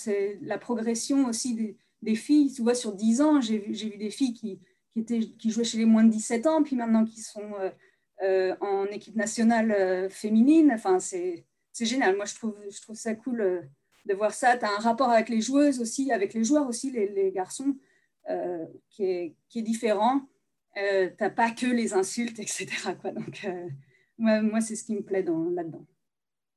la 0.42 0.58
progression 0.58 1.26
aussi 1.26 1.76
des, 2.02 2.14
filles. 2.14 2.52
Tu 2.52 2.62
vois, 2.62 2.74
sur 2.74 2.94
10 2.94 3.20
ans, 3.20 3.40
j'ai 3.40 3.58
vu, 3.58 3.96
des 3.96 4.10
filles 4.10 4.34
qui, 4.34 4.60
qui, 4.92 5.00
étaient, 5.00 5.20
qui 5.20 5.50
jouaient 5.50 5.64
chez 5.64 5.78
les 5.78 5.86
moins 5.86 6.04
de 6.04 6.10
17 6.10 6.46
ans, 6.46 6.62
puis 6.62 6.76
maintenant 6.76 7.04
qui 7.04 7.20
sont 7.20 7.54
euh, 7.60 7.66
euh, 7.66 7.70
en 8.22 8.86
équipe 8.86 9.16
nationale 9.16 10.08
féminine. 10.10 10.72
Enfin, 10.72 10.98
c'est 10.98 11.44
génial. 11.78 12.16
Moi, 12.16 12.24
je 12.24 12.34
trouve, 12.34 12.56
je 12.70 12.80
trouve 12.80 12.96
ça 12.96 13.14
cool 13.14 13.68
de 14.06 14.14
voir 14.14 14.32
ça. 14.32 14.56
Tu 14.56 14.64
as 14.64 14.70
un 14.70 14.78
rapport 14.78 15.10
avec 15.10 15.28
les 15.28 15.40
joueuses 15.40 15.80
aussi, 15.80 16.12
avec 16.12 16.34
les 16.34 16.44
joueurs 16.44 16.66
aussi, 16.66 16.90
les, 16.90 17.32
garçons, 17.32 17.76
qui 18.88 19.04
est, 19.04 19.34
qui, 19.48 19.58
est, 19.58 19.62
différent. 19.62 20.22
tu 20.74 20.80
n'as 21.20 21.30
pas 21.30 21.50
que 21.50 21.66
les 21.66 21.94
insultes, 21.94 22.38
etc. 22.40 22.66
Donc, 23.14 23.46
moi, 24.18 24.60
c'est 24.60 24.76
ce 24.76 24.84
qui 24.84 24.94
me 24.94 25.02
plaît 25.02 25.22
là-dedans. 25.22 25.86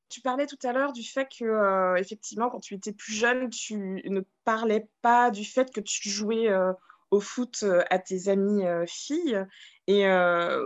Tu 0.10 0.22
parlais 0.22 0.46
tout 0.46 0.60
à 0.64 0.72
l'heure 0.72 0.94
du 0.94 1.04
fait 1.04 1.28
que, 1.28 1.44
euh, 1.44 1.96
effectivement, 1.98 2.50
quand 2.50 2.62
tu 2.62 2.76
étais 2.76 2.94
plus 2.94 3.14
jeune, 3.14 3.50
tu 3.50 3.76
ne 3.78 4.22
parlais 4.46 4.88
pas 5.02 5.32
du 5.32 5.44
fait 5.44 5.72
que 5.72 5.82
tu 5.82 6.10
jouais 6.10 6.48
euh, 6.48 6.72
au 7.12 7.20
foot 7.20 7.60
euh, 7.64 7.84
à 7.90 8.00
tes 8.00 8.28
amies 8.30 8.64
filles. 8.88 9.46
Et 9.88 10.06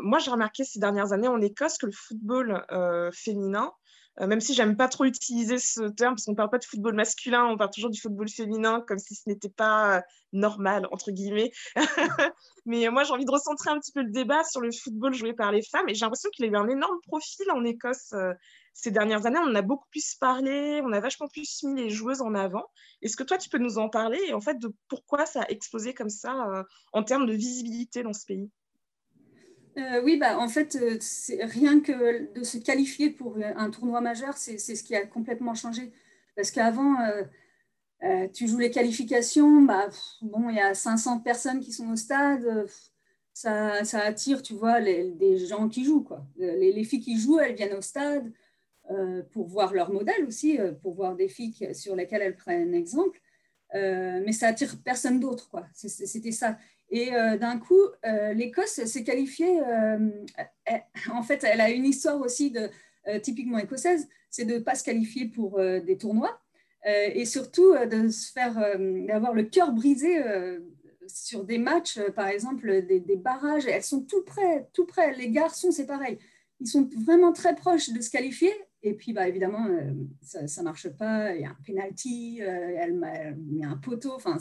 moi, 0.02 0.18
j'ai 0.18 0.32
remarqué 0.32 0.64
ces 0.64 0.80
dernières 0.80 1.14
années 1.14 1.28
en 1.28 1.40
Écosse 1.42 1.78
que 1.78 1.86
le 1.86 1.92
football 1.92 2.66
féminin 3.14 3.72
euh, 4.20 4.28
même 4.28 4.42
si 4.42 4.54
j'aime 4.54 4.76
pas 4.76 4.90
trop 4.90 5.06
utiliser 5.06 5.58
ce 5.58 5.90
terme, 5.90 6.16
parce 6.16 6.26
qu'on 6.26 6.36
parle 6.36 6.50
pas 6.50 6.58
de 6.58 6.66
football 6.66 6.96
masculin, 6.96 7.46
on 7.46 7.58
parle 7.58 7.72
toujours 7.72 7.90
du 7.90 8.00
football 8.00 8.28
féminin, 8.28 8.84
comme 8.86 9.00
si 9.00 9.16
ce 9.16 9.22
n'était 9.28 9.50
pas 9.50 9.98
euh, 9.98 10.02
normal, 10.34 10.86
entre 10.92 11.12
guillemets. 11.12 11.52
Mais 12.66 12.90
moi, 12.90 13.04
j'ai 13.04 13.14
envie 13.14 13.26
de 13.26 13.32
recentrer 13.32 13.70
un 13.70 13.80
petit 13.80 13.94
peu 13.94 14.02
le 14.02 14.12
débat 14.12 14.44
sur 14.44 14.60
le 14.60 14.72
football 14.72 15.14
joué 15.14 15.34
par 15.34 15.52
les 15.52 15.62
femmes, 15.64 15.88
et 15.88 15.94
j'ai 15.94 16.02
l'impression 16.02 16.30
qu'il 16.32 16.46
a 16.46 16.50
eu 16.50 16.56
un 16.56 16.68
énorme 16.68 17.00
profil 17.08 17.50
en 17.52 17.64
Écosse 17.64 18.12
euh, 18.14 18.34
ces 18.74 18.92
dernières 18.92 19.26
années. 19.26 19.40
On 19.44 19.56
a 19.56 19.62
beaucoup 19.62 19.88
plus 19.90 20.16
parlé, 20.16 20.82
on 20.84 20.92
a 20.92 21.00
vachement 21.00 21.28
plus 21.28 21.64
mis 21.64 21.84
les 21.84 21.90
joueuses 21.90 22.22
en 22.22 22.36
avant. 22.36 22.66
Est-ce 23.02 23.18
que 23.18 23.24
toi, 23.24 23.38
tu 23.38 23.50
peux 23.50 23.58
nous 23.58 23.78
en 23.78 23.90
parler, 23.90 24.20
et 24.28 24.34
en 24.34 24.42
fait, 24.42 24.60
de 24.60 24.74
pourquoi 24.88 25.26
ça 25.26 25.42
a 25.42 25.50
explosé 25.50 25.94
comme 25.94 26.10
ça 26.10 26.66
en 26.94 27.04
termes 27.04 27.26
de 27.26 27.34
visibilité 27.34 28.04
dans 28.04 28.14
ce 28.14 28.26
pays? 28.26 28.50
Euh, 29.78 30.02
oui, 30.04 30.18
bah, 30.18 30.38
en 30.38 30.50
fait, 30.50 30.76
euh, 30.76 30.98
rien 31.42 31.80
que 31.80 32.34
de 32.34 32.44
se 32.44 32.58
qualifier 32.58 33.10
pour 33.10 33.38
un 33.38 33.70
tournoi 33.70 34.02
majeur, 34.02 34.36
c'est 34.38 34.58
ce 34.58 34.84
qui 34.84 34.96
a 34.96 35.06
complètement 35.06 35.56
changé. 35.56 35.94
Parce 36.36 36.52
qu'avant, 36.52 36.98
euh, 38.04 38.28
tu 38.34 38.48
joues 38.48 38.60
les 38.60 38.72
qualifications, 38.72 39.62
bah, 39.62 39.90
bon, 40.22 40.50
il 40.50 40.56
y 40.56 40.60
a 40.60 40.74
500 40.74 41.20
personnes 41.20 41.62
qui 41.62 41.72
sont 41.72 41.92
au 41.92 41.96
stade, 41.96 42.68
ça, 43.34 43.82
attire, 43.94 44.42
tu 44.42 44.54
vois, 44.54 44.82
des 44.82 45.38
gens 45.48 45.70
qui 45.70 45.86
jouent. 45.86 46.04
Quoi. 46.04 46.26
Les, 46.38 46.84
filles 46.84 47.02
qui 47.02 47.18
jouent, 47.18 47.40
elles 47.40 47.56
viennent 47.56 47.78
au 47.78 47.82
stade 47.82 48.32
pour 49.32 49.48
voir 49.48 49.74
leur 49.74 49.92
modèle 49.92 50.26
aussi, 50.26 50.60
pour 50.82 50.94
voir 50.94 51.16
des 51.16 51.30
filles 51.30 51.74
sur 51.74 51.96
lesquelles 51.96 52.22
elles 52.22 52.36
prennent 52.36 52.74
exemple. 52.74 53.22
mais 53.74 54.32
ça 54.32 54.48
attire 54.48 54.76
personne 54.84 55.20
d'autre, 55.20 55.50
quoi. 55.50 55.66
C'était 55.74 56.32
ça. 56.32 56.58
Et 56.92 57.14
euh, 57.14 57.38
d'un 57.38 57.58
coup, 57.58 57.80
euh, 58.06 58.34
l'Écosse 58.34 58.84
s'est 58.84 59.04
qualifiée. 59.04 59.62
Euh, 59.62 60.10
en 61.12 61.24
fait, 61.24 61.44
elle 61.46 61.62
a 61.62 61.72
une 61.72 61.86
histoire 61.86 62.20
aussi 62.20 62.52
de, 62.52 62.70
typiquement 63.24 63.58
écossaise, 63.58 64.08
c'est 64.30 64.46
de 64.46 64.56
ne 64.56 64.60
pas 64.60 64.76
se 64.76 64.84
qualifier 64.84 65.26
pour 65.26 65.60
des 65.60 65.98
tournois 65.98 66.40
et 66.86 67.26
surtout 67.26 67.74
de 67.90 68.10
se 68.10 68.32
faire 68.32 68.54
d'avoir 69.08 69.34
le 69.34 69.44
cœur 69.44 69.72
brisé 69.72 70.22
sur 71.08 71.44
des 71.44 71.58
matchs, 71.58 72.00
par 72.16 72.28
exemple 72.28 72.84
des, 72.86 73.16
barrages. 73.16 73.66
Elles 73.66 73.84
sont 73.84 74.02
tout 74.02 74.22
près, 74.22 74.68
tout 74.72 74.86
près. 74.86 75.16
Les 75.16 75.32
garçons, 75.32 75.72
c'est 75.72 75.88
pareil. 75.88 76.20
Ils 76.60 76.68
sont 76.68 76.88
vraiment 77.04 77.34
très 77.34 77.56
proches 77.56 77.90
de 77.90 78.00
se 78.02 78.12
qualifier. 78.12 78.54
Et 78.84 78.94
puis, 78.96 79.14
bah, 79.14 79.28
évidemment, 79.28 79.68
ça 80.22 80.42
ne 80.42 80.64
marche 80.64 80.90
pas. 80.90 81.36
Il 81.36 81.42
y 81.42 81.46
a 81.46 81.50
un 81.50 81.58
penalty, 81.66 82.40
elle, 82.40 83.00
elle, 83.04 83.36
met 83.38 83.66
un 83.66 83.78
poteau. 83.78 84.14
Enfin, 84.14 84.38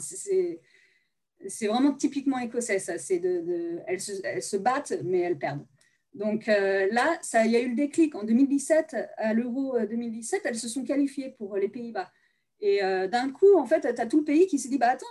c'est 1.47 1.67
vraiment 1.67 1.93
typiquement 1.93 2.39
écossais, 2.39 2.79
ça. 2.79 2.97
C'est 2.97 3.19
de, 3.19 3.79
elles, 3.87 4.01
se, 4.01 4.57
battent, 4.57 4.93
mais 5.03 5.19
elles 5.19 5.37
perdent. 5.37 5.65
Donc 6.13 6.49
euh, 6.49 6.87
là, 6.91 7.19
il 7.45 7.51
y 7.51 7.55
a 7.55 7.61
eu 7.61 7.69
le 7.69 7.75
déclic. 7.75 8.15
En 8.15 8.23
2017, 8.23 8.95
à 9.17 9.33
l'Euro 9.33 9.79
2017, 9.79 10.41
euh, 10.45 10.49
elles 10.49 10.59
se 10.59 10.67
sont 10.67 10.83
qualifiées 10.83 11.29
pour 11.37 11.55
les 11.55 11.69
Pays-Bas. 11.69 12.11
Et 12.61 12.83
euh, 12.83 13.07
d'un 13.07 13.31
coup, 13.31 13.57
en 13.57 13.65
fait, 13.65 13.81
tu 13.81 14.01
as 14.01 14.05
tout 14.05 14.19
le 14.19 14.23
pays 14.23 14.47
qui 14.47 14.59
s'est 14.59 14.69
dit, 14.69 14.77
bah 14.77 14.89
attends, 14.91 15.07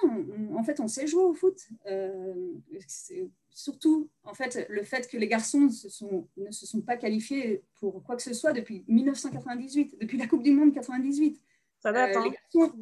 en 0.54 0.62
fait, 0.62 0.80
on 0.80 0.88
sait 0.88 1.06
jouer 1.06 1.24
au 1.24 1.34
foot. 1.34 1.58
surtout, 3.50 4.08
en 4.22 4.34
fait, 4.34 4.66
le 4.68 4.82
fait 4.82 5.08
que 5.08 5.16
les 5.16 5.26
garçons 5.26 5.68
se 5.68 5.88
sont, 5.88 6.28
ne 6.36 6.50
se 6.50 6.66
sont 6.66 6.80
pas 6.80 6.96
qualifiés 6.96 7.62
pour 7.74 8.02
quoi 8.04 8.16
que 8.16 8.22
ce 8.22 8.34
soit 8.34 8.52
depuis 8.52 8.84
1998, 8.88 9.98
depuis 10.00 10.16
la 10.16 10.26
Coupe 10.26 10.42
du 10.42 10.52
Monde 10.52 10.72
98. 10.72 11.40
Ça 11.80 11.92
date, 11.92 12.16
hein. 12.16 12.72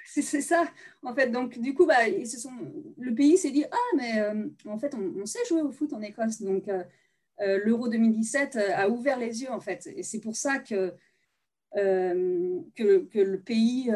C'est 0.04 0.40
ça, 0.40 0.64
en 1.02 1.14
fait. 1.14 1.28
Donc, 1.28 1.58
du 1.58 1.74
coup, 1.74 1.86
bah, 1.86 2.08
ils 2.08 2.26
se 2.26 2.38
sont... 2.38 2.52
le 2.98 3.14
pays 3.14 3.38
s'est 3.38 3.50
dit 3.50 3.64
Ah, 3.70 3.96
mais 3.96 4.20
euh, 4.20 4.48
en 4.66 4.78
fait, 4.78 4.94
on, 4.94 5.24
sait 5.26 5.44
jouer 5.48 5.62
au 5.62 5.70
foot 5.70 5.92
en 5.92 6.00
Écosse. 6.00 6.42
Donc, 6.42 6.68
euh, 6.68 6.82
euh, 7.40 7.60
l'Euro 7.64 7.88
2017 7.88 8.56
a 8.56 8.88
ouvert 8.88 9.18
les 9.18 9.42
yeux, 9.42 9.50
en 9.50 9.60
fait. 9.60 9.88
Et 9.94 10.02
c'est 10.02 10.20
pour 10.20 10.36
ça 10.36 10.58
que, 10.58 10.94
que, 11.74 13.20
le 13.20 13.40
pays 13.40 13.92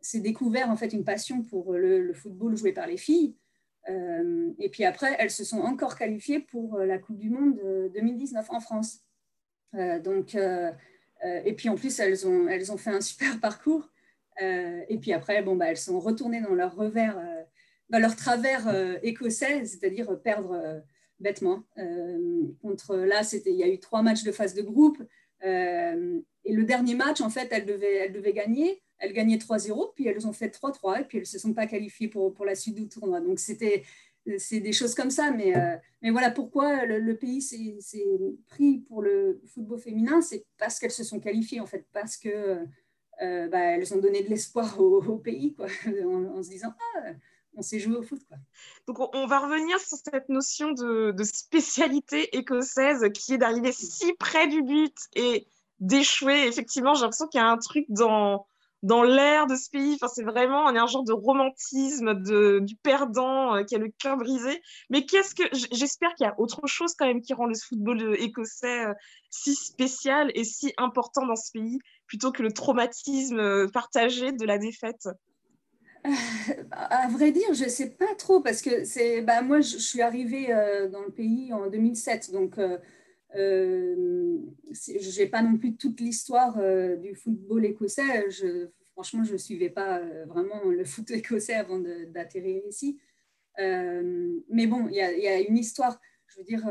s'est 0.00 0.20
découvert, 0.20 0.70
en 0.70 0.76
fait, 0.76 0.92
une 0.92 1.04
passion 1.04 1.42
pour 1.42 1.74
le, 1.74 2.12
football 2.12 2.56
joué 2.56 2.72
par 2.72 2.86
les 2.86 2.96
filles. 2.96 3.34
et 3.88 4.68
puis 4.70 4.84
après, 4.84 5.16
elles 5.18 5.30
se 5.30 5.44
sont 5.44 5.60
encore 5.60 5.96
qualifiées 5.96 6.40
pour 6.40 6.78
la 6.78 6.98
Coupe 6.98 7.18
du 7.18 7.30
Monde 7.30 7.60
2019 7.94 8.50
en 8.50 8.60
France. 8.60 9.00
donc, 10.04 10.36
et 10.36 11.52
puis 11.54 11.68
en 11.68 11.76
plus, 11.76 11.98
elles 12.00 12.26
ont, 12.26 12.76
fait 12.76 12.90
un 12.90 13.00
super 13.00 13.40
parcours. 13.40 13.88
Euh, 14.42 14.82
et 14.88 14.98
puis 14.98 15.12
après, 15.12 15.42
bon, 15.42 15.56
bah, 15.56 15.66
elles 15.66 15.76
sont 15.76 16.00
retournées 16.00 16.40
dans 16.40 16.54
leur 16.54 16.74
revers, 16.74 17.18
euh, 17.18 17.98
leur 17.98 18.16
travers 18.16 18.68
euh, 18.68 18.96
écossais, 19.02 19.64
c'est-à-dire 19.64 20.20
perdre 20.22 20.82
bêtement. 21.18 21.64
contre 22.62 22.96
là, 22.96 23.20
il 23.46 23.56
y 23.56 23.62
a 23.62 23.68
eu 23.68 23.78
trois 23.78 24.02
matchs 24.02 24.22
de 24.22 24.32
phase 24.32 24.54
de 24.54 24.62
groupe. 24.62 25.02
Et 25.42 26.52
le 26.52 26.64
dernier 26.64 26.94
match, 26.94 27.20
en 27.20 27.30
fait, 27.30 27.48
elles 27.50 27.66
devaient, 27.66 27.96
elles 27.96 28.12
devaient 28.12 28.32
gagner. 28.32 28.82
Elles 28.98 29.14
gagnaient 29.14 29.38
3-0, 29.38 29.94
puis 29.94 30.06
elles 30.06 30.26
ont 30.26 30.32
fait 30.34 30.54
3-3, 30.54 31.00
et 31.00 31.04
puis 31.04 31.18
elles 31.18 31.22
ne 31.22 31.26
se 31.26 31.38
sont 31.38 31.54
pas 31.54 31.66
qualifiées 31.66 32.08
pour, 32.08 32.34
pour 32.34 32.44
la 32.44 32.54
suite 32.54 32.74
du 32.74 32.86
tournoi. 32.86 33.20
Donc, 33.20 33.38
c'était 33.38 33.82
c'est 34.38 34.60
des 34.60 34.72
choses 34.72 34.94
comme 34.94 35.10
ça. 35.10 35.30
Mais, 35.30 35.54
mais 36.02 36.10
voilà 36.10 36.30
pourquoi 36.30 36.84
le, 36.84 37.16
pays 37.16 37.40
s'est 37.42 38.14
pris 38.48 38.78
pour 38.80 39.02
le 39.02 39.40
football 39.46 39.78
féminin, 39.78 40.20
c'est 40.20 40.44
parce 40.58 40.78
qu'elles 40.78 40.90
se 40.90 41.04
sont 41.04 41.20
qualifiées, 41.20 41.60
en 41.60 41.66
fait, 41.66 41.86
parce 41.92 42.16
que 42.16 42.58
euh, 43.22 43.48
bah, 43.48 43.76
ont 43.92 44.00
donné 44.00 44.22
de 44.22 44.28
l'espoir 44.28 44.80
au, 44.80 45.16
pays, 45.18 45.54
quoi, 45.54 45.66
en, 45.86 46.42
se 46.42 46.48
disant 46.48 46.72
ah, 46.96 47.10
on 47.54 47.62
sait 47.62 47.78
jouer 47.78 47.96
au 47.96 48.02
foot. 48.02 48.20
Quoi. 48.28 48.36
Donc, 48.86 49.14
on 49.14 49.26
va 49.26 49.38
revenir 49.40 49.78
sur 49.78 49.98
cette 49.98 50.28
notion 50.28 50.72
de, 50.72 51.14
spécialité 51.22 52.36
écossaise 52.36 53.06
qui 53.14 53.34
est 53.34 53.38
d'arriver 53.38 53.72
si 53.72 54.12
près 54.14 54.48
du 54.48 54.62
but 54.62 54.96
et 55.14 55.46
d'échouer. 55.80 56.46
Effectivement, 56.46 56.94
j'ai 56.94 57.02
l'impression 57.02 57.26
qu'il 57.26 57.40
y 57.40 57.44
a 57.44 57.48
un 57.48 57.58
truc 57.58 57.86
dans, 57.88 58.46
l'air 58.82 59.46
de 59.46 59.56
ce 59.56 59.68
pays. 59.70 59.94
Enfin, 59.94 60.08
c'est 60.08 60.22
vraiment 60.22 60.68
un 60.68 60.86
genre 60.86 61.04
de 61.04 61.12
romantisme 61.12 62.14
de, 62.14 62.60
du 62.60 62.76
perdant 62.76 63.56
euh, 63.56 63.62
qui 63.64 63.74
a 63.74 63.78
le 63.78 63.90
cœur 63.98 64.16
brisé. 64.16 64.62
Mais 64.88 65.04
qu'est-ce 65.04 65.34
que 65.34 65.44
j'espère 65.72 66.14
qu'il 66.14 66.24
y 66.24 66.28
a 66.28 66.38
autre 66.38 66.66
chose 66.66 66.94
quand 66.94 67.06
même 67.06 67.20
qui 67.20 67.34
rend 67.34 67.46
le 67.46 67.54
football 67.54 68.00
euh, 68.00 68.22
écossais 68.22 68.86
si 69.30 69.54
spécial 69.54 70.30
et 70.34 70.44
si 70.44 70.72
important 70.76 71.26
dans 71.26 71.36
ce 71.36 71.52
pays 71.52 71.78
plutôt 72.06 72.32
que 72.32 72.42
le 72.42 72.52
traumatisme 72.52 73.38
euh, 73.38 73.68
partagé 73.68 74.32
de 74.32 74.44
la 74.44 74.58
défaite? 74.58 75.08
À 76.70 77.08
vrai 77.08 77.32
dire, 77.32 77.52
je 77.54 77.64
ne 77.64 77.68
sais 77.68 77.90
pas 77.90 78.14
trop 78.16 78.40
parce 78.40 78.62
que 78.62 78.84
c'est, 78.84 79.22
bah, 79.22 79.42
moi, 79.42 79.60
je, 79.60 79.76
suis 79.76 80.00
arrivée 80.00 80.48
dans 80.90 81.02
le 81.02 81.10
pays 81.10 81.52
en 81.52 81.68
2007, 81.68 82.32
donc 82.32 82.58
je 83.34 85.20
n'ai 85.20 85.26
pas 85.26 85.42
non 85.42 85.56
plus 85.56 85.76
toute 85.76 86.00
l'histoire 86.00 86.58
du 86.98 87.14
football 87.14 87.64
écossais. 87.64 88.26
Franchement, 88.92 89.24
je 89.24 89.32
ne 89.32 89.38
suivais 89.38 89.70
pas 89.70 90.00
vraiment 90.26 90.64
le 90.64 90.84
foot 90.84 91.10
écossais 91.12 91.54
avant 91.54 91.78
d'atterrir 91.78 92.62
ici. 92.68 92.98
mais 93.58 94.66
bon, 94.66 94.88
il 94.88 94.96
y, 94.96 95.28
a 95.28 95.40
une 95.40 95.58
histoire. 95.58 96.00
Je 96.28 96.38
veux 96.38 96.44
dire, 96.44 96.62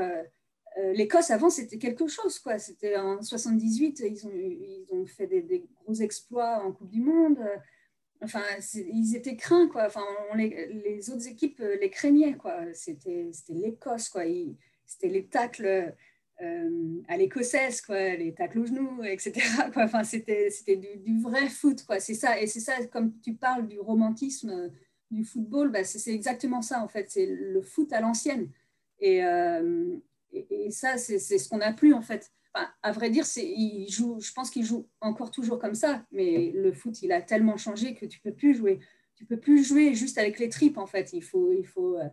euh, 0.77 0.93
l'Écosse, 0.93 1.31
avant, 1.31 1.49
c'était 1.49 1.77
quelque 1.77 2.07
chose. 2.07 2.39
quoi. 2.39 2.59
C'était 2.59 2.97
en 2.97 3.21
78, 3.21 3.99
ils 3.99 4.27
ont, 4.27 4.31
ils 4.33 4.87
ont 4.91 5.05
fait 5.05 5.27
des, 5.27 5.65
gros 5.83 5.95
exploits 5.95 6.63
en 6.63 6.71
Coupe 6.71 6.89
du 6.89 7.01
Monde. 7.01 7.39
Enfin, 8.21 8.43
ils 8.73 9.15
étaient 9.15 9.35
craints. 9.35 9.67
Quoi. 9.67 9.85
Enfin, 9.87 10.05
les, 10.35 11.09
autres 11.09 11.27
équipes 11.27 11.63
les 11.79 11.89
craignaient. 11.89 12.35
quoi. 12.35 12.73
C'était 12.73 13.31
l'Écosse. 13.49 14.09
quoi. 14.09 14.23
C'était 14.85 15.09
les 15.09 15.27
tacles 15.27 15.95
euh, 16.41 17.01
à 17.07 17.17
l'écossaise, 17.17 17.81
quoi, 17.81 18.15
les 18.15 18.33
tacles 18.33 18.59
aux 18.59 18.65
genoux, 18.65 19.03
etc. 19.03 19.33
Enfin, 19.75 20.03
c'était 20.03 20.49
du, 20.67 20.97
du, 20.97 21.21
vrai 21.21 21.47
foot. 21.49 21.85
quoi. 21.85 21.99
C'est 21.99 22.13
ça. 22.13 22.41
Et 22.41 22.47
c'est 22.47 22.59
ça, 22.59 22.85
comme 22.87 23.19
tu 23.21 23.35
parles 23.35 23.67
du 23.67 23.79
romantisme 23.79 24.71
du 25.11 25.23
football, 25.23 25.71
bah, 25.71 25.83
c'est 25.83 26.13
exactement 26.13 26.61
ça, 26.61 26.83
en 26.83 26.87
fait. 26.87 27.09
C'est 27.09 27.25
le 27.25 27.61
foot 27.61 27.91
à 27.93 28.01
l'ancienne. 28.01 28.49
Et, 28.99 29.23
euh, 29.23 29.97
et, 30.31 30.71
ça, 30.71 30.97
c'est 30.97 31.19
ce 31.19 31.49
qu'on 31.49 31.57
n'a 31.57 31.73
plus 31.73 31.93
en 31.93 32.01
fait. 32.01 32.31
À 32.53 32.91
vrai 32.91 33.09
dire, 33.09 33.25
il 33.37 33.87
joue, 33.89 34.19
je 34.19 34.31
pense 34.33 34.49
qu'il 34.49 34.63
joue 34.63 34.87
encore 35.01 35.31
toujours 35.31 35.59
comme 35.59 35.75
ça, 35.75 36.05
mais 36.11 36.51
le 36.55 36.73
foot, 36.73 37.01
il 37.01 37.11
a 37.11 37.21
tellement 37.21 37.57
changé 37.57 37.93
que 37.93 38.05
tu 38.05 38.19
peux 38.19 38.33
plus 38.33 38.55
jouer. 38.55 38.79
Tu 39.15 39.25
peux 39.25 39.39
plus 39.39 39.63
jouer 39.63 39.93
juste 39.93 40.17
avec 40.17 40.39
les 40.39 40.49
tripes 40.49 40.77
en 40.77 40.87
fait. 40.87 41.13
Il 41.13 41.23
faut, 41.23 41.51
il 41.51 41.65
faut 41.67 41.97
euh, 41.97 42.09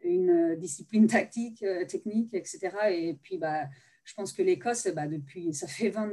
une 0.00 0.56
discipline 0.56 1.06
tactique, 1.06 1.62
euh, 1.62 1.84
technique, 1.84 2.34
etc. 2.34 2.70
Et 2.90 3.18
puis, 3.22 3.38
bah, 3.38 3.66
je 4.04 4.14
pense 4.14 4.32
que 4.32 4.42
l'Écosse, 4.42 4.88
bah, 4.88 5.06
depuis, 5.06 5.52
ça 5.52 5.66
fait 5.66 5.90
20, 5.90 6.10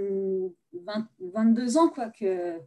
22 1.20 1.78
ans 1.78 1.90
quoi, 1.90 2.10
que 2.10 2.60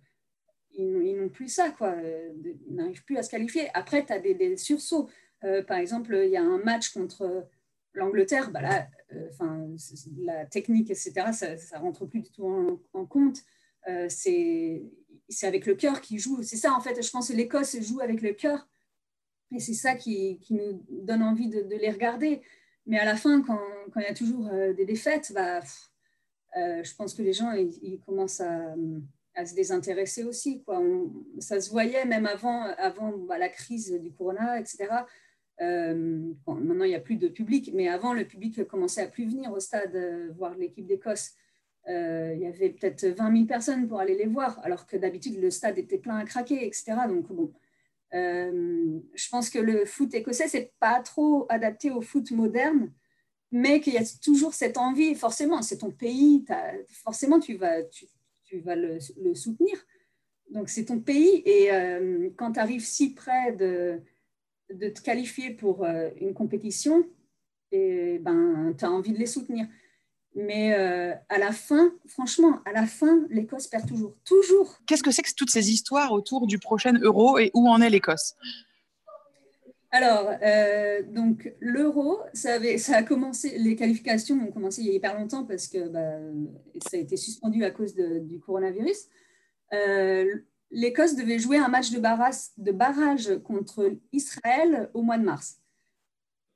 n'ont 0.79 1.29
plus 1.29 1.49
ça, 1.49 1.71
quoi. 1.71 1.97
Ils 2.45 2.75
n'arrivent 2.75 3.05
plus 3.05 3.17
à 3.17 3.23
se 3.23 3.31
qualifier. 3.31 3.69
Après, 3.75 4.05
tu 4.05 4.13
as 4.13 4.19
des, 4.19 4.57
sursauts. 4.57 5.09
Euh, 5.45 5.63
par 5.63 5.79
exemple, 5.79 6.19
il 6.25 6.31
y 6.31 6.37
a 6.37 6.43
un 6.43 6.59
match 6.59 6.91
contre 6.93 7.47
l'Angleterre, 7.97 8.51
bah 8.51 8.61
là, 8.61 8.87
euh, 9.13 9.77
la 10.19 10.47
technique, 10.47 10.91
etc., 10.91 11.13
ça 11.33 11.55
ne 11.55 11.83
rentre 11.83 12.07
plus 12.07 12.21
du 12.21 12.31
tout 12.31 12.79
en, 12.93 13.07
compte. 13.07 13.39
Euh, 13.89 14.07
c'est 14.09 14.83
avec 15.43 15.67
le 15.67 15.75
cœur 15.75 16.01
qui 16.01 16.19
joue. 16.19 16.43
C'est 16.43 16.57
ça, 16.57 16.73
en 16.73 16.81
fait, 16.81 17.03
je 17.03 17.11
pense 17.11 17.29
que 17.29 17.35
l'Écosse 17.35 17.81
joue 17.81 18.01
avec 18.01 18.23
le 18.23 18.33
cœur. 18.33 18.69
Et 19.55 19.61
c'est 19.61 19.75
ça 19.75 19.95
qui, 19.95 20.39
qui, 20.41 20.55
nous 20.55 20.85
donne 20.91 21.23
envie 21.23 21.49
de, 21.49 21.63
les 21.77 21.91
regarder. 21.91 22.43
Mais 22.87 22.99
à 22.99 23.05
la 23.05 23.17
fin, 23.17 23.43
quand, 23.43 23.61
quand 23.93 24.01
il 24.01 24.05
y 24.05 24.11
a 24.11 24.15
toujours 24.15 24.49
euh, 24.53 24.73
des 24.73 24.85
défaites, 24.85 25.33
bah, 25.35 25.61
je 26.55 26.95
pense 26.95 27.15
que 27.15 27.23
les 27.23 27.35
gens 27.35 27.53
ils, 27.53 28.01
commencent 28.07 28.41
à, 28.41 28.75
à, 29.35 29.45
se 29.45 29.55
désintéresser 29.55 30.25
aussi. 30.25 30.65
Ça 31.39 31.61
se 31.61 31.71
voyait 31.71 32.05
même 32.07 32.27
avant, 32.27 32.63
avant 32.79 33.17
bah, 33.17 33.39
la 33.39 33.49
crise 33.49 33.93
du 33.93 34.13
corona, 34.13 34.59
etc. 34.59 34.89
Euh, 35.63 36.35
maintenant, 36.47 36.85
il 36.85 36.91
n'y 36.91 36.95
a 36.95 37.01
plus 37.01 37.17
de 37.17 37.29
public, 37.29 37.71
mais 37.73 37.89
avant, 37.89 38.13
le 38.13 38.27
public 38.27 38.65
commençait 38.65 39.03
à 39.03 39.07
plus 39.07 39.27
venir 39.27 39.53
au 39.53 39.61
stade 39.61 39.95
euh, 39.95 40.31
voir 40.37 40.55
l'équipe 40.57 40.87
d'Écosse. 40.87 41.33
Euh, 41.89 42.33
il 42.35 42.43
y 42.43 42.47
avait 42.47 42.71
peut-être 42.71 43.07
20 43.07 43.33
000 43.33 43.47
personnes 43.47 43.89
pour 43.89 44.01
aller 44.01 44.17
les 44.17 44.27
voir, 44.27 44.59
alors 44.65 44.87
que 44.87 44.97
d'habitude, 44.97 45.41
le 45.41 45.51
stade 45.51 45.79
était 45.79 45.99
plein 45.99 46.17
à 46.17 46.25
craquer, 46.25 46.67
etc. 46.67 46.95
Donc, 47.09 47.33
bon, 47.33 47.53
je 48.13 49.29
pense 49.31 49.51
que 49.51 49.59
le 49.59 49.85
foot 49.85 50.13
écossais, 50.15 50.49
c'est 50.49 50.73
pas 50.81 51.01
trop 51.01 51.47
adapté 51.49 51.91
au 51.91 52.01
foot 52.01 52.31
moderne, 52.33 52.93
mais 53.53 53.81
qu'il 53.81 53.95
y 53.95 53.99
a 53.99 54.05
toujours 54.23 54.53
cette 54.53 54.79
envie, 54.79 55.15
forcément, 55.15 55.63
c'est 55.63 55.79
ton 55.79 55.91
pays, 55.91 56.45
forcément, 57.05 57.39
tu 57.39 57.57
vas, 57.57 57.83
tu, 57.85 58.07
tu 58.45 58.59
vas 58.61 58.75
le, 58.75 58.99
le, 59.23 59.35
soutenir. 59.35 59.77
Donc, 60.51 60.69
c'est 60.69 60.87
ton 60.87 60.99
pays, 60.99 61.43
et 61.45 61.69
quand 62.37 62.53
tu 62.53 62.61
arrives 62.61 62.85
si 62.85 63.15
près 63.15 63.53
de 63.53 64.03
de 64.73 64.89
te 64.89 65.01
qualifier 65.01 65.51
pour 65.51 65.85
euh, 65.85 66.11
une 66.21 66.35
compétition, 66.35 67.05
et 67.73 68.19
ben, 68.19 68.75
tu 68.79 68.85
as 68.85 68.91
envie 68.91 69.13
de 69.13 69.19
les 69.19 69.27
soutenir. 69.27 69.67
Mais 70.35 70.75
euh, 70.75 71.15
à 71.29 71.39
la 71.39 71.51
fin, 71.51 71.95
franchement, 72.07 72.61
à 72.67 72.73
la 72.73 72.87
fin, 72.87 73.27
l'Écosse 73.31 73.69
perd 73.69 73.89
toujours. 73.89 74.15
Toujours. 74.25 74.79
Qu'est-ce 74.87 75.03
que 75.03 75.11
c'est 75.11 75.23
que 75.23 75.35
toutes 75.35 75.51
ces 75.51 75.71
histoires 75.71 76.13
autour 76.13 76.47
du 76.47 76.59
prochain 76.59 76.93
euro 77.01 77.39
et 77.39 77.51
où 77.55 77.69
en 77.69 77.81
est 77.81 77.89
l'Écosse? 77.89 78.35
Alors, 79.91 80.31
euh, 80.43 81.03
donc 81.03 81.55
l'euro, 81.59 82.19
ça, 82.35 82.59
ça 82.77 82.97
a 82.97 83.03
commencé, 83.03 83.57
les 83.57 83.77
qualifications 83.77 84.37
ont 84.37 84.53
commencé 84.53 84.83
il 84.83 84.89
y 84.89 84.91
a 84.91 84.95
hyper 84.95 85.19
longtemps 85.19 85.45
parce 85.45 85.69
que 85.69 85.89
bah, 85.89 86.19
ça 86.87 86.99
a 86.99 87.01
été 87.01 87.17
suspendu 87.17 87.65
à 87.65 87.71
cause 87.71 87.95
du 87.95 88.39
coronavirus 88.39 89.09
l'Écosse 90.71 91.15
devait 91.15 91.39
jouer 91.39 91.59
un 91.59 91.69
match 91.69 91.91
de 91.91 92.01
barrage, 92.73 93.39
contre 93.45 93.93
Israël 94.13 94.91
au 94.95 95.03
mois 95.03 95.19
de 95.19 95.25
mars. 95.25 95.61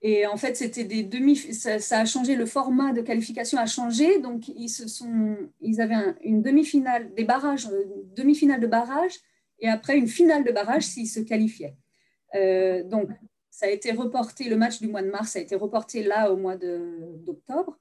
Et 0.03 0.27
en 0.27 0.37
fait, 0.37 0.57
c'était 0.57 0.85
des 0.85 1.03
demi, 1.03 1.37
ça, 1.37 1.99
a 1.99 2.05
changé, 2.07 2.35
le 2.35 2.46
format 2.46 2.92
de 2.92 3.03
qualification 3.03 3.59
a 3.59 3.66
changé. 3.66 4.18
Donc, 4.18 4.49
ils, 4.49 4.70
se 4.70 4.88
sont, 4.88 5.37
ils 5.61 5.81
avaient 5.81 6.14
une 6.25 6.40
demi-finale, 6.40 7.12
des 7.14 7.25
barrages, 7.25 7.68
demi-finale 8.16 8.61
de 8.61 8.66
barrage, 8.66 9.18
et 9.59 9.68
après 9.68 9.99
une 9.99 10.09
finale 10.09 10.42
de 10.42 10.53
barrage 10.53 10.85
s'ils 10.85 11.09
se 11.09 11.20
qualifiaient. 11.20 11.77
Euh, 12.35 12.83
donc, 12.85 13.11
ça 13.51 13.66
a 13.66 13.68
été 13.68 13.92
reporté, 13.92 14.49
le 14.49 14.57
match 14.57 14.81
du 14.81 14.88
mois 14.88 15.03
de 15.03 15.11
mars 15.11 15.37
a 15.37 15.40
été 15.40 15.55
reporté 15.55 16.03
là 16.03 16.33
au 16.33 16.37
mois 16.37 16.57
d'octobre. 16.57 17.79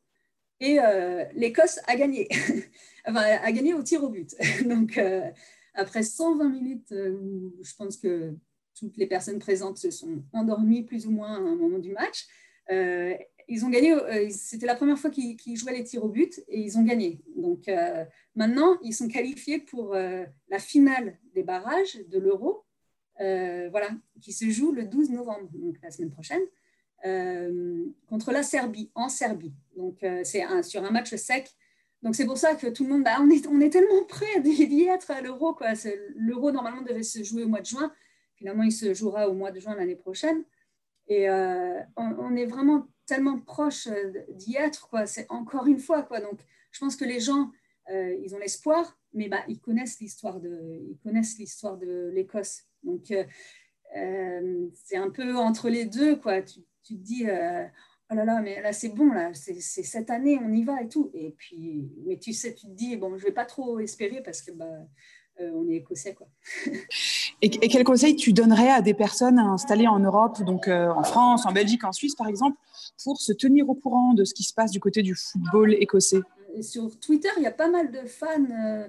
Et 0.59 0.77
euh, 0.81 1.23
l'Écosse 1.35 1.79
a 1.87 1.95
gagné, 1.95 2.27
enfin, 3.07 3.21
a 3.21 3.51
gagné 3.53 3.73
au 3.73 3.81
tir 3.81 4.03
au 4.03 4.09
but. 4.09 4.35
donc, 4.65 4.97
euh, 4.97 5.21
après 5.73 6.03
120 6.03 6.49
minutes, 6.49 6.91
euh, 6.91 7.49
je 7.61 7.75
pense 7.75 7.97
que 7.97 8.33
toutes 8.75 8.97
les 8.97 9.07
personnes 9.07 9.39
présentes 9.39 9.77
se 9.77 9.91
sont 9.91 10.23
endormies 10.33 10.83
plus 10.83 11.05
ou 11.05 11.11
moins 11.11 11.35
à 11.35 11.39
un 11.39 11.55
moment 11.55 11.79
du 11.79 11.91
match. 11.91 12.27
Euh, 12.71 13.13
ils 13.47 13.65
ont 13.65 13.69
gagné, 13.69 13.93
euh, 13.93 14.29
c'était 14.29 14.67
la 14.67 14.75
première 14.75 14.97
fois 14.97 15.09
qu'ils 15.09 15.57
jouaient 15.57 15.73
les 15.73 15.83
tirs 15.83 16.03
au 16.03 16.09
but 16.09 16.39
et 16.47 16.59
ils 16.61 16.77
ont 16.77 16.83
gagné. 16.83 17.21
Donc 17.35 17.69
maintenant, 18.35 18.77
ils 18.83 18.93
sont 18.93 19.07
qualifiés 19.07 19.59
pour 19.59 19.95
la 19.95 20.59
finale 20.59 21.17
des 21.33 21.41
barrages 21.43 21.97
de 22.07 22.19
l'Euro, 22.19 22.63
voilà, 23.17 23.89
qui 24.21 24.33
se 24.33 24.49
joue 24.49 24.71
le 24.71 24.85
12 24.85 25.09
novembre, 25.09 25.49
donc 25.53 25.77
la 25.81 25.89
semaine 25.89 26.11
prochaine, 26.11 26.41
contre 28.07 28.31
la 28.31 28.43
Serbie, 28.43 28.91
en 28.93 29.09
Serbie. 29.09 29.55
Donc 29.75 30.05
c'est 30.23 30.43
sur 30.61 30.83
un 30.83 30.91
match 30.91 31.15
sec 31.15 31.51
donc 32.01 32.15
c'est 32.15 32.25
pour 32.25 32.37
ça 32.37 32.55
que 32.55 32.67
tout 32.67 32.83
le 32.85 32.89
monde, 32.89 33.03
bah, 33.03 33.17
on, 33.19 33.29
est, 33.29 33.45
on 33.47 33.59
est 33.59 33.69
tellement 33.69 34.03
prêt 34.05 34.39
d'y 34.39 34.85
être 34.85 35.11
à 35.11 35.21
l'euro. 35.21 35.57
L'euro, 36.15 36.51
normalement, 36.51 36.81
devait 36.81 37.03
se 37.03 37.23
jouer 37.23 37.43
au 37.43 37.49
mois 37.49 37.59
de 37.59 37.65
juin. 37.65 37.91
Finalement, 38.35 38.63
il 38.63 38.71
se 38.71 38.93
jouera 38.93 39.27
au 39.27 39.33
mois 39.33 39.51
de 39.51 39.59
juin 39.59 39.75
l'année 39.75 39.97
prochaine. 39.97 40.45
Et 41.09 41.27
euh, 41.27 41.81
on, 41.97 42.35
est 42.35 42.45
vraiment 42.45 42.87
tellement 43.05 43.39
proche 43.39 43.87
euh, 43.87 44.13
d'y 44.29 44.55
être. 44.55 44.89
C'est 45.07 45.25
encore 45.29 45.67
une 45.67 45.79
fois. 45.79 46.03
Quoi. 46.03 46.21
Donc 46.21 46.39
je 46.71 46.79
pense 46.79 46.95
que 46.95 47.03
les 47.03 47.19
gens, 47.19 47.51
euh, 47.89 48.15
ils 48.23 48.33
ont 48.33 48.37
l'espoir, 48.37 48.97
mais 49.13 49.27
bah, 49.27 49.43
ils 49.47 49.59
connaissent 49.59 49.99
l'histoire 49.99 50.39
de, 50.39 52.11
l'Écosse. 52.13 52.61
Donc 52.83 53.11
c'est 53.91 54.97
un 54.97 55.09
peu 55.09 55.35
entre 55.35 55.67
les 55.67 55.85
deux. 55.85 56.15
Quoi. 56.15 56.43
Tu, 56.43 56.61
tu 56.83 56.95
te 56.95 57.01
dis 57.01 57.25
oh 58.11 58.15
là 58.15 58.25
là, 58.25 58.41
mais 58.41 58.61
là 58.61 58.73
c'est 58.73 58.89
bon, 58.89 59.11
là, 59.11 59.31
c'est 59.33 59.61
cette 59.61 60.09
année, 60.09 60.39
on 60.43 60.51
y 60.51 60.63
va 60.63 60.81
et 60.81 60.87
tout. 60.87 61.11
Et 61.13 61.31
puis, 61.37 61.89
mais 62.05 62.17
tu 62.17 62.33
sais, 62.33 62.53
tu 62.53 62.67
te 62.67 62.71
dis, 62.71 62.97
bon, 62.97 63.17
je 63.17 63.23
vais 63.23 63.31
pas 63.31 63.45
trop 63.45 63.79
espérer 63.79 64.21
parce 64.23 64.41
que 64.41 64.51
bah, 64.51 64.65
euh, 65.41 65.51
on 65.53 65.69
est 65.69 65.75
écossais, 65.75 66.13
quoi. 66.13 66.27
et, 67.41 67.49
quel 67.49 67.83
conseil 67.83 68.15
tu 68.15 68.33
donnerais 68.33 68.69
à 68.69 68.81
des 68.81 68.93
personnes 68.93 69.39
installées 69.39 69.87
en 69.87 69.99
Europe, 69.99 70.41
donc 70.43 70.67
euh, 70.67 70.89
en 70.89 71.03
France, 71.03 71.45
en 71.45 71.51
Belgique, 71.51 71.83
en 71.83 71.91
Suisse, 71.91 72.15
par 72.15 72.27
exemple, 72.27 72.57
pour 73.03 73.19
se 73.19 73.31
tenir 73.33 73.69
au 73.69 73.75
courant 73.75 74.13
de 74.13 74.25
ce 74.25 74.33
qui 74.33 74.43
se 74.43 74.53
passe 74.53 74.71
du 74.71 74.79
côté 74.79 75.01
du 75.01 75.15
football 75.15 75.73
écossais? 75.75 76.21
Sur 76.61 76.99
Twitter, 76.99 77.29
il 77.37 77.43
y 77.43 77.47
a 77.47 77.51
pas 77.51 77.69
mal 77.69 77.91
de 77.91 78.05
fans. 78.05 78.87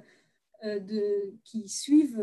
Euh, 0.62 0.78
de, 0.78 1.32
qui 1.42 1.66
suivent 1.68 2.22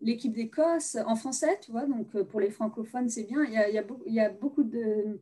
l'équipe 0.00 0.32
d'Écosse 0.32 0.96
en 1.08 1.16
français, 1.16 1.58
tu 1.60 1.72
vois, 1.72 1.86
donc 1.86 2.16
pour 2.22 2.38
les 2.38 2.50
francophones, 2.50 3.08
c'est 3.08 3.24
bien. 3.24 3.42
Il 3.42 3.52
y, 3.52 3.56
a, 3.56 3.68
il, 3.68 3.74
y 3.74 3.78
a 3.78 3.84
il 4.06 4.14
y 4.14 4.20
a 4.20 4.30
beaucoup 4.30 4.62
de, 4.62 5.18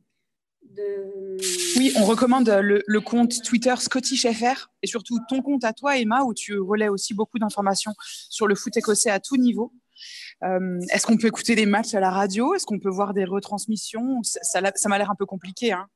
oui, 1.76 1.92
on 1.96 2.04
recommande 2.04 2.48
le, 2.48 3.00
compte 3.00 3.42
Twitter 3.42 3.74
Scottish 3.78 4.26
FR 4.26 4.70
et 4.82 4.86
surtout 4.86 5.18
ton 5.28 5.42
compte 5.42 5.64
à 5.64 5.72
toi, 5.72 5.98
Emma, 5.98 6.22
où 6.22 6.34
tu 6.34 6.58
relais 6.58 6.88
aussi 6.88 7.14
beaucoup 7.14 7.38
d'informations 7.38 7.92
sur 8.30 8.46
le 8.46 8.54
foot 8.54 8.76
écossais 8.76 9.10
à 9.10 9.20
tout 9.20 9.36
niveau. 9.36 9.72
Euh, 10.42 10.80
est-ce 10.90 11.06
qu'on 11.06 11.16
peut 11.16 11.28
écouter 11.28 11.54
des 11.54 11.66
matchs 11.66 11.94
à 11.94 12.00
la 12.00 12.10
radio? 12.10 12.54
Est-ce 12.54 12.66
qu'on 12.66 12.78
peut 12.78 12.88
voir 12.88 13.14
des 13.14 13.24
retransmissions? 13.24 14.20
Ça 14.22 14.60
m'a 14.60 14.98
l'air 14.98 15.10
un 15.10 15.14
peu 15.14 15.26
compliqué. 15.26 15.72
Hein 15.72 15.88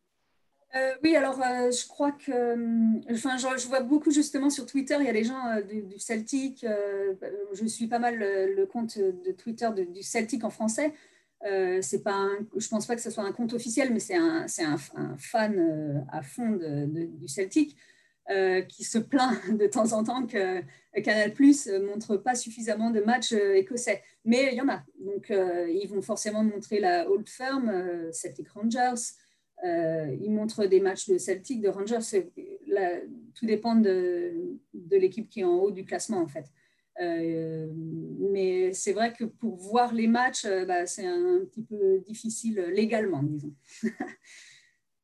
Euh, 0.75 0.95
oui, 1.03 1.17
alors 1.17 1.37
je 1.37 1.87
crois 1.89 2.13
que, 2.13 3.13
enfin, 3.13 3.37
je, 3.39 3.67
vois 3.67 3.81
beaucoup 3.81 4.11
justement 4.11 4.51
sur 4.51 4.67
Twitter, 4.67 4.97
il 5.01 5.07
y 5.07 5.11
a 5.11 5.13
des 5.13 5.25
gens 5.25 5.61
du, 5.67 5.99
Celtic, 5.99 6.67
je 7.55 7.67
suis 7.67 7.87
pas 7.87 7.99
mal 7.99 8.19
le, 8.19 8.67
compte 8.67 8.99
de 8.99 9.33
Twitter 9.33 9.69
du 9.75 10.03
Celtic 10.03 10.45
en 10.45 10.51
français. 10.51 10.93
C'est 11.81 12.03
pas 12.03 12.29
je 12.57 12.69
pense 12.69 12.87
pas 12.87 12.97
que 12.97 13.03
ce 13.03 13.11
soit 13.11 13.25
un 13.25 13.33
compte 13.33 13.53
officiel, 13.53 13.93
mais 13.93 14.01
c'est 14.01 14.17
un, 14.17 14.47
un, 14.65 15.17
fan 15.19 16.07
à 16.11 16.23
fond 16.23 16.59
du 16.89 17.29
Celtic. 17.29 17.77
Euh, 18.29 18.61
qui 18.63 18.83
se 18.83 18.99
plaint 18.99 19.39
de 19.57 19.69
temps 19.69 19.93
en 19.93 20.03
temps 20.03 20.27
que 20.27 20.61
Canal 21.01 21.33
Plus 21.33 21.69
montre 21.69 22.17
pas 22.17 22.35
suffisamment 22.35 22.91
de 22.91 23.01
matchs 23.01 23.33
euh, 23.33 23.55
écossais. 23.55 24.03
Mais 24.25 24.49
il 24.51 24.57
y 24.57 24.61
en 24.61 24.69
a. 24.69 24.83
Donc, 24.99 25.31
euh, 25.31 25.71
ils 25.71 25.89
vont 25.89 26.03
forcément 26.03 26.43
montrer 26.43 26.81
la 26.81 27.09
Old 27.09 27.29
Firm, 27.29 27.73
Celtic 28.11 28.49
Rangers. 28.49 29.13
ils 29.63 30.31
montrent 30.31 30.67
des 30.67 30.81
matchs 30.81 31.09
de 31.09 31.19
Celtic, 31.19 31.61
de 31.61 31.69
Rangers. 31.69 32.29
tout 33.35 33.47
dépend 33.47 33.77
de, 33.77 34.59
de 34.75 34.97
l'équipe 34.97 35.29
qui 35.29 35.41
est 35.41 35.45
en 35.45 35.59
haut 35.59 35.71
du 35.71 35.85
classement, 35.85 36.19
en 36.19 36.27
fait. 36.27 36.47
Mais 37.01 38.73
c'est 38.73 38.93
vrai 38.93 39.13
que 39.13 39.25
pour 39.25 39.57
voir 39.57 39.93
les 39.95 40.07
matchs, 40.07 40.47
bah, 40.67 40.87
c'est 40.87 41.07
un 41.07 41.45
petit 41.45 41.63
peu 41.63 41.99
difficile 42.01 42.61
légalement, 42.73 43.23
disons. 43.23 43.55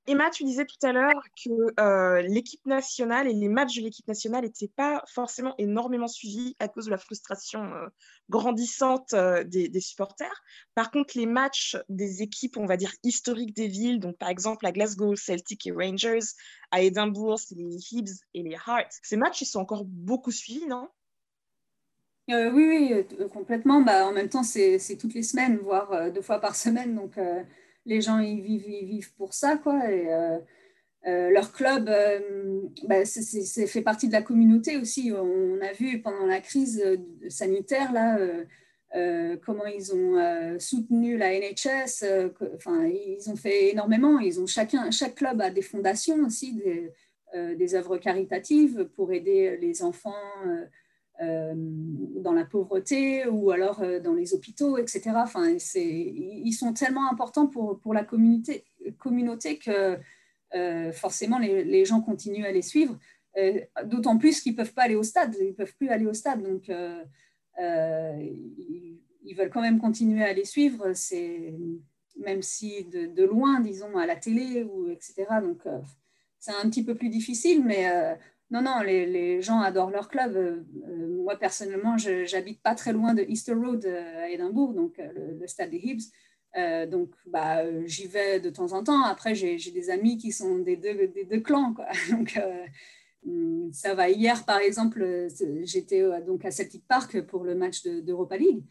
Emma, 0.08 0.30
tu 0.30 0.42
disais 0.42 0.66
tout 0.66 0.84
à 0.84 0.92
l'heure 0.92 1.22
que 1.44 1.80
euh, 1.80 2.22
l'équipe 2.22 2.66
nationale 2.66 3.28
et 3.28 3.32
les 3.32 3.48
matchs 3.48 3.76
de 3.76 3.82
l'équipe 3.82 4.08
nationale 4.08 4.42
n'étaient 4.42 4.72
pas 4.74 5.04
forcément 5.06 5.54
énormément 5.58 6.08
suivis 6.08 6.56
à 6.58 6.66
cause 6.66 6.86
de 6.86 6.90
la 6.90 6.98
frustration 6.98 7.62
euh, 7.62 7.86
grandissante 8.28 9.12
euh, 9.12 9.44
des, 9.44 9.80
supporters. 9.80 10.42
Par 10.74 10.90
contre, 10.90 11.16
les 11.16 11.26
matchs 11.26 11.76
des 11.88 12.20
équipes, 12.20 12.56
on 12.56 12.66
va 12.66 12.76
dire, 12.76 12.92
historiques 13.04 13.54
des 13.54 13.68
villes, 13.68 14.00
donc 14.00 14.18
par 14.18 14.28
exemple 14.28 14.66
à 14.66 14.72
Glasgow, 14.72 15.14
Celtic 15.14 15.68
et 15.68 15.72
Rangers, 15.72 16.34
à 16.72 16.82
Édimbourg, 16.82 17.38
c'est 17.38 17.54
les 17.54 17.76
Hibs 17.92 18.24
et 18.34 18.42
les 18.42 18.56
Hearts, 18.66 18.98
ces 19.04 19.16
matchs, 19.16 19.42
ils 19.42 19.46
sont 19.46 19.60
encore 19.60 19.84
beaucoup 19.84 20.32
suivis, 20.32 20.66
non? 20.66 20.88
Oui, 22.28 22.46
oui, 22.54 23.28
complètement. 23.32 23.80
Bah, 23.80 24.06
en 24.06 24.12
même 24.12 24.28
temps, 24.28 24.42
c'est 24.42 24.78
toutes 24.98 25.14
les 25.14 25.22
semaines, 25.22 25.58
voire 25.58 26.10
deux 26.12 26.22
fois 26.22 26.40
par 26.40 26.56
semaine. 26.56 26.94
Donc, 26.94 27.16
les 27.86 28.00
gens 28.00 28.18
ils 28.18 28.40
vivent, 28.40 29.12
pour 29.14 29.34
ça, 29.34 29.56
quoi. 29.56 29.80
Euh, 29.88 30.38
euh, 31.06 31.30
leur 31.30 31.52
club, 31.52 31.88
euh, 31.88 32.60
bah, 32.84 33.04
c'est 33.04 33.66
fait 33.66 33.82
partie 33.82 34.06
de 34.08 34.12
la 34.12 34.22
communauté 34.22 34.76
aussi. 34.76 35.12
On 35.12 35.60
a 35.60 35.72
vu 35.72 36.00
pendant 36.00 36.26
la 36.26 36.40
crise 36.40 36.82
sanitaire 37.28 37.92
là, 37.92 38.18
comment 39.44 39.66
ils 39.66 39.92
ont 39.94 40.58
soutenu 40.60 41.16
la 41.16 41.32
NHS. 41.38 42.04
enfin, 42.54 42.86
ils 42.86 43.28
ont 43.30 43.36
fait 43.36 43.70
énormément. 43.70 44.18
Ils 44.20 44.40
ont 44.40 44.46
chacun, 44.46 44.90
chaque 44.90 45.16
club 45.16 45.40
a 45.40 45.50
des 45.50 45.62
fondations 45.62 46.24
aussi, 46.24 46.62
des, 47.34 47.74
œuvres 47.74 47.96
caritatives 47.96 48.84
pour 48.94 49.12
aider 49.12 49.56
les 49.56 49.82
enfants 49.82 50.12
euh, 50.46 50.66
dans 51.24 52.32
la 52.32 52.44
pauvreté 52.44 53.26
ou 53.26 53.50
alors 53.50 53.82
euh, 53.82 54.00
dans 54.00 54.14
les 54.14 54.34
hôpitaux, 54.34 54.78
etc. 54.78 55.12
Enfin, 55.16 55.56
ils 55.74 56.52
sont 56.52 56.72
tellement 56.72 57.10
importants 57.10 57.46
pour, 57.46 57.78
pour 57.80 57.94
la 57.94 58.04
communauté, 58.04 58.64
communauté 58.98 59.58
que 59.58 59.98
euh, 60.54 60.92
forcément 60.92 61.38
les, 61.38 61.64
les, 61.64 61.84
gens 61.84 62.00
continuent 62.00 62.44
à 62.44 62.52
les 62.52 62.62
suivre. 62.62 62.98
D'autant 63.86 64.18
plus 64.18 64.42
qu'ils 64.42 64.52
ne 64.52 64.58
peuvent 64.58 64.74
pas 64.74 64.82
aller 64.82 64.94
au 64.94 65.02
stade, 65.02 65.34
ils 65.40 65.48
ne 65.48 65.52
peuvent 65.52 65.74
plus 65.76 65.88
aller 65.88 66.04
au 66.04 66.12
stade. 66.12 66.42
Donc, 66.42 66.68
ils, 66.68 69.00
ils, 69.24 69.34
veulent 69.34 69.48
quand 69.48 69.62
même 69.62 69.80
continuer 69.80 70.22
à 70.22 70.34
les 70.34 70.44
suivre, 70.44 70.92
même 72.18 72.42
si 72.42 72.84
de, 72.84 73.06
de, 73.06 73.24
loin, 73.24 73.60
disons, 73.60 73.96
à 73.96 74.04
la 74.04 74.16
télé, 74.16 74.64
ou 74.64 74.90
etc. 74.90 75.24
Donc, 75.40 75.62
c'est 76.38 76.52
un 76.52 76.68
petit 76.68 76.84
peu 76.84 76.94
plus 76.94 77.08
difficile, 77.08 77.64
mais 77.64 78.18
non, 78.52 78.60
non, 78.60 78.82
les, 78.82 79.40
gens 79.40 79.60
adorent 79.60 79.90
leur 79.90 80.08
club. 80.08 80.36
Euh, 80.36 80.62
euh, 80.86 81.22
moi, 81.22 81.36
personnellement, 81.36 81.96
je 81.96 82.30
n'habite 82.34 82.60
pas 82.60 82.74
très 82.74 82.92
loin 82.92 83.14
de 83.14 83.22
Easter 83.22 83.54
Road 83.54 83.86
euh, 83.86 84.24
à 84.24 84.28
Édimbourg, 84.28 84.74
donc 84.74 85.00
le, 85.40 85.46
stade 85.46 85.70
des 85.70 85.78
Hibs. 85.78 86.90
donc, 86.90 87.14
bah, 87.26 87.64
j'y 87.86 88.06
vais 88.06 88.40
de 88.40 88.50
temps 88.50 88.74
en 88.74 88.84
temps. 88.84 89.04
Après, 89.04 89.34
j'ai 89.34 89.56
des 89.56 89.88
amis 89.88 90.18
qui 90.18 90.32
sont 90.32 90.58
des 90.58 90.76
deux, 90.76 91.08
des 91.08 91.42
clans. 91.42 91.72
Quoi. 91.72 91.86
Donc, 92.10 92.38
hum, 93.26 93.70
ça 93.72 93.94
va. 93.94 94.10
Hier, 94.10 94.44
par 94.44 94.58
exemple, 94.58 95.28
j'étais 95.62 96.02
donc 96.26 96.44
à 96.44 96.50
Celtic 96.50 96.86
Park 96.86 97.22
pour 97.22 97.44
le 97.44 97.54
match 97.54 97.82
d'Europa 97.86 98.36
League. 98.36 98.64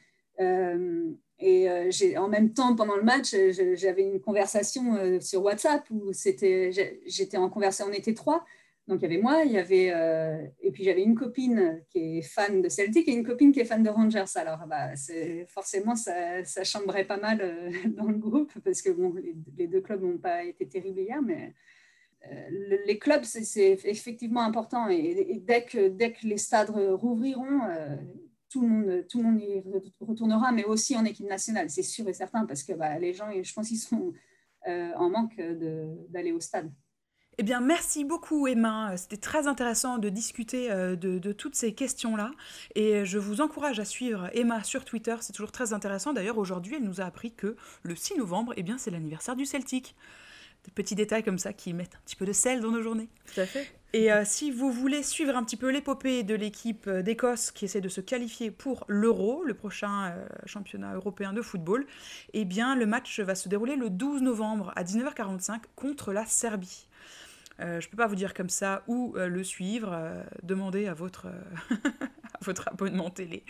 et 1.40 2.18
en 2.18 2.28
même 2.28 2.54
temps, 2.54 2.76
pendant 2.76 2.98
le 2.98 3.04
match, 3.04 3.36
j'avais 3.74 4.04
une 4.04 4.22
conversation 4.22 5.20
sur 5.20 5.42
WhatsApp 5.42 5.90
où 5.90 6.12
j'étais 6.14 7.38
en 7.38 7.50
conversation, 7.50 7.88
on 7.90 7.94
était 7.94 8.14
trois. 8.14 8.46
Donc 8.88 9.00
il 9.02 9.04
y 9.04 9.06
avait 9.06 9.22
moi, 9.22 9.44
il 9.46 9.52
y 9.52 9.58
avait 9.58 9.92
euh, 9.94 10.46
et 10.60 10.72
puis 10.72 10.84
j'avais 10.84 11.04
une 11.04 11.16
copine 11.16 11.84
qui 11.90 12.18
est 12.18 12.22
fan 12.24 12.62
de 12.62 12.70
Celtic 12.70 13.08
et 13.08 13.14
une 13.14 13.24
copine 13.24 13.52
qui 13.52 13.60
est 13.60 13.66
fan 13.66 13.84
de 13.84 13.90
Rangers. 13.90 14.26
Alors 14.36 14.66
bah, 14.68 14.94
forcément 15.48 15.96
ça, 15.96 16.44
ça, 16.44 16.64
chambrait 16.64 17.06
pas 17.06 17.18
mal 17.18 17.42
euh, 17.42 17.72
dans 17.96 18.08
le 18.08 18.18
groupe 18.18 18.52
parce 18.64 18.82
que 18.82 18.90
bon, 18.90 19.14
les, 19.56 19.68
deux 19.68 19.82
clubs 19.82 20.02
n'ont 20.02 20.18
pas 20.18 20.44
été 20.44 20.68
terribles 20.68 21.00
hier, 21.00 21.22
mais 21.22 21.54
euh, 22.32 22.80
les 22.86 22.98
clubs 22.98 23.24
c'est 23.24 23.80
effectivement 23.86 24.42
important 24.42 24.90
et, 24.90 25.42
dès, 25.46 25.64
que, 25.64 25.88
dès 25.88 26.12
que 26.12 26.26
les 26.26 26.38
stades 26.38 26.72
rouvriront, 26.72 27.62
tout 28.50 28.62
le 28.62 28.68
monde, 28.68 29.08
tout 29.08 29.20
le 29.20 29.24
monde 29.24 29.42
y 29.42 29.64
retournera, 30.02 30.52
mais 30.52 30.66
aussi 30.66 30.98
en 30.98 31.06
équipe 31.06 31.28
nationale, 31.28 31.70
c'est 31.70 31.84
sûr 31.84 32.10
et 32.10 32.14
certain 32.14 32.46
parce 32.46 32.64
que 32.64 32.74
bah, 32.74 32.98
les 32.98 33.14
gens, 33.14 33.32
je 33.32 33.54
pense, 33.54 33.70
ils 33.72 33.78
sont 33.78 34.12
en 34.66 35.10
manque 35.10 35.40
d'aller 36.10 36.32
au 36.32 36.40
stade. 36.40 36.72
Eh 37.42 37.44
bien, 37.44 37.60
merci 37.60 38.06
beaucoup 38.06 38.46
Emma. 38.46 38.96
C'était 38.98 39.18
très 39.18 39.48
intéressant 39.48 39.98
de 39.98 40.10
discuter 40.10 40.70
euh, 40.70 40.96
de, 40.96 41.32
toutes 41.32 41.56
ces 41.56 41.74
questions-là. 41.74 42.30
Et 42.76 43.04
je 43.04 43.18
vous 43.18 43.42
encourage 43.42 43.80
à 43.80 43.86
suivre 43.86 44.30
Emma 44.36 44.64
sur 44.64 44.86
Twitter. 44.86 45.16
C'est 45.22 45.34
toujours 45.34 45.52
très 45.52 45.74
intéressant. 45.74 46.14
D'ailleurs, 46.14 46.38
aujourd'hui, 46.38 46.76
elle 46.76 46.84
nous 46.84 47.02
a 47.02 47.06
appris 47.06 47.32
que 47.32 47.56
le 47.82 47.96
6 47.96 48.20
novembre, 48.20 48.54
eh 48.58 48.62
bien, 48.62 48.78
c'est 48.78 48.92
l'anniversaire 48.92 49.36
du 49.36 49.48
Celtic. 49.48 49.96
Des 50.66 50.72
petits 50.72 50.94
détails 50.94 51.24
comme 51.24 51.40
ça 51.40 51.52
qui 51.52 51.74
mettent 51.74 51.96
un 51.96 52.02
petit 52.06 52.16
peu 52.16 52.28
de 52.28 52.32
sel 52.32 52.62
dans 52.62 52.70
nos 52.70 52.84
journées. 52.84 53.10
Tout 53.34 53.42
à 53.42 53.48
fait. 53.48 53.74
Et 53.94 54.14
euh, 54.14 54.22
si 54.24 54.52
vous 54.52 54.72
voulez 54.72 55.02
suivre 55.02 55.36
un 55.36 55.44
petit 55.44 55.58
peu 55.58 55.72
l'épopée 55.72 56.22
de 56.22 56.36
l'équipe 56.36 56.86
euh, 56.86 57.02
d'Écosse 57.02 57.50
qui 57.50 57.66
essaie 57.66 57.82
de 57.82 57.90
se 57.90 58.02
qualifier 58.02 58.52
pour 58.52 58.86
l'Euro, 58.88 59.44
le 59.44 59.56
prochain 59.56 60.14
championnat 60.46 60.94
européen 60.94 61.34
de 61.34 61.42
football, 61.42 61.88
eh 62.34 62.46
bien 62.46 62.76
le 62.76 62.86
match 62.86 63.20
va 63.20 63.34
se 63.34 63.50
dérouler 63.50 63.78
le 63.78 63.90
12 63.90 64.22
novembre 64.22 64.72
à 64.76 64.84
19h45 64.84 65.62
contre 65.76 66.14
la 66.14 66.28
Serbie. 66.28 66.86
Euh, 67.62 67.80
je 67.80 67.88
ne 67.88 67.92
peux 67.92 67.98
pas 67.98 68.08
vous 68.08 68.16
dire 68.16 68.34
comme 68.34 68.50
ça 68.50 68.84
où 68.88 69.14
euh, 69.16 69.28
le 69.28 69.44
suivre. 69.44 69.92
Euh, 69.94 70.24
demandez 70.44 70.88
à 70.88 70.94
votre, 70.94 71.28
à 71.70 72.40
votre 72.42 72.68
abonnement 72.68 73.10
télé. 73.10 73.44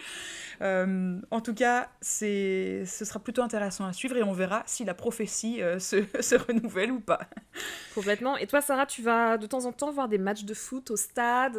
en 0.62 1.41
tout 1.41 1.54
cas, 1.54 1.89
ce 2.02 2.84
sera 2.86 3.19
plutôt 3.19 3.41
intéressant 3.41 3.86
à 3.86 3.93
suivre 3.93 4.17
et 4.17 4.24
on 4.24 4.34
verra 4.34 4.63
si 4.65 4.86
la 4.86 4.93
prophétie 4.93 5.62
se, 5.80 6.04
se, 6.19 6.36
renouvelle 6.36 6.91
ou 6.91 7.00
pas. 7.00 7.21
Complètement. 7.95 8.38
Et 8.38 8.47
toi, 8.47 8.62
Sarah, 8.62 8.86
tu 8.86 9.02
vas 9.02 9.38
de 9.38 9.47
temps 9.47 9.65
en 9.65 9.71
temps 9.71 9.91
voir 9.91 10.10
des 10.10 10.17
matchs 10.17 10.43
de 10.43 10.54
foot 10.54 10.91
au 10.91 10.95
stade? 10.95 11.58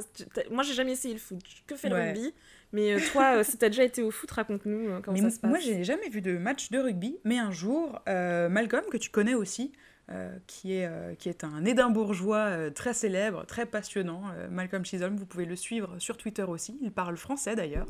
Moi, 0.51 0.63
j'ai 0.63 0.75
jamais 0.75 0.93
essayé 0.93 1.15
le 1.15 1.21
foot. 1.21 1.43
Que 1.67 1.77
fait 1.77 1.89
le 1.89 1.97
rugby? 1.97 2.35
Mais 2.75 2.97
toi, 3.13 3.45
si 3.45 3.59
tu 3.59 3.65
as 3.67 3.69
déjà 3.69 3.85
été 3.85 4.03
au 4.03 4.11
foot, 4.11 4.31
raconte-nous 4.31 5.03
comment 5.03 5.17
ça 5.17 5.31
se 5.31 5.41
passe. 5.41 5.51
Moi, 5.51 5.59
j'ai 5.59 5.85
jamais 5.85 6.09
vu 6.09 6.23
de 6.23 6.39
match 6.39 6.71
de 6.71 6.79
rugby, 6.79 7.19
mais 7.25 7.39
un 7.39 7.51
jour, 7.51 8.01
Malcolm, 8.07 8.85
que 8.91 8.99
tu 8.99 9.11
connais 9.11 9.35
aussi, 9.35 9.73
euh, 10.11 10.37
qui, 10.49 10.75
est, 10.75 10.87
euh, 10.87 11.15
qui 11.15 11.29
est 11.29 11.45
un 11.45 11.65
édimbourgeois 11.65 12.37
euh, 12.37 12.71
très 12.71 12.93
célèbre, 12.93 13.47
très 13.47 13.67
passionnant, 13.67 14.25
Malcolm 14.51 14.85
Chisholm, 14.85 15.17
vous 15.17 15.27
pouvez 15.27 15.45
le 15.45 15.55
suivre 15.55 15.97
sur 16.01 16.17
Twitter 16.17 16.43
aussi, 16.43 16.77
il 16.83 16.91
parle 16.91 17.17
français 17.17 17.55
d'ailleurs. 17.55 17.87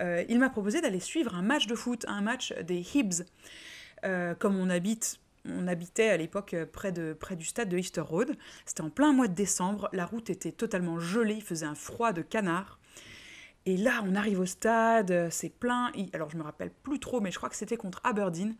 il 0.00 0.38
m'a 0.38 0.48
proposé 0.48 0.80
d'aller 0.80 1.00
suivre 1.00 1.34
un 1.34 1.42
match 1.42 1.66
de 1.66 1.74
foot, 1.74 2.06
un 2.08 2.22
match 2.22 2.54
des 2.62 2.80
Hibs. 2.94 3.24
comme 4.38 4.56
on 4.56 4.70
habite 4.70 5.20
on 5.46 5.68
habitait 5.68 6.08
à 6.08 6.16
l'époque 6.16 6.56
près, 6.72 6.90
de, 6.90 7.12
près 7.12 7.36
du 7.36 7.44
stade 7.44 7.68
de 7.68 7.76
Easter 7.76 8.00
Road. 8.00 8.34
C'était 8.64 8.80
en 8.80 8.88
plein 8.88 9.12
mois 9.12 9.28
de 9.28 9.34
décembre. 9.34 9.90
La 9.92 10.06
route 10.06 10.30
était 10.30 10.52
totalement 10.52 10.98
gelée. 10.98 11.34
Il 11.34 11.42
faisait 11.42 11.66
un 11.66 11.74
froid 11.74 12.14
de 12.14 12.22
canard. 12.22 12.78
Et 13.66 13.76
là, 13.76 14.02
on 14.06 14.14
arrive 14.14 14.40
au 14.40 14.46
stade. 14.46 15.28
C'est 15.30 15.50
plein. 15.50 15.92
Alors, 16.14 16.30
je 16.30 16.38
me 16.38 16.42
rappelle 16.42 16.70
plus 16.70 16.98
trop, 16.98 17.20
mais 17.20 17.30
je 17.30 17.36
crois 17.36 17.50
que 17.50 17.56
c'était 17.56 17.76
contre 17.76 18.00
Aberdeen. 18.04 18.56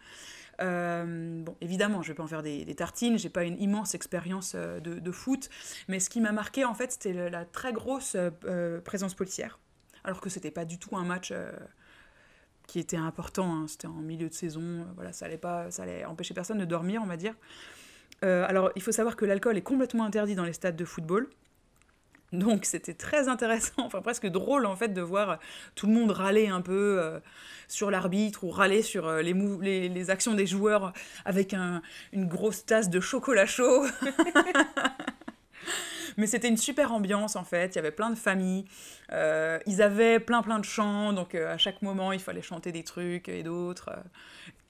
Euh, 0.60 1.42
bon, 1.42 1.56
évidemment, 1.60 2.02
je 2.02 2.08
vais 2.08 2.14
pas 2.14 2.22
en 2.22 2.28
faire 2.28 2.42
des, 2.42 2.64
des 2.64 2.74
tartines, 2.74 3.18
j'ai 3.18 3.28
pas 3.28 3.44
une 3.44 3.60
immense 3.60 3.94
expérience 3.94 4.52
euh, 4.54 4.80
de, 4.80 5.12
foot, 5.12 5.48
mais 5.88 6.00
ce 6.00 6.10
qui 6.10 6.20
m'a 6.20 6.32
marqué, 6.32 6.64
en 6.64 6.74
fait, 6.74 6.92
c'était 6.92 7.30
la 7.30 7.44
très 7.44 7.72
grosse 7.72 8.16
euh, 8.16 8.80
présence 8.80 9.14
policière, 9.14 9.58
alors 10.04 10.20
que 10.20 10.30
c'était 10.30 10.50
pas 10.50 10.64
du 10.64 10.78
tout 10.78 10.96
un 10.96 11.04
match 11.04 11.32
qui 12.66 12.78
était 12.78 12.96
important, 12.96 13.54
hein. 13.54 13.68
c'était 13.68 13.86
en 13.86 13.94
milieu 13.94 14.28
de 14.28 14.34
saison, 14.34 14.86
voilà, 14.94 15.12
ça 15.12 15.26
allait 15.26 15.38
pas, 15.38 15.70
ça 15.70 15.82
allait 15.82 16.04
empêcher 16.04 16.34
personne 16.34 16.58
de 16.58 16.64
dormir, 16.64 17.02
on 17.02 17.06
va 17.06 17.16
dire. 17.16 17.34
alors, 18.22 18.70
il 18.74 18.82
faut 18.82 18.92
savoir 18.92 19.16
que 19.16 19.24
l'alcool 19.24 19.56
est 19.56 19.62
complètement 19.62 20.04
interdit 20.04 20.34
dans 20.34 20.44
les 20.44 20.52
stades 20.52 20.76
de 20.76 20.84
football. 20.84 21.28
Donc 22.34 22.64
c'était 22.64 22.94
très 22.94 23.28
intéressant, 23.28 23.84
enfin 23.84 24.02
presque 24.02 24.26
drôle 24.26 24.66
en 24.66 24.76
fait 24.76 24.88
de 24.88 25.00
voir 25.00 25.38
tout 25.74 25.86
le 25.86 25.92
monde 25.92 26.10
râler 26.10 26.48
un 26.48 26.60
peu 26.60 26.98
euh, 27.00 27.20
sur 27.68 27.90
l'arbitre 27.90 28.44
ou 28.44 28.50
râler 28.50 28.82
sur 28.82 29.06
euh, 29.06 29.22
les, 29.22 29.32
les, 29.32 29.88
les, 29.88 30.10
actions 30.10 30.34
des 30.34 30.46
joueurs 30.46 30.92
avec 31.24 31.54
un, 31.54 31.80
une 32.12 32.26
grosse 32.26 32.66
tasse 32.66 32.90
de 32.90 33.00
chocolat 33.00 33.46
chaud. 33.46 33.86
Mais 36.16 36.26
c'était 36.26 36.48
une 36.48 36.56
super 36.56 36.92
ambiance 36.92 37.36
en 37.36 37.44
fait, 37.44 37.74
il 37.74 37.76
y 37.76 37.78
avait 37.78 37.90
plein 37.90 38.10
de 38.10 38.14
familles, 38.14 38.64
euh, 39.12 39.58
ils 39.66 39.82
avaient 39.82 40.20
plein 40.20 40.42
plein 40.42 40.58
de 40.58 40.64
chants, 40.64 41.12
donc 41.12 41.34
à 41.34 41.58
chaque 41.58 41.82
moment 41.82 42.12
il 42.12 42.20
fallait 42.20 42.42
chanter 42.42 42.72
des 42.72 42.84
trucs 42.84 43.28
et 43.28 43.42
d'autres. 43.42 43.90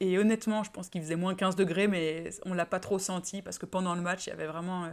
Et 0.01 0.19
honnêtement, 0.19 0.65
je 0.65 0.71
pense 0.71 0.89
qu'il 0.89 1.01
faisait 1.01 1.17
moins 1.17 1.35
15 1.35 1.55
degrés, 1.57 1.87
mais 1.87 2.31
on 2.45 2.53
l'a 2.53 2.67
pas 2.67 2.81
trop 2.81 2.99
senti 2.99 3.43
parce 3.43 3.59
que 3.59 3.67
pendant 3.67 3.95
le 3.95 4.03
match, 4.03 4.27
il 4.27 4.31
y 4.31 4.33
avait 4.33 4.47
vraiment 4.47 4.89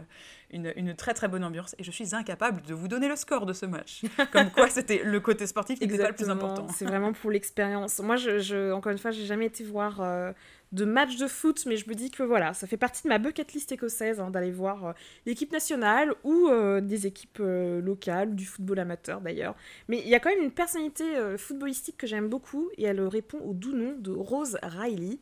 une, 0.50 0.72
une, 0.76 0.94
très 0.94 1.12
très 1.12 1.26
bonne 1.28 1.42
ambiance. 1.42 1.74
Et 1.78 1.84
je 1.84 1.90
suis 1.90 2.14
incapable 2.14 2.62
de 2.62 2.72
vous 2.72 2.88
donner 2.88 3.08
le 3.08 3.16
score 3.16 3.44
de 3.44 3.52
ce 3.52 3.66
match. 3.66 4.02
Comme 4.32 4.50
quoi, 4.50 4.68
c'était 4.68 5.02
le 5.04 5.20
côté 5.20 5.46
sportif 5.46 5.78
qui 5.78 5.86
n'était 5.86 6.02
pas 6.02 6.10
le 6.10 6.14
plus 6.14 6.30
important. 6.30 6.68
C'est 6.68 6.84
vraiment 6.84 7.12
pour 7.12 7.30
l'expérience. 7.30 7.98
Moi, 7.98 8.16
je, 8.16 8.38
je, 8.38 8.72
encore 8.72 8.92
une 8.92 8.98
fois, 8.98 9.10
j'ai 9.10 9.26
jamais 9.26 9.46
été 9.46 9.64
voir 9.64 10.00
euh, 10.00 10.32
de 10.72 10.86
match 10.86 11.16
de 11.16 11.26
foot, 11.26 11.64
mais 11.66 11.76
je 11.76 11.88
me 11.88 11.94
dis 11.94 12.10
que 12.10 12.22
voilà, 12.22 12.54
ça 12.54 12.66
fait 12.66 12.78
partie 12.78 13.02
de 13.02 13.08
ma 13.08 13.18
bucket 13.18 13.52
list 13.52 13.70
écossaise 13.72 14.20
hein, 14.20 14.30
d'aller 14.30 14.50
voir 14.50 14.86
euh, 14.86 14.92
l'équipe 15.26 15.52
nationale 15.52 16.14
ou 16.24 16.48
euh, 16.48 16.80
des 16.80 17.06
équipes 17.06 17.38
euh, 17.40 17.80
locales, 17.80 18.34
du 18.34 18.46
football 18.46 18.78
amateur 18.78 19.20
d'ailleurs. 19.20 19.54
Mais 19.88 20.00
il 20.00 20.08
y 20.08 20.14
a 20.14 20.20
quand 20.20 20.30
même 20.30 20.42
une 20.42 20.50
personnalité 20.50 21.04
footballistique 21.36 21.96
que 21.98 22.06
j'aime 22.06 22.28
beaucoup 22.28 22.70
et 22.78 22.84
elle 22.84 23.00
répond 23.02 23.38
au 23.38 23.52
doux 23.52 23.72
nom 23.72 23.94
de 23.98 24.10
Rose 24.10 24.58
Riley, 24.62 25.18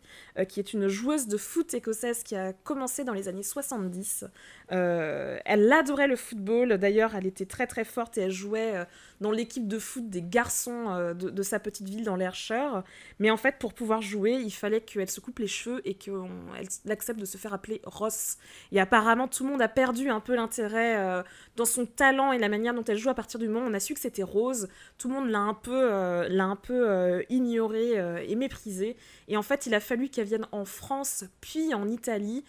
qui 0.49 0.61
est 0.61 0.73
une 0.73 0.89
joueuse 0.89 1.27
de 1.27 1.37
foot 1.37 1.75
écossaise 1.75 2.23
qui 2.23 2.37
a 2.37 2.53
commencé 2.53 3.05
dans 3.05 3.13
les 3.13 3.29
années 3.29 3.43
70. 3.43 4.25
elle 4.69 5.73
adorait 5.73 6.07
le 6.07 6.17
football, 6.17 6.79
d'ailleurs 6.79 7.15
elle 7.17 7.27
était 7.27 7.47
très 7.47 7.67
très 7.67 7.85
forte 7.85 8.19
et 8.19 8.23
elle 8.23 8.31
jouait 8.31 8.87
dans 9.21 9.31
l'équipe 9.31 9.69
de 9.69 9.79
foot 9.79 10.09
des 10.09 10.23
garçons 10.23 11.15
de, 11.15 11.31
de, 11.31 11.43
sa 11.43 11.59
petite 11.61 11.89
ville 11.89 12.05
dans 12.05 12.17
l'Ayrshire. 12.17 12.83
Mais 13.19 13.31
en 13.31 13.37
fait, 13.37 13.59
pour 13.59 13.75
pouvoir 13.75 14.03
jouer, 14.03 14.33
il 14.33 14.51
fallait 14.51 14.81
qu'elle 14.81 15.11
se 15.11 15.21
coupe 15.21 15.39
les 15.39 15.47
cheveux 15.47 15.81
et 15.85 15.95
qu'elle 15.95 16.13
accepte 16.89 17.21
de 17.21 17.25
se 17.25 17.37
faire 17.37 17.53
appeler 17.53 17.81
Ross. 17.85 18.39
Et 18.73 18.81
apparemment, 18.81 19.29
tout 19.29 19.45
le 19.45 19.51
monde 19.51 19.63
a 19.63 19.69
perdu 19.69 20.09
un 20.09 20.21
peu 20.21 20.35
l'intérêt 20.35 20.97
euh, 20.99 21.23
dans 21.57 21.65
son 21.65 21.87
talent 21.87 22.33
et 22.33 22.39
la 22.39 22.49
manière 22.49 22.75
dont 22.75 22.85
elle 22.85 22.99
joue 22.99 23.11
à 23.11 23.15
partir 23.15 23.39
du 23.39 23.49
moment 23.49 23.67
où 23.67 23.71
on 23.71 23.75
a 23.75 23.81
su 23.81 23.95
que 23.95 24.01
c'était 24.01 24.23
Rose. 24.23 24.69
Tout 25.01 25.09
le 25.09 25.15
monde 25.15 25.31
l'a 25.31 25.39
un 25.39 25.55
peu, 25.55 25.73
euh, 25.91 26.29
l'a 26.29 26.45
un 26.45 26.57
peu 26.57 26.87
euh, 26.87 27.23
ignoré 27.31 27.95
et 28.29 28.37
méprisé. 28.37 28.99
Et 29.29 29.39
en 29.39 29.43
fait, 29.43 29.65
il 29.65 29.75
a 29.75 29.81
fallu 29.81 30.11
qu'elle 30.11 30.27
vienne 30.27 30.47
en 30.53 30.67
France 30.67 31.25
puis 31.41 31.73
en 31.73 31.89
Italie 31.89 32.45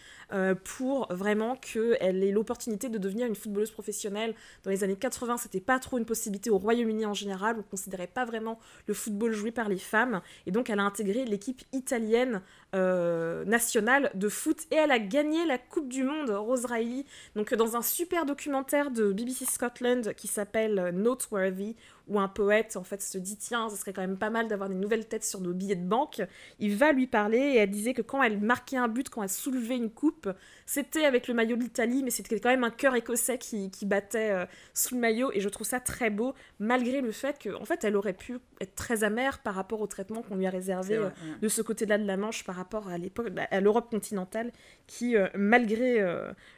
pour 0.64 1.08
vraiment 1.14 1.56
qu'elle 1.56 2.24
ait 2.24 2.32
l'opportunité 2.32 2.90
de 2.90 2.98
devenir 2.98 3.28
une 3.28 3.36
footballeuse 3.36 3.72
professionnelle. 3.72 4.34
Dans 4.64 4.72
les 4.72 4.84
années 4.84 4.96
80, 4.96 5.38
c'était 5.38 5.60
pas 5.62 5.80
trop 5.80 5.98
une 5.98 6.06
possibilité 6.06 6.50
au 6.50 6.58
Royaume-Uni 6.58 7.06
en 7.06 7.14
général. 7.14 7.56
On 7.60 7.64
considérait 7.64 8.08
pas 8.08 8.26
vraiment 8.26 8.60
le 8.88 8.94
football 8.94 9.32
joué 9.32 9.52
par 9.52 9.70
les 9.70 9.78
femmes. 9.78 10.22
Et 10.46 10.52
donc, 10.52 10.70
elle 10.70 10.80
a 10.80 10.84
intégré 10.84 11.26
l'équipe 11.26 11.62
italienne 11.74 12.42
euh, 12.74 13.44
nationale 13.44 14.12
de 14.14 14.30
foot 14.30 14.60
et 14.72 14.76
elle 14.76 14.92
a 14.92 15.00
gagné 15.00 15.46
la 15.46 15.58
Coupe 15.58 15.90
du 15.90 16.06
Monde, 16.06 16.30
Rose 16.30 16.64
Riley. 16.64 17.04
Donc 17.36 17.54
dans 17.54 17.76
un 17.76 17.82
super 17.82 18.26
documentaire 18.26 18.92
de 18.92 19.12
BBC 19.12 19.44
Scotland 19.44 20.14
qui 20.14 20.28
s'appelle 20.28 20.92
Noteworthy, 20.94 21.76
où 22.12 22.20
un 22.20 22.28
poète 22.28 22.76
en 22.76 22.84
fait 22.84 23.02
se 23.02 23.18
dit 23.18 23.38
tiens, 23.38 23.70
ce 23.70 23.78
serait 23.78 23.94
quand 23.94 24.02
même 24.02 24.18
pas 24.18 24.30
mal 24.30 24.48
d'avoir 24.50 24.68
des 24.68 24.76
nouvelles 24.76 25.08
têtes 25.08 25.24
sur 25.24 25.40
nos 25.40 25.54
billets 25.54 25.76
de 25.76 25.88
banque. 25.88 26.22
Il 26.60 26.76
va 26.76 26.92
lui 26.92 27.08
parler 27.08 27.38
et 27.38 27.56
elle 27.58 27.70
disait 27.70 27.94
que 27.94 28.02
quand 28.02 28.22
elle 28.22 28.40
marquait 28.40 28.78
un 28.78 28.90
but, 28.90 29.10
quand 29.10 29.24
elle 29.24 29.30
soulevait 29.30 29.78
une 29.78 29.90
coupe, 29.90 30.30
c'était 30.66 31.06
avec 31.06 31.28
le 31.28 31.34
maillot 31.34 31.56
de 31.56 31.64
l'Italie, 31.64 32.04
mais 32.04 32.12
c'était 32.12 32.40
quand 32.40 32.50
même 32.50 32.66
un 32.66 32.70
cœur 32.70 32.96
écossais 32.96 33.38
qui, 33.38 33.72
qui 33.72 33.86
battait 33.86 34.32
euh, 34.32 34.46
sous 34.74 34.96
le 34.96 35.02
maillot 35.02 35.32
et 35.34 35.40
je 35.40 35.48
trouve 35.48 35.66
ça 35.66 35.80
très 35.80 36.10
beau, 36.10 36.34
malgré 36.60 37.02
le 37.02 37.12
fait 37.12 37.42
qu'en 37.42 37.62
en 37.62 37.66
fait 37.66 37.84
elle 37.86 37.96
aurait 37.96 38.14
pu 38.14 38.38
être 38.60 38.76
très 38.76 39.04
amère 39.04 39.40
par 39.40 39.56
rapport 39.56 39.80
au 39.80 39.88
traitement 39.88 40.22
qu'on 40.22 40.36
lui 40.36 40.48
a 40.48 40.50
réservé 40.50 40.98
euh, 40.98 41.10
de 41.42 41.48
ce 41.48 41.62
côté-là 41.62 41.98
de 41.98 42.06
la 42.06 42.18
Manche 42.18 42.44
par 42.44 42.56
rapport 42.56 42.90
à 42.90 42.98
l'époque, 42.98 43.30
bah, 43.30 43.48
à 43.52 43.62
l'Europe 43.62 43.90
continentale, 43.90 44.52
qui 44.88 45.16
euh, 45.16 45.28
malgré 45.36 46.02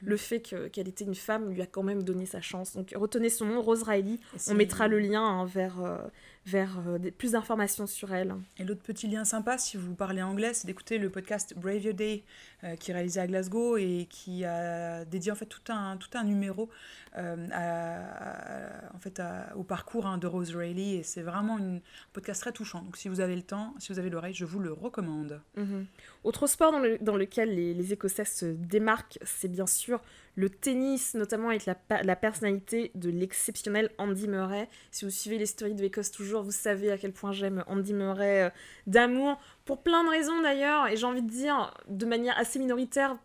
le 0.02 0.18
fait 0.18 0.42
qu'elle 0.42 0.88
était 0.88 1.06
une 1.06 1.16
femme, 1.16 1.50
lui 1.50 1.62
a 1.62 1.66
quand 1.66 1.84
même 1.84 2.04
donné 2.04 2.26
sa 2.26 2.42
chance. 2.42 2.74
Donc 2.76 2.94
retenez 2.96 3.30
son 3.30 3.46
nom, 3.46 3.62
Rose 3.62 3.84
Riley, 3.84 4.20
on 4.48 4.56
mettra 4.56 4.88
le 4.88 5.00
lien 5.00 5.24
hein, 5.24 5.43
vers, 5.46 5.84
euh, 5.84 5.98
vers 6.46 6.80
euh, 6.88 7.00
plus 7.18 7.32
d'informations 7.32 7.88
sur 7.88 8.14
elle. 8.14 8.36
Et 8.58 8.64
l'autre 8.64 8.82
petit 8.82 9.08
lien 9.08 9.26
sympa, 9.26 9.58
si 9.58 9.78
vous 9.78 9.96
parlez 9.96 10.22
anglais, 10.22 10.54
c'est 10.54 10.68
d'écouter 10.68 10.98
le 10.98 11.10
podcast 11.10 11.54
Brave 11.58 11.84
Your 11.84 11.94
Day, 11.94 12.24
euh, 12.64 12.76
qui 12.76 12.92
est 12.92 12.94
réalisé 12.94 13.20
à 13.20 13.28
Glasgow 13.28 13.78
et 13.78 14.08
qui 14.10 14.46
a 14.46 15.06
dédié 15.06 15.32
en 15.32 15.36
fait 15.36 15.46
tout 15.46 15.72
un, 15.72 15.98
tout 15.98 16.10
un 16.16 16.24
numéro 16.24 16.70
en 17.16 19.00
fait, 19.00 19.22
au 19.56 19.64
parcours 19.64 20.08
hein, 20.08 20.18
de 20.18 20.28
Rose 20.28 20.56
Rayleigh. 20.56 21.00
Et 21.00 21.04
c'est 21.04 21.22
vraiment 21.22 21.58
une, 21.58 21.78
un 21.78 22.12
podcast 22.14 22.42
très 22.42 22.52
touchant. 22.52 22.82
Donc 22.82 22.98
si 22.98 23.08
vous 23.08 23.20
avez 23.20 23.36
le 23.36 23.44
temps, 23.44 23.76
si 23.80 23.92
vous 23.92 24.00
avez 24.00 24.10
l'oreille, 24.10 24.34
je 24.34 24.46
vous 24.46 24.60
le 24.60 24.74
recommande. 24.74 25.42
Mhm. 25.56 25.86
Autre 26.24 26.48
sport 26.48 26.72
dans, 26.72 26.80
le, 26.80 26.98
dans 27.00 27.16
lequel 27.18 27.54
les, 27.56 27.74
les 27.74 27.94
Écossais 27.94 28.26
se 28.26 28.46
démarquent, 28.46 29.20
c'est 29.24 29.50
bien 29.50 29.68
sûr 29.68 30.02
le 30.36 30.50
tennis, 30.50 31.13
notamment 31.13 31.50
avec 31.50 31.65
la, 31.65 31.76
la 32.04 32.15
personnalité 32.15 32.91
de 32.96 33.10
l'exceptionnel 33.10 33.91
Andy 33.98 34.28
Murray. 34.28 34.67
Si 34.91 35.06
vous 35.06 35.12
suivez 35.12 35.38
les 35.38 35.46
stories 35.46 35.76
de 35.76 35.82
l'Écosse 35.82 36.12
toujours, 36.12 36.43
vous 36.43 36.52
savez 36.52 36.91
à 36.91 36.98
quel 36.98 37.12
point 37.12 37.32
j'aime 37.32 37.63
Andy 37.67 37.93
Murray 37.93 38.43
euh, 38.43 38.50
d'amour, 38.88 39.39
pour 39.65 39.84
plein 39.84 40.04
de 40.04 40.10
raisons 40.10 40.41
d'ailleurs, 40.41 40.88
et 40.88 40.98
j'ai 40.98 41.06
envie 41.06 41.22
de 41.22 41.30
dire 41.30 41.74
de 41.88 42.06
manière 42.06 42.38
assez 42.38 42.60
minoritaire, 42.60 43.15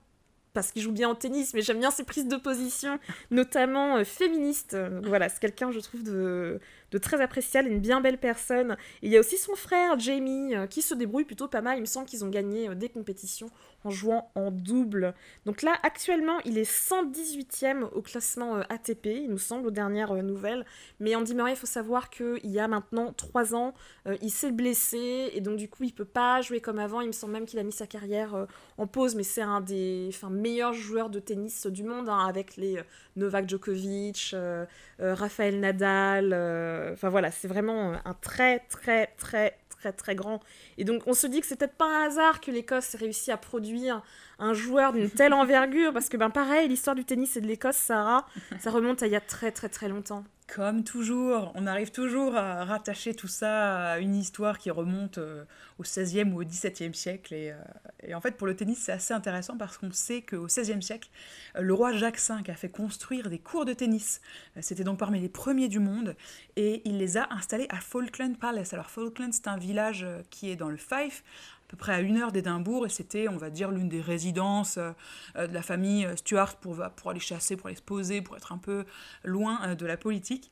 parce 0.52 0.72
qu'il 0.72 0.82
joue 0.82 0.92
bien 0.92 1.08
au 1.08 1.14
tennis, 1.14 1.54
mais 1.54 1.62
j'aime 1.62 1.78
bien 1.78 1.90
ses 1.90 2.04
prises 2.04 2.28
de 2.28 2.36
position, 2.36 2.98
notamment 3.30 3.96
euh, 3.96 4.04
féministes. 4.04 4.76
voilà, 5.04 5.28
c'est 5.28 5.40
quelqu'un, 5.40 5.70
je 5.70 5.80
trouve, 5.80 6.02
de, 6.02 6.60
de 6.90 6.98
très 6.98 7.20
appréciable, 7.20 7.68
une 7.68 7.80
bien 7.80 8.00
belle 8.00 8.18
personne. 8.18 8.76
Et 9.02 9.06
il 9.06 9.12
y 9.12 9.16
a 9.16 9.20
aussi 9.20 9.36
son 9.36 9.54
frère, 9.54 9.98
Jamie, 9.98 10.54
euh, 10.54 10.66
qui 10.66 10.82
se 10.82 10.94
débrouille 10.94 11.24
plutôt 11.24 11.48
pas 11.48 11.60
mal. 11.60 11.78
Il 11.78 11.82
me 11.82 11.86
semble 11.86 12.06
qu'ils 12.06 12.24
ont 12.24 12.28
gagné 12.28 12.74
des 12.74 12.88
compétitions 12.88 13.50
en 13.84 13.90
jouant 13.90 14.30
en 14.34 14.50
double. 14.50 15.14
Donc 15.46 15.62
là, 15.62 15.74
actuellement, 15.82 16.38
il 16.44 16.58
est 16.58 16.68
118e 16.68 17.84
au 17.92 18.02
classement 18.02 18.56
euh, 18.56 18.62
ATP, 18.68 19.06
il 19.06 19.30
nous 19.30 19.38
semble, 19.38 19.68
aux 19.68 19.70
dernières 19.70 20.12
euh, 20.12 20.22
nouvelles. 20.22 20.64
Mais 21.00 21.14
Andy 21.14 21.34
Murray, 21.34 21.52
il 21.52 21.56
faut 21.56 21.66
savoir 21.66 22.10
qu'il 22.10 22.40
y 22.44 22.58
a 22.58 22.68
maintenant 22.68 23.12
3 23.12 23.54
ans, 23.54 23.74
euh, 24.06 24.16
il 24.20 24.30
s'est 24.30 24.52
blessé 24.52 25.30
et 25.32 25.40
donc 25.40 25.56
du 25.56 25.68
coup, 25.68 25.84
il 25.84 25.92
peut 25.92 26.04
pas 26.04 26.40
jouer 26.40 26.60
comme 26.60 26.78
avant. 26.78 27.00
Il 27.00 27.08
me 27.08 27.12
semble 27.12 27.32
même 27.32 27.46
qu'il 27.46 27.58
a 27.58 27.62
mis 27.62 27.72
sa 27.72 27.86
carrière 27.86 28.46
en 28.76 28.86
pause, 28.86 29.14
mais 29.14 29.22
c'est 29.22 29.42
un 29.42 29.60
des 29.60 30.10
meilleurs 30.30 30.74
joueurs 30.74 31.10
de 31.10 31.20
tennis 31.20 31.66
du 31.66 31.84
monde, 31.84 32.08
hein, 32.08 32.26
avec 32.26 32.56
les 32.56 32.80
Novak 33.16 33.48
Djokovic, 33.48 34.34
Rafael 34.98 35.60
Nadal. 35.60 36.32
Enfin 36.92 37.08
voilà, 37.08 37.30
c'est 37.30 37.48
vraiment 37.48 37.94
un 38.04 38.14
très, 38.14 38.60
très, 38.60 39.08
très, 39.18 39.56
très 39.68 39.92
très 39.92 40.14
grand. 40.14 40.40
Et 40.76 40.84
donc 40.84 41.02
on 41.06 41.14
se 41.14 41.26
dit 41.26 41.40
que 41.40 41.46
c'est 41.46 41.56
peut-être 41.56 41.76
pas 41.76 41.86
un 41.86 42.06
hasard 42.06 42.40
que 42.40 42.50
l'Écosse 42.50 42.94
ait 42.94 42.98
réussi 42.98 43.30
à 43.30 43.36
produire 43.36 44.02
un 44.38 44.54
joueur 44.54 44.92
d'une 44.92 45.10
telle 45.10 45.32
envergure, 45.42 45.92
parce 45.92 46.08
que 46.08 46.16
ben 46.16 46.30
pareil, 46.30 46.68
l'histoire 46.68 46.96
du 46.96 47.04
tennis 47.04 47.36
et 47.36 47.40
de 47.40 47.46
l'Écosse, 47.46 47.76
Sarah, 47.76 48.26
ça 48.58 48.70
remonte 48.70 49.02
à 49.02 49.06
il 49.06 49.12
y 49.12 49.16
a 49.16 49.20
très 49.20 49.52
très 49.52 49.68
très 49.68 49.88
longtemps. 49.88 50.24
Comme 50.54 50.82
toujours, 50.82 51.52
on 51.56 51.66
arrive 51.66 51.90
toujours 51.90 52.34
à 52.34 52.64
rattacher 52.64 53.14
tout 53.14 53.28
ça 53.28 53.92
à 53.92 53.98
une 53.98 54.14
histoire 54.14 54.58
qui 54.58 54.70
remonte 54.70 55.18
euh, 55.18 55.44
au 55.78 55.82
XVIe 55.82 56.24
ou 56.32 56.40
au 56.40 56.44
XVIIe 56.44 56.94
siècle. 56.94 57.34
Et, 57.34 57.50
euh, 57.50 57.56
et, 58.02 58.14
en 58.14 58.22
fait, 58.22 58.30
pour 58.30 58.46
le 58.46 58.56
tennis, 58.56 58.78
c'est 58.78 58.92
assez 58.92 59.12
intéressant 59.12 59.58
parce 59.58 59.76
qu'on 59.76 59.92
sait 59.92 60.22
qu'au 60.22 60.46
XVIe 60.46 60.82
siècle, 60.82 61.10
euh, 61.56 61.60
le 61.60 61.74
roi 61.74 61.92
Jacques 61.92 62.18
V 62.18 62.50
a 62.50 62.54
fait 62.54 62.70
construire 62.70 63.28
des 63.28 63.38
cours 63.38 63.66
de 63.66 63.74
tennis. 63.74 64.22
C'était 64.60 64.84
donc 64.84 64.98
parmi 64.98 65.20
les 65.20 65.28
premiers 65.28 65.68
du 65.68 65.80
monde 65.80 66.16
et 66.56 66.80
il 66.88 66.96
les 66.96 67.18
a 67.18 67.28
installés 67.30 67.66
à 67.68 67.76
Falkland 67.76 68.38
Palace. 68.38 68.72
Alors 68.72 68.88
Falkland, 68.88 69.34
c'est 69.34 69.48
un 69.48 69.58
village 69.58 70.06
qui 70.30 70.50
est 70.50 70.56
dans 70.56 70.70
le 70.70 70.78
Fife, 70.78 71.22
peu 71.68 71.76
près 71.76 71.92
à 71.92 72.00
une 72.00 72.16
heure 72.16 72.32
d'Édimbourg 72.32 72.86
et 72.86 72.88
c'était, 72.88 73.28
on 73.28 73.36
va 73.36 73.50
dire, 73.50 73.70
l'une 73.70 73.88
des 73.88 74.00
résidences 74.00 74.78
euh, 74.78 75.46
de 75.46 75.52
la 75.52 75.62
famille 75.62 76.06
euh, 76.06 76.16
Stuart 76.16 76.56
pour, 76.56 76.82
pour 76.96 77.10
aller 77.10 77.20
chasser, 77.20 77.56
pour 77.56 77.66
aller 77.66 77.76
se 77.76 77.82
poser, 77.82 78.22
pour 78.22 78.36
être 78.36 78.52
un 78.52 78.58
peu 78.58 78.84
loin 79.22 79.60
euh, 79.62 79.74
de 79.74 79.86
la 79.86 79.96
politique. 79.96 80.50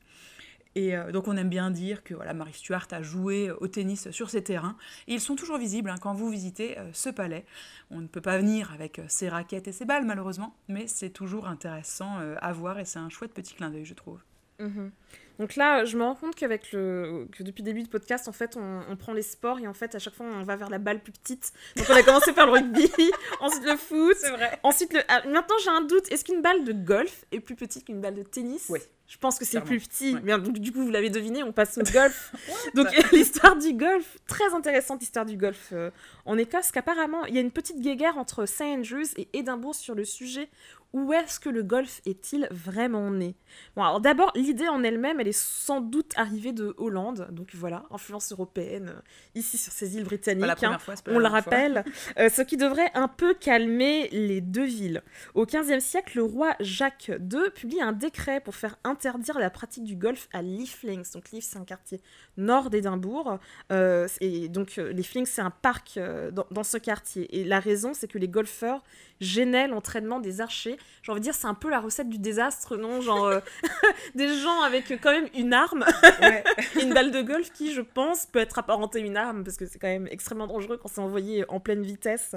Et 0.75 0.95
donc 1.11 1.27
on 1.27 1.35
aime 1.37 1.49
bien 1.49 1.71
dire 1.71 2.03
que 2.03 2.13
voilà, 2.13 2.35
Marie 2.35 2.53
Stuart 2.53 2.85
a 2.91 3.01
joué 3.01 3.49
au 3.49 3.67
tennis 3.67 4.11
sur 4.11 4.29
ces 4.29 4.43
terrains. 4.43 4.77
Et 5.07 5.15
ils 5.15 5.19
sont 5.19 5.35
toujours 5.35 5.57
visibles 5.57 5.89
hein, 5.89 5.95
quand 5.99 6.13
vous 6.13 6.29
visitez 6.29 6.77
ce 6.93 7.09
palais. 7.09 7.47
On 7.89 7.99
ne 7.99 8.05
peut 8.05 8.21
pas 8.21 8.37
venir 8.37 8.71
avec 8.71 9.01
ses 9.07 9.27
raquettes 9.27 9.67
et 9.67 9.71
ses 9.71 9.85
balles 9.85 10.05
malheureusement, 10.05 10.55
mais 10.67 10.85
c'est 10.85 11.09
toujours 11.09 11.47
intéressant 11.47 12.19
à 12.19 12.53
voir 12.53 12.77
et 12.77 12.85
c'est 12.85 12.99
un 12.99 13.09
chouette 13.09 13.33
petit 13.33 13.55
clin 13.55 13.71
d'œil 13.71 13.85
je 13.85 13.95
trouve. 13.95 14.21
Mhm. 14.59 14.91
Donc 15.39 15.55
là, 15.55 15.85
je 15.85 15.97
me 15.97 16.03
rends 16.03 16.15
compte 16.15 16.35
qu'avec 16.35 16.71
le 16.71 17.27
que 17.31 17.43
depuis 17.43 17.61
le 17.61 17.65
début 17.65 17.83
du 17.83 17.89
podcast, 17.89 18.27
en 18.27 18.31
fait, 18.31 18.57
on, 18.57 18.95
prend 18.95 19.13
les 19.13 19.21
sports 19.21 19.59
et 19.59 19.67
en 19.67 19.73
fait, 19.73 19.93
à 19.95 19.99
chaque 19.99 20.15
fois, 20.15 20.25
on 20.25 20.43
va 20.43 20.55
vers 20.55 20.69
la 20.69 20.79
balle 20.79 20.99
plus 21.01 21.11
petite. 21.11 21.53
Donc 21.75 21.85
on 21.89 21.93
a 21.93 22.03
commencé 22.03 22.33
par 22.33 22.47
le 22.47 22.53
rugby, 22.53 22.89
ensuite 23.39 23.65
le 23.65 23.77
foot, 23.77 24.17
c'est 24.19 24.31
vrai. 24.31 24.59
Ensuite 24.63 24.93
le. 24.93 25.01
Ah, 25.07 25.21
maintenant, 25.27 25.55
j'ai 25.63 25.69
un 25.69 25.81
doute. 25.81 26.11
Est-ce 26.11 26.25
qu'une 26.25 26.41
balle 26.41 26.63
de 26.63 26.73
golf 26.73 27.25
est 27.31 27.39
plus 27.39 27.55
petite 27.55 27.85
qu'une 27.85 28.01
balle 28.01 28.15
de 28.15 28.23
tennis? 28.23 28.67
Oui. 28.69 28.79
Je 29.07 29.17
pense 29.17 29.39
que 29.39 29.45
c'est 29.45 29.61
plus 29.61 29.79
petit. 29.79 30.17
Mais, 30.23 30.37
donc, 30.37 30.59
du 30.59 30.73
coup, 30.73 30.83
vous 30.83 30.91
l'avez 30.91 31.09
deviné, 31.09 31.41
on 31.41 31.53
passe 31.53 31.77
au 31.77 31.83
golf. 31.93 32.33
donc, 32.75 32.87
l'histoire 33.13 33.55
du 33.55 33.73
golf, 33.73 34.17
très 34.27 34.53
intéressante 34.53 35.01
histoire 35.01 35.25
du 35.25 35.37
golf 35.37 35.69
euh, 35.71 35.91
en 36.25 36.37
Écosse, 36.37 36.71
qu'apparemment, 36.71 37.25
il 37.25 37.35
y 37.35 37.37
a 37.37 37.41
une 37.41 37.51
petite 37.51 37.79
guéguerre 37.79 38.17
entre 38.17 38.45
St. 38.45 38.63
Andrews 38.63 39.07
et 39.15 39.29
Édimbourg 39.33 39.75
sur 39.75 39.95
le 39.95 40.03
sujet 40.03 40.49
où 40.93 41.13
est-ce 41.13 41.39
que 41.39 41.49
le 41.49 41.63
golf 41.63 42.01
est-il 42.05 42.47
vraiment 42.49 43.11
né? 43.11 43.35
Bon, 43.75 43.83
alors 43.83 43.99
d'abord, 43.99 44.31
l'idée 44.35 44.67
en 44.67 44.83
elle-même, 44.83 45.19
elle 45.19 45.27
est 45.27 45.37
sans 45.37 45.81
doute 45.81 46.13
arrivée 46.15 46.53
de 46.53 46.73
Hollande, 46.77 47.27
donc 47.31 47.49
voilà, 47.53 47.83
influence 47.91 48.31
européenne 48.31 48.93
euh, 48.95 49.01
ici 49.35 49.57
sur 49.57 49.71
ces 49.71 49.97
îles 49.97 50.05
britanniques, 50.05 50.63
hein, 50.63 50.77
on 51.07 51.19
le 51.19 51.27
rappelle, 51.27 51.83
euh, 52.19 52.29
ce 52.29 52.41
qui 52.41 52.57
devrait 52.57 52.91
un 52.93 53.07
peu 53.07 53.33
calmer 53.33 54.09
les 54.11 54.41
deux 54.41 54.65
villes. 54.65 55.03
Au 55.35 55.45
XVe 55.45 55.79
siècle, 55.79 56.17
le 56.17 56.23
roi 56.23 56.55
Jacques 56.59 57.09
II 57.09 57.51
publie 57.53 57.81
un 57.81 57.93
décret 57.93 58.39
pour 58.39 58.55
faire 58.55 58.77
interdire 58.97 59.39
la 59.39 59.49
pratique 59.49 59.83
du 59.83 59.95
golf 59.95 60.27
à 60.33 60.41
Leaflinks. 60.41 61.13
Donc 61.13 61.31
Leaf, 61.31 61.45
c'est 61.45 61.57
un 61.57 61.65
quartier 61.65 62.01
nord 62.37 62.69
d'Édimbourg, 62.69 63.39
euh, 63.71 64.07
et 64.21 64.49
donc 64.49 64.77
Leaflinks, 64.77 65.27
c'est 65.27 65.41
un 65.41 65.51
parc 65.51 65.99
dans, 66.31 66.45
dans 66.51 66.63
ce 66.63 66.77
quartier. 66.77 67.39
Et 67.39 67.43
la 67.43 67.59
raison, 67.59 67.93
c'est 67.93 68.07
que 68.07 68.17
les 68.17 68.27
golfeurs 68.27 68.83
gênait 69.19 69.67
l'entraînement 69.67 70.19
des 70.19 70.41
archers. 70.41 70.77
J'ai 71.01 71.11
envie 71.11 71.21
de 71.21 71.23
dire, 71.23 71.33
c'est 71.33 71.47
un 71.47 71.53
peu 71.53 71.69
la 71.69 71.79
recette 71.79 72.09
du 72.09 72.19
désastre, 72.19 72.77
non? 72.77 73.01
Genre, 73.01 73.25
euh, 73.25 73.39
des 74.15 74.27
gens 74.39 74.61
avec 74.61 74.87
quand 75.01 75.11
même 75.11 75.27
une 75.35 75.53
arme, 75.53 75.85
une 76.81 76.93
balle 76.93 77.11
de 77.11 77.21
golf 77.21 77.51
qui, 77.51 77.73
je 77.73 77.81
pense, 77.81 78.25
peut 78.25 78.39
être 78.39 78.59
apparentée 78.59 78.99
une 78.99 79.17
arme, 79.17 79.43
parce 79.43 79.57
que 79.57 79.65
c'est 79.65 79.79
quand 79.79 79.87
même 79.87 80.07
extrêmement 80.07 80.47
dangereux 80.47 80.77
quand 80.77 80.89
c'est 80.89 81.01
envoyé 81.01 81.45
en 81.49 81.59
pleine 81.59 81.83
vitesse. 81.83 82.35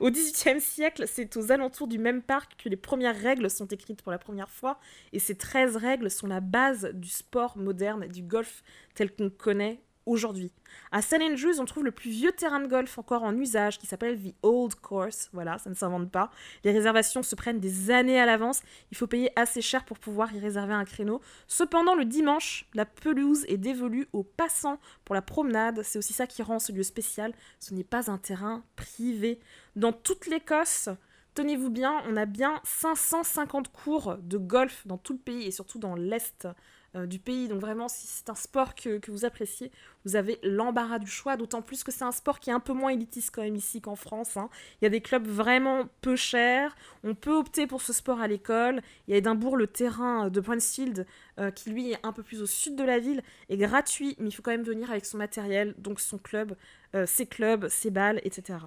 Au 0.00 0.10
XVIIIe 0.10 0.60
siècle, 0.60 1.04
c'est 1.06 1.36
aux 1.36 1.52
alentours 1.52 1.88
du 1.88 1.98
même 1.98 2.22
parc 2.22 2.62
que 2.62 2.68
les 2.68 2.76
premières 2.76 3.18
règles 3.18 3.50
sont 3.50 3.66
écrites 3.66 4.02
pour 4.02 4.12
la 4.12 4.18
première 4.18 4.50
fois, 4.50 4.78
et 5.12 5.18
ces 5.18 5.34
13 5.34 5.76
règles 5.76 6.01
sont 6.10 6.26
la 6.26 6.40
base 6.40 6.90
du 6.94 7.08
sport 7.08 7.56
moderne, 7.56 8.06
du 8.06 8.22
golf 8.22 8.62
tel 8.94 9.14
qu'on 9.14 9.30
connaît 9.30 9.82
aujourd'hui. 10.06 10.52
À 10.90 11.02
St. 11.02 11.20
Andrews, 11.22 11.60
on 11.60 11.64
trouve 11.64 11.84
le 11.84 11.90
plus 11.90 12.10
vieux 12.10 12.32
terrain 12.32 12.60
de 12.60 12.66
golf 12.66 12.98
encore 12.98 13.22
en 13.22 13.36
usage 13.36 13.78
qui 13.78 13.86
s'appelle 13.86 14.18
The 14.18 14.34
Old 14.42 14.74
Course. 14.76 15.28
Voilà, 15.32 15.58
ça 15.58 15.70
ne 15.70 15.74
s'invente 15.74 16.10
pas. 16.10 16.30
Les 16.64 16.72
réservations 16.72 17.22
se 17.22 17.34
prennent 17.34 17.60
des 17.60 17.90
années 17.90 18.20
à 18.20 18.26
l'avance. 18.26 18.62
Il 18.90 18.96
faut 18.96 19.06
payer 19.06 19.30
assez 19.38 19.62
cher 19.62 19.84
pour 19.84 19.98
pouvoir 19.98 20.34
y 20.34 20.40
réserver 20.40 20.74
un 20.74 20.84
créneau. 20.84 21.20
Cependant, 21.46 21.94
le 21.94 22.04
dimanche, 22.04 22.66
la 22.74 22.86
pelouse 22.86 23.44
est 23.48 23.58
dévolue 23.58 24.08
aux 24.12 24.24
passants 24.24 24.78
pour 25.04 25.14
la 25.14 25.22
promenade. 25.22 25.82
C'est 25.82 25.98
aussi 25.98 26.12
ça 26.12 26.26
qui 26.26 26.42
rend 26.42 26.58
ce 26.58 26.72
lieu 26.72 26.82
spécial. 26.82 27.32
Ce 27.60 27.74
n'est 27.74 27.84
pas 27.84 28.10
un 28.10 28.18
terrain 28.18 28.64
privé. 28.76 29.40
Dans 29.76 29.92
toute 29.92 30.26
l'Écosse, 30.26 30.88
tenez-vous 31.34 31.70
bien, 31.70 32.02
on 32.08 32.16
a 32.16 32.26
bien 32.26 32.60
550 32.64 33.68
cours 33.72 34.16
de 34.18 34.38
golf 34.38 34.86
dans 34.86 34.98
tout 34.98 35.12
le 35.12 35.18
pays 35.18 35.46
et 35.46 35.50
surtout 35.50 35.78
dans 35.78 35.94
l'Est 35.94 36.48
euh, 36.94 37.06
du 37.06 37.18
pays. 37.18 37.48
Donc 37.48 37.60
vraiment, 37.60 37.88
si 37.88 38.06
c'est 38.06 38.28
un 38.28 38.34
sport 38.34 38.74
que, 38.74 39.00
vous 39.08 39.24
appréciez, 39.24 39.70
vous 40.04 40.16
avez 40.16 40.38
l'embarras 40.42 40.98
du 40.98 41.06
choix, 41.06 41.36
d'autant 41.36 41.62
plus 41.62 41.84
que 41.84 41.90
c'est 41.90 42.04
un 42.04 42.12
sport 42.12 42.38
qui 42.38 42.50
est 42.50 42.52
un 42.52 42.60
peu 42.60 42.74
moins 42.74 42.90
élitiste 42.90 43.30
quand 43.34 43.42
même 43.42 43.56
ici 43.56 43.80
qu'en 43.80 43.96
France. 43.96 44.36
Hein. 44.36 44.50
Il 44.80 44.84
y 44.84 44.86
a 44.86 44.90
des 44.90 45.00
clubs 45.00 45.26
vraiment 45.26 45.86
peu 46.02 46.16
chers, 46.16 46.76
on 47.02 47.14
peut 47.14 47.34
opter 47.34 47.66
pour 47.66 47.80
ce 47.80 47.92
sport 47.92 48.20
à 48.20 48.28
l'école. 48.28 48.82
Il 49.08 49.12
y 49.12 49.14
a 49.14 49.16
Édimbourg, 49.16 49.56
le 49.56 49.66
terrain 49.66 50.28
de 50.28 50.40
Bransfield, 50.40 51.06
euh, 51.40 51.50
qui 51.50 51.70
lui 51.70 51.92
est 51.92 51.98
un 52.02 52.12
peu 52.12 52.22
plus 52.22 52.42
au 52.42 52.46
sud 52.46 52.76
de 52.76 52.84
la 52.84 52.98
ville, 52.98 53.22
est 53.48 53.56
gratuit, 53.56 54.14
mais 54.18 54.28
il 54.28 54.32
faut 54.32 54.42
quand 54.42 54.50
même 54.50 54.62
venir 54.62 54.90
avec 54.90 55.06
son 55.06 55.16
matériel, 55.16 55.74
donc 55.78 55.98
son 55.98 56.18
club, 56.18 56.56
euh, 56.94 57.06
ses 57.06 57.24
clubs, 57.24 57.68
ses 57.68 57.90
balles, 57.90 58.20
etc. 58.22 58.58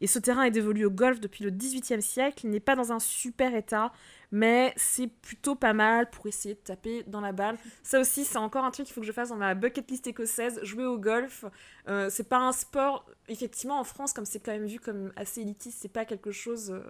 Et 0.00 0.06
ce 0.06 0.20
terrain 0.20 0.44
est 0.44 0.52
dévolu 0.52 0.84
au 0.84 0.90
golf 0.90 1.18
depuis 1.18 1.42
le 1.42 1.50
XVIIIe 1.50 2.00
siècle, 2.00 2.46
il 2.46 2.50
n'est 2.50 2.60
pas 2.60 2.76
dans 2.76 2.92
un 2.92 3.00
super 3.00 3.56
état, 3.56 3.92
mais 4.32 4.72
c'est 4.76 5.06
plutôt 5.06 5.54
pas 5.54 5.74
mal 5.74 6.08
pour 6.08 6.26
essayer 6.26 6.54
de 6.54 6.60
taper 6.60 7.04
dans 7.06 7.20
la 7.20 7.32
balle. 7.32 7.56
Ça 7.82 8.00
aussi, 8.00 8.24
c'est 8.24 8.38
encore 8.38 8.64
un 8.64 8.70
truc 8.70 8.86
qu'il 8.86 8.94
faut 8.94 9.02
que 9.02 9.06
je 9.06 9.12
fasse 9.12 9.28
dans 9.28 9.36
ma 9.36 9.54
bucket 9.54 9.88
list 9.90 10.06
écossaise, 10.06 10.58
jouer 10.62 10.86
au 10.86 10.98
golf. 10.98 11.44
Euh, 11.88 12.08
c'est 12.10 12.28
pas 12.28 12.38
un 12.38 12.52
sport, 12.52 13.04
effectivement, 13.28 13.78
en 13.78 13.84
France, 13.84 14.14
comme 14.14 14.24
c'est 14.24 14.40
quand 14.40 14.52
même 14.52 14.66
vu 14.66 14.80
comme 14.80 15.12
assez 15.16 15.42
élitiste, 15.42 15.78
c'est 15.82 15.92
pas 15.92 16.06
quelque 16.06 16.30
chose 16.30 16.70
euh, 16.70 16.80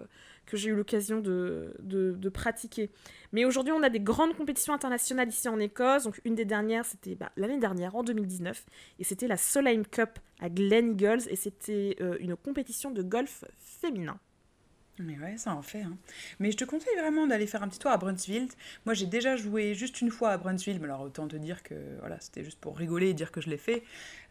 que 0.45 0.55
j'ai 0.55 0.69
eu 0.69 0.75
l'occasion 0.75 1.19
de, 1.19 1.75
de, 1.81 2.29
pratiquer. 2.29 2.89
Mais 3.33 3.43
aujourd'hui, 3.43 3.73
on 3.73 3.83
a 3.83 3.89
des 3.89 3.99
grandes 3.99 4.35
compétitions 4.35 4.73
internationales 4.73 5.27
ici 5.27 5.49
en 5.49 5.59
Écosse. 5.59 6.03
Donc, 6.05 6.21
une 6.23 6.35
des 6.35 6.45
dernières, 6.45 6.85
c'était 6.85 7.15
bah, 7.15 7.31
l'année 7.35 7.59
dernière, 7.59 7.95
en 7.95 8.03
2019, 8.03 8.65
et 8.99 9.03
c'était 9.03 9.27
la 9.27 9.37
Solheim 9.37 9.83
Cup 9.85 10.17
à 10.39 10.49
Glen 10.49 10.91
Eagles, 10.91 11.27
et 11.29 11.35
c'était 11.35 11.97
euh, 11.99 12.15
une 12.21 12.37
compétition 12.37 12.89
de 12.89 13.01
golf 13.01 13.43
féminin. 13.59 14.17
Mais 14.99 15.17
ouais, 15.17 15.37
ça 15.37 15.55
en 15.55 15.61
fait. 15.61 15.81
Hein. 15.81 15.97
Mais 16.39 16.51
je 16.51 16.57
te 16.57 16.65
conseille 16.65 16.95
vraiment 16.97 17.25
d'aller 17.25 17.47
faire 17.47 17.63
un 17.63 17.67
petit 17.67 17.79
tour 17.79 17.91
à 17.91 17.97
Brunsfield. 17.97 18.51
Moi, 18.85 18.93
j'ai 18.93 19.07
déjà 19.07 19.35
joué 19.35 19.73
juste 19.73 20.01
une 20.01 20.11
fois 20.11 20.29
à 20.29 20.37
Brunsfield, 20.37 20.79
mais 20.79 20.85
alors 20.85 21.01
autant 21.01 21.27
te 21.27 21.35
dire 21.35 21.63
que 21.63 21.75
voilà, 21.99 22.19
c'était 22.19 22.43
juste 22.43 22.59
pour 22.59 22.77
rigoler 22.77 23.09
et 23.09 23.13
dire 23.13 23.31
que 23.31 23.41
je 23.41 23.49
l'ai 23.49 23.57
fait. 23.57 23.83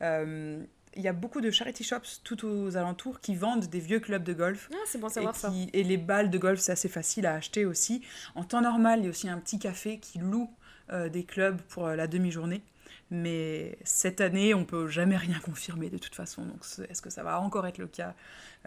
Euh, 0.02 0.62
il 0.94 1.02
y 1.02 1.08
a 1.08 1.12
beaucoup 1.12 1.40
de 1.40 1.50
charity 1.50 1.84
shops 1.84 2.20
tout 2.22 2.46
aux 2.46 2.76
alentours 2.76 3.20
qui 3.20 3.34
vendent 3.34 3.66
des 3.66 3.80
vieux 3.80 4.00
clubs 4.00 4.22
de 4.22 4.34
golf. 4.34 4.68
Ah, 4.72 4.76
c'est 4.86 4.98
bon 4.98 5.08
savoir 5.08 5.34
ça. 5.34 5.52
Et 5.72 5.82
les 5.82 5.96
balles 5.96 6.30
de 6.30 6.38
golf, 6.38 6.60
c'est 6.60 6.72
assez 6.72 6.88
facile 6.88 7.26
à 7.26 7.34
acheter 7.34 7.64
aussi. 7.64 8.02
En 8.34 8.44
temps 8.44 8.60
normal, 8.60 9.00
il 9.00 9.04
y 9.04 9.06
a 9.06 9.10
aussi 9.10 9.28
un 9.28 9.38
petit 9.38 9.58
café 9.58 9.98
qui 9.98 10.18
loue 10.18 10.50
euh, 10.92 11.08
des 11.08 11.24
clubs 11.24 11.60
pour 11.62 11.86
euh, 11.86 11.96
la 11.96 12.06
demi-journée. 12.06 12.62
Mais 13.14 13.76
cette 13.84 14.22
année, 14.22 14.54
on 14.54 14.64
peut 14.64 14.88
jamais 14.88 15.18
rien 15.18 15.38
confirmer 15.44 15.90
de 15.90 15.98
toute 15.98 16.14
façon. 16.14 16.46
Donc, 16.46 16.64
est-ce 16.88 17.02
que 17.02 17.10
ça 17.10 17.22
va 17.22 17.38
encore 17.40 17.66
être 17.66 17.76
le 17.76 17.86
cas 17.86 18.14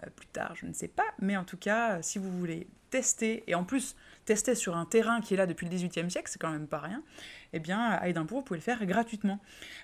euh, 0.04 0.06
plus 0.14 0.28
tard 0.28 0.54
Je 0.54 0.66
ne 0.66 0.72
sais 0.72 0.86
pas. 0.86 1.02
Mais 1.18 1.36
en 1.36 1.42
tout 1.42 1.56
cas, 1.56 2.00
si 2.00 2.20
vous 2.20 2.30
voulez 2.30 2.68
tester, 2.90 3.42
et 3.48 3.56
en 3.56 3.64
plus 3.64 3.96
tester 4.24 4.54
sur 4.54 4.76
un 4.76 4.84
terrain 4.84 5.20
qui 5.20 5.34
est 5.34 5.36
là 5.36 5.46
depuis 5.46 5.66
le 5.66 5.72
XVIIIe 5.74 6.08
siècle, 6.08 6.30
c'est 6.30 6.40
quand 6.40 6.52
même 6.52 6.68
pas 6.68 6.78
rien, 6.78 7.02
eh 7.56 7.58
bien, 7.58 7.80
à 7.80 8.08
Édimbourg, 8.08 8.38
vous 8.38 8.44
pouvez 8.44 8.58
le 8.58 8.64
faire 8.64 8.84
gratuitement. 8.86 9.40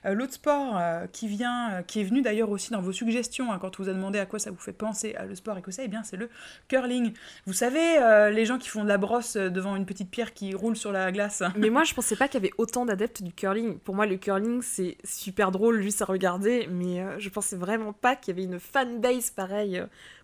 Euh, 0.06 0.14
l'autre 0.14 0.34
sport 0.34 0.76
euh, 0.76 1.06
qui 1.10 1.28
vient, 1.28 1.72
euh, 1.72 1.82
qui 1.82 2.00
est 2.00 2.04
venu 2.04 2.22
d'ailleurs 2.22 2.50
aussi 2.50 2.70
dans 2.70 2.80
vos 2.80 2.92
suggestions, 2.92 3.52
hein, 3.52 3.58
quand 3.60 3.78
on 3.78 3.82
vous 3.84 3.88
a 3.88 3.92
demandé 3.92 4.18
à 4.18 4.26
quoi 4.26 4.38
ça 4.38 4.50
vous 4.50 4.58
fait 4.58 4.72
penser 4.72 5.14
à 5.16 5.24
le 5.24 5.34
sport 5.34 5.56
écossais, 5.58 5.82
eh 5.84 5.88
bien, 5.88 6.02
c'est 6.02 6.16
le 6.16 6.28
curling. 6.68 7.12
Vous 7.46 7.52
savez, 7.52 8.30
les 8.32 8.46
gens 8.46 8.58
qui 8.58 8.68
font 8.68 8.84
de 8.84 8.88
la 8.88 8.98
brosse 8.98 9.36
devant 9.36 9.76
une 9.76 9.86
petite 9.86 10.10
pierre 10.10 10.32
qui 10.34 10.54
roule 10.54 10.76
sur 10.76 10.92
la 10.92 11.10
glace. 11.12 11.42
Mais 11.56 11.70
moi, 11.70 11.84
je 11.84 11.94
pensais 11.94 12.16
pas 12.16 12.28
qu'il 12.28 12.40
y 12.40 12.46
avait 12.46 12.54
autant 12.58 12.84
d'adeptes 12.84 13.22
du 13.22 13.32
curling. 13.32 13.78
Pour 13.78 13.94
moi, 13.94 14.06
le 14.06 14.16
curling, 14.16 14.62
c'est 14.62 14.96
super 15.04 15.50
drôle 15.50 15.82
juste 15.82 16.02
à 16.02 16.04
regarder, 16.04 16.68
mais 16.70 17.04
je 17.18 17.28
pensais 17.28 17.56
vraiment 17.56 17.92
pas 17.92 18.16
qu'il 18.16 18.34
y 18.34 18.38
avait 18.38 18.52
une 18.52 18.58
fanbase 18.58 19.30
pareille 19.30 19.82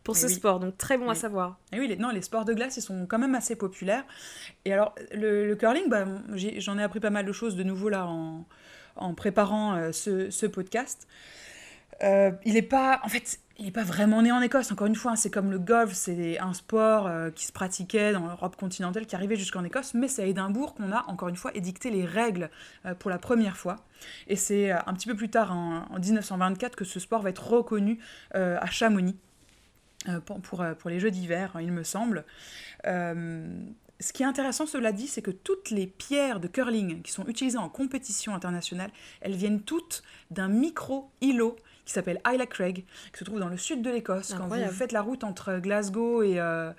pour 0.08 0.16
ce 0.16 0.28
sport. 0.28 0.58
Donc 0.58 0.78
très 0.78 0.96
bon 0.96 1.10
à 1.10 1.14
savoir. 1.14 1.58
Et 1.72 1.78
oui, 1.78 1.86
les, 1.86 1.96
non, 1.96 2.08
les 2.08 2.22
sports 2.22 2.44
de 2.44 2.54
glace, 2.54 2.76
ils 2.78 2.82
sont 2.82 3.06
quand 3.06 3.18
même 3.18 3.34
assez 3.34 3.56
populaires. 3.56 4.04
Et 4.64 4.72
alors, 4.72 4.94
le, 5.12 5.54
curling, 5.54 5.88
bah, 5.88 6.06
j'en 6.34 6.78
ai, 6.78 6.82
appris 6.82 7.00
pas 7.00 7.10
mal 7.10 7.26
de 7.26 7.32
choses 7.32 7.37
de 7.46 7.62
nouveau 7.62 7.88
là 7.88 8.06
en, 8.06 8.44
en 8.98 9.14
préparant 9.14 9.74
euh, 9.74 9.92
ce, 9.92 10.30
ce, 10.30 10.46
podcast. 10.46 11.06
Euh, 12.02 12.30
il 12.44 12.54
n'est 12.54 12.62
pas, 12.62 13.00
en 13.04 13.08
fait, 13.08 13.40
il 13.58 13.64
n'est 13.64 13.72
pas 13.72 13.82
vraiment 13.82 14.22
né 14.22 14.30
en 14.30 14.40
Écosse. 14.40 14.70
Encore 14.70 14.86
une 14.86 14.94
fois, 14.94 15.12
hein, 15.12 15.16
c'est 15.16 15.30
comme 15.30 15.50
le 15.50 15.58
golf, 15.58 15.92
c'est 15.92 16.38
un 16.38 16.52
sport 16.52 17.06
euh, 17.06 17.30
qui 17.30 17.44
se 17.44 17.52
pratiquait 17.52 18.12
dans 18.12 18.26
l'Europe 18.26 18.56
continentale, 18.56 19.06
qui 19.06 19.16
arrivait 19.16 19.36
jusqu'en 19.36 19.64
Écosse, 19.64 19.94
mais 19.94 20.06
c'est 20.06 20.22
à 20.22 20.26
Édimbourg 20.26 20.74
qu'on 20.74 20.92
a 20.92 21.04
encore 21.08 21.28
une 21.28 21.36
fois 21.36 21.50
édicté 21.56 21.90
les 21.90 22.04
règles 22.04 22.50
pour 22.98 23.10
la 23.10 23.18
première 23.18 23.56
fois. 23.56 23.76
Et 24.28 24.36
c'est 24.36 24.70
un 24.70 24.94
petit 24.94 25.08
peu 25.08 25.16
plus 25.16 25.30
tard, 25.30 25.52
en, 25.52 25.98
1924, 25.98 26.76
que 26.76 26.84
ce 26.84 27.00
sport 27.00 27.22
va 27.22 27.30
être 27.30 27.48
reconnu 27.48 27.98
à 28.32 28.66
Chamonix. 28.66 29.16
Pour, 30.24 30.40
pour, 30.40 30.64
pour, 30.78 30.90
les 30.90 31.00
Jeux 31.00 31.10
d'hiver, 31.10 31.56
il 31.60 31.72
me 31.72 31.82
semble 31.82 32.24
ce 34.00 34.12
qui 34.12 34.22
est 34.22 34.26
intéressant, 34.26 34.66
cela 34.66 34.92
dit, 34.92 35.08
c'est 35.08 35.22
que 35.22 35.30
toutes 35.30 35.70
les 35.70 35.86
pierres 35.86 36.38
de 36.38 36.46
curling 36.46 37.02
qui 37.02 37.10
sont 37.10 37.26
utilisées 37.26 37.58
en 37.58 37.68
compétition 37.68 38.32
internationale, 38.34 38.90
elles 39.20 39.34
viennent 39.34 39.62
toutes 39.62 40.04
d'un 40.30 40.48
micro-îlot 40.48 41.56
qui 41.84 41.92
s'appelle 41.92 42.20
Isla 42.26 42.46
Craig, 42.46 42.84
qui 43.12 43.18
se 43.18 43.24
trouve 43.24 43.40
dans 43.40 43.48
le 43.48 43.56
sud 43.56 43.82
de 43.82 43.90
l'Écosse. 43.90 44.34
Quand 44.36 44.46
vous 44.46 44.70
faites 44.70 44.92
la 44.92 45.02
route 45.02 45.24
entre 45.24 45.58
Glasgow 45.58 46.22
et, 46.22 46.38
euh, 46.38 46.72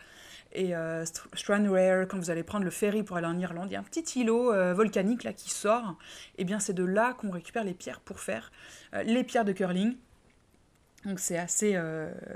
et 0.54 0.76
euh, 0.76 1.04
Stranraer, 1.34 2.08
quand 2.08 2.18
vous 2.18 2.30
allez 2.30 2.44
prendre 2.44 2.64
le 2.64 2.72
ferry 2.72 3.04
pour 3.04 3.18
aller 3.18 3.28
en 3.28 3.38
Irlande, 3.38 3.68
il 3.70 3.74
y 3.74 3.76
a 3.76 3.80
un 3.80 3.84
petit 3.84 4.22
îlot 4.22 4.54
euh, 4.54 4.74
volcanique 4.74 5.24
là 5.24 5.34
qui 5.34 5.50
sort. 5.50 5.98
Et 6.38 6.42
eh 6.42 6.44
bien 6.46 6.60
c'est 6.60 6.74
de 6.74 6.86
là 6.86 7.14
qu'on 7.14 7.32
récupère 7.32 7.64
les 7.66 7.74
pierres 7.74 8.00
pour 8.00 8.20
faire 8.20 8.52
les 9.04 9.24
pierres 9.24 9.46
de 9.46 9.52
curling. 9.52 9.98
Donc 11.06 11.20
c'est 11.20 11.38
assez, 11.38 11.78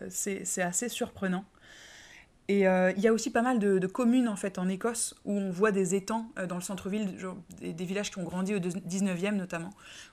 c'est 0.10 0.62
assez 0.62 0.90
surprenant. 0.90 1.46
Et 2.50 2.68
euh, 2.68 2.92
il 2.98 3.02
y 3.02 3.08
a 3.08 3.14
aussi 3.14 3.32
pas 3.32 3.42
mal 3.42 3.58
de, 3.58 3.88
communes 3.88 4.28
en 4.28 4.36
fait 4.36 4.58
en 4.58 4.68
Écosse 4.68 5.16
où 5.24 5.38
on 5.38 5.50
voit 5.50 5.72
des 5.72 5.96
étangs 5.96 6.30
euh, 6.38 6.46
dans 6.46 6.56
le 6.56 6.62
centre-ville, 6.62 7.16
des, 7.62 7.86
villages 7.86 8.12
qui 8.12 8.20
ont 8.20 8.24
grandi 8.24 8.54
au 8.54 8.60
19e 8.60 9.36
notamment, 9.36 9.70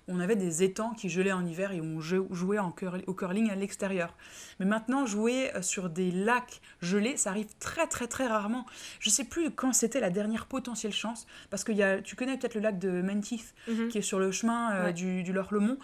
où 0.06 0.14
on 0.14 0.20
avait 0.20 0.36
des 0.36 0.62
étangs 0.62 0.92
qui 0.94 1.08
gelaient 1.08 1.32
en 1.32 1.44
hiver 1.44 1.72
et 1.72 1.80
où 1.80 1.84
on 1.84 2.00
jouait 2.00 2.58
en 2.58 2.74
au 3.06 3.14
curling 3.14 3.50
à 3.50 3.56
l'extérieur. 3.56 4.14
Mais 4.60 4.66
maintenant, 4.66 5.06
jouer 5.06 5.54
euh, 5.56 5.62
sur 5.62 5.90
des 5.90 6.12
lacs 6.12 6.60
gelés, 6.80 7.16
ça 7.16 7.30
arrive 7.30 7.48
très 7.58 7.88
très 7.88 8.06
très 8.06 8.28
rarement. 8.28 8.64
Je 9.00 9.10
sais 9.10 9.24
plus 9.24 9.50
quand 9.50 9.72
c'était 9.72 10.00
la 10.00 10.10
dernière 10.10 10.46
potentielle 10.46 10.92
chance, 10.92 11.26
parce 11.50 11.64
que 11.64 12.00
tu 12.00 12.14
connais 12.14 12.36
peut-être 12.36 12.54
le 12.54 12.60
lac 12.60 12.78
de 12.78 13.02
Menteith, 13.02 13.54
mhm. 13.66 13.88
qui 13.88 13.98
est 13.98 14.02
sur 14.02 14.20
le 14.20 14.30
chemin 14.30 14.92
du, 14.92 15.22
du 15.22 15.32
Lorlemont. 15.32 15.78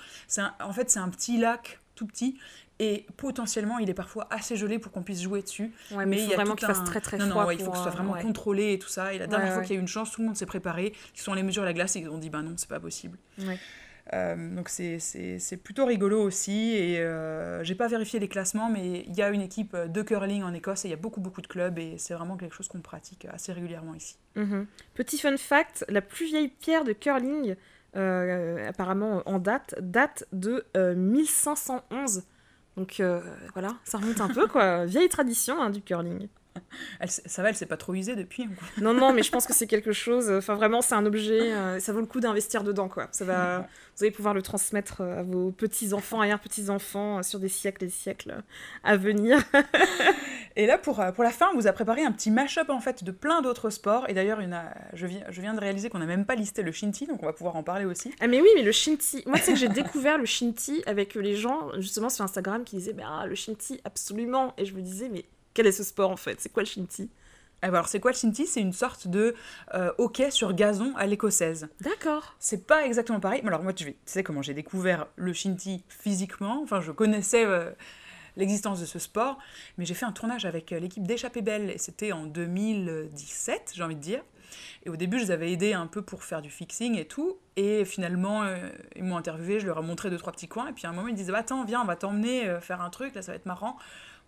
En 0.60 0.72
fait, 0.72 0.90
c'est 0.90 1.00
un 1.00 1.08
petit 1.08 1.38
lac 1.38 1.80
tout 1.96 2.06
petit 2.06 2.38
et 2.78 3.06
potentiellement 3.16 3.78
il 3.78 3.88
est 3.88 3.94
parfois 3.94 4.26
assez 4.30 4.56
gelé 4.56 4.78
pour 4.78 4.92
qu'on 4.92 5.02
puisse 5.02 5.22
jouer 5.22 5.42
dessus. 5.42 5.72
mais, 6.06 6.22
il 6.22 6.28
faut 6.28 6.34
vraiment 6.34 6.54
qu'il 6.54 6.66
fasse 6.66 6.84
très 6.84 7.00
très 7.00 7.18
non, 7.18 7.30
froid. 7.30 7.44
Non, 7.44 7.50
il 7.50 7.58
faut 7.58 7.70
que 7.70 7.76
ce 7.76 7.82
soit 7.82 7.92
vraiment 7.92 8.14
contrôlé 8.14 8.74
et 8.74 8.78
tout 8.78 8.88
ça. 8.88 9.14
Et 9.14 9.18
la 9.18 9.26
dernière 9.26 9.54
fois 9.54 9.62
qu'il 9.62 9.72
y 9.72 9.76
a 9.76 9.78
eu 9.78 9.82
une 9.82 9.88
chance, 9.88 10.10
tout 10.10 10.20
le 10.20 10.26
monde 10.26 10.36
s'est 10.36 10.46
préparé, 10.46 10.92
ils 11.14 11.20
sont 11.20 11.32
allés 11.32 11.42
mesurer 11.42 11.66
la 11.66 11.72
glace 11.72 11.96
et 11.96 12.00
ils 12.00 12.08
ont 12.08 12.18
dit 12.18 12.30
bah 12.30 12.42
non, 12.42 12.54
c'est 12.56 12.68
pas 12.68 12.80
possible. 12.80 13.18
Euh, 14.12 14.54
donc 14.54 14.68
c'est 14.68 15.56
plutôt 15.64 15.84
rigolo 15.84 16.22
aussi 16.22 16.74
et 16.76 17.00
euh, 17.00 17.64
j'ai 17.64 17.74
pas 17.74 17.88
vérifié 17.88 18.20
les 18.20 18.28
classements 18.28 18.70
mais 18.70 19.00
il 19.00 19.16
y 19.16 19.20
a 19.20 19.30
une 19.30 19.40
équipe 19.40 19.76
de 19.76 20.02
curling 20.02 20.44
en 20.44 20.54
Écosse 20.54 20.84
et 20.84 20.88
il 20.88 20.90
y 20.92 20.94
a 20.94 20.96
beaucoup 20.96 21.20
beaucoup 21.20 21.42
de 21.42 21.48
clubs 21.48 21.76
et 21.76 21.98
c'est 21.98 22.14
vraiment 22.14 22.36
quelque 22.36 22.54
chose 22.54 22.68
qu'on 22.68 22.82
pratique 22.82 23.26
assez 23.32 23.52
régulièrement 23.52 23.96
ici. 23.96 24.16
Mhm. 24.36 24.68
Petit 24.94 25.18
fun 25.18 25.36
fact, 25.36 25.84
la 25.88 26.02
plus 26.02 26.26
vieille 26.26 26.46
pierre 26.46 26.84
de 26.84 26.92
curling 26.92 27.56
euh, 27.96 28.68
apparemment 28.68 29.24
en 29.26 29.40
date 29.40 29.74
date 29.80 30.24
de 30.30 30.64
1511 30.76 32.22
donc 32.76 33.02
voilà 33.54 33.74
ça 33.84 33.98
remonte 33.98 34.20
un 34.20 34.28
peu 34.28 34.46
quoi 34.46 34.84
vieille 34.84 35.08
tradition 35.08 35.60
hein, 35.60 35.70
du 35.70 35.82
curling. 35.82 36.28
Elle, 37.00 37.10
ça 37.10 37.42
va, 37.42 37.50
elle 37.50 37.56
s'est 37.56 37.66
pas 37.66 37.76
trop 37.76 37.94
usée 37.94 38.16
depuis 38.16 38.48
Non, 38.80 38.94
non, 38.94 39.12
mais 39.12 39.22
je 39.22 39.30
pense 39.30 39.46
que 39.46 39.52
c'est 39.52 39.66
quelque 39.66 39.92
chose. 39.92 40.30
Enfin, 40.30 40.54
vraiment, 40.54 40.82
c'est 40.82 40.94
un 40.94 41.04
objet. 41.04 41.52
Euh, 41.52 41.80
ça 41.80 41.92
vaut 41.92 42.00
le 42.00 42.06
coup 42.06 42.20
d'investir 42.20 42.64
dedans, 42.64 42.88
quoi. 42.88 43.08
Ça 43.12 43.24
va, 43.24 43.66
vous 43.96 44.04
allez 44.04 44.10
pouvoir 44.10 44.34
le 44.34 44.42
transmettre 44.42 45.00
euh, 45.00 45.20
à 45.20 45.22
vos 45.22 45.50
petits 45.50 45.94
enfants, 45.94 46.20
arrière 46.20 46.40
petits 46.40 46.70
enfants, 46.70 47.18
euh, 47.18 47.22
sur 47.22 47.38
des 47.38 47.48
siècles 47.48 47.84
et 47.84 47.86
des 47.86 47.92
siècles 47.92 48.42
à 48.84 48.96
venir. 48.96 49.38
et 50.56 50.66
là, 50.66 50.78
pour, 50.78 51.02
pour 51.14 51.24
la 51.24 51.30
fin, 51.30 51.48
on 51.52 51.56
vous 51.56 51.66
a 51.66 51.72
préparé 51.72 52.04
un 52.04 52.12
petit 52.12 52.30
mash-up 52.30 52.70
en 52.70 52.80
fait 52.80 53.04
de 53.04 53.10
plein 53.10 53.42
d'autres 53.42 53.70
sports. 53.70 54.08
Et 54.08 54.14
d'ailleurs, 54.14 54.40
je 54.92 55.06
viens, 55.06 55.24
je 55.28 55.40
viens 55.40 55.54
de 55.54 55.60
réaliser 55.60 55.88
qu'on 55.88 55.98
n'a 55.98 56.06
même 56.06 56.26
pas 56.26 56.34
listé 56.34 56.62
le 56.62 56.72
shinty, 56.72 57.06
donc 57.06 57.22
on 57.22 57.26
va 57.26 57.32
pouvoir 57.32 57.56
en 57.56 57.62
parler 57.62 57.84
aussi. 57.84 58.12
Ah 58.20 58.26
mais 58.26 58.40
oui, 58.40 58.48
mais 58.54 58.62
le 58.62 58.72
shinty. 58.72 59.22
Moi, 59.26 59.38
c'est 59.38 59.52
que 59.52 59.58
j'ai 59.58 59.68
découvert 59.68 60.18
le 60.18 60.26
shinty 60.26 60.82
avec 60.86 61.14
les 61.14 61.36
gens 61.36 61.70
justement 61.78 62.08
sur 62.08 62.24
Instagram 62.24 62.64
qui 62.64 62.76
disaient, 62.76 62.92
bah 62.92 63.26
le 63.26 63.34
shinty, 63.34 63.80
absolument. 63.84 64.54
Et 64.58 64.64
je 64.64 64.74
me 64.74 64.82
disais, 64.82 65.08
mais 65.08 65.24
quel 65.56 65.66
est 65.66 65.72
ce 65.72 65.82
sport 65.82 66.10
en 66.10 66.16
fait? 66.16 66.38
C'est 66.40 66.52
quoi 66.52 66.62
le 66.62 66.68
shinty? 66.68 67.08
Ah, 67.62 67.70
bah 67.70 67.78
alors, 67.78 67.88
c'est 67.88 67.98
quoi 67.98 68.10
le 68.10 68.16
shinty? 68.16 68.46
C'est 68.46 68.60
une 68.60 68.74
sorte 68.74 69.08
de 69.08 69.34
euh, 69.72 69.90
hockey 69.96 70.30
sur 70.30 70.52
gazon 70.52 70.94
à 70.96 71.06
l'écossaise. 71.06 71.68
D'accord. 71.80 72.36
C'est 72.38 72.66
pas 72.66 72.84
exactement 72.84 73.20
pareil. 73.20 73.40
Mais 73.42 73.48
alors, 73.48 73.62
moi, 73.62 73.72
tu 73.72 73.96
sais 74.04 74.22
comment 74.22 74.42
j'ai 74.42 74.52
découvert 74.52 75.06
le 75.16 75.32
shinty 75.32 75.82
physiquement? 75.88 76.60
Enfin, 76.62 76.82
je 76.82 76.92
connaissais 76.92 77.46
euh, 77.46 77.70
l'existence 78.36 78.80
de 78.80 78.84
ce 78.84 78.98
sport, 78.98 79.38
mais 79.78 79.86
j'ai 79.86 79.94
fait 79.94 80.04
un 80.04 80.12
tournage 80.12 80.44
avec 80.44 80.72
euh, 80.72 80.78
l'équipe 80.78 81.06
d'Échappée 81.06 81.40
Belle, 81.40 81.70
et 81.70 81.78
c'était 81.78 82.12
en 82.12 82.26
2017, 82.26 83.72
j'ai 83.74 83.82
envie 83.82 83.96
de 83.96 84.00
dire. 84.00 84.20
Et 84.84 84.90
au 84.90 84.96
début, 84.96 85.18
je 85.18 85.24
les 85.24 85.30
avais 85.30 85.50
aidés 85.50 85.72
un 85.72 85.86
peu 85.86 86.02
pour 86.02 86.22
faire 86.22 86.42
du 86.42 86.50
fixing 86.50 86.98
et 86.98 87.06
tout. 87.06 87.38
Et 87.56 87.86
finalement, 87.86 88.44
ils 88.94 89.02
m'ont 89.02 89.16
interviewé, 89.16 89.58
je 89.58 89.66
leur 89.66 89.78
ai 89.78 89.82
montré 89.82 90.08
deux, 90.08 90.18
trois 90.18 90.32
petits 90.32 90.46
coins. 90.46 90.68
Et 90.68 90.72
puis 90.72 90.86
à 90.86 90.90
un 90.90 90.92
moment, 90.92 91.08
ils 91.08 91.14
disaient 91.14 91.32
bah, 91.32 91.38
Attends, 91.38 91.64
viens, 91.64 91.82
on 91.82 91.84
va 91.84 91.96
t'emmener 91.96 92.56
faire 92.60 92.80
un 92.80 92.90
truc, 92.90 93.16
là, 93.16 93.22
ça 93.22 93.32
va 93.32 93.36
être 93.36 93.46
marrant 93.46 93.76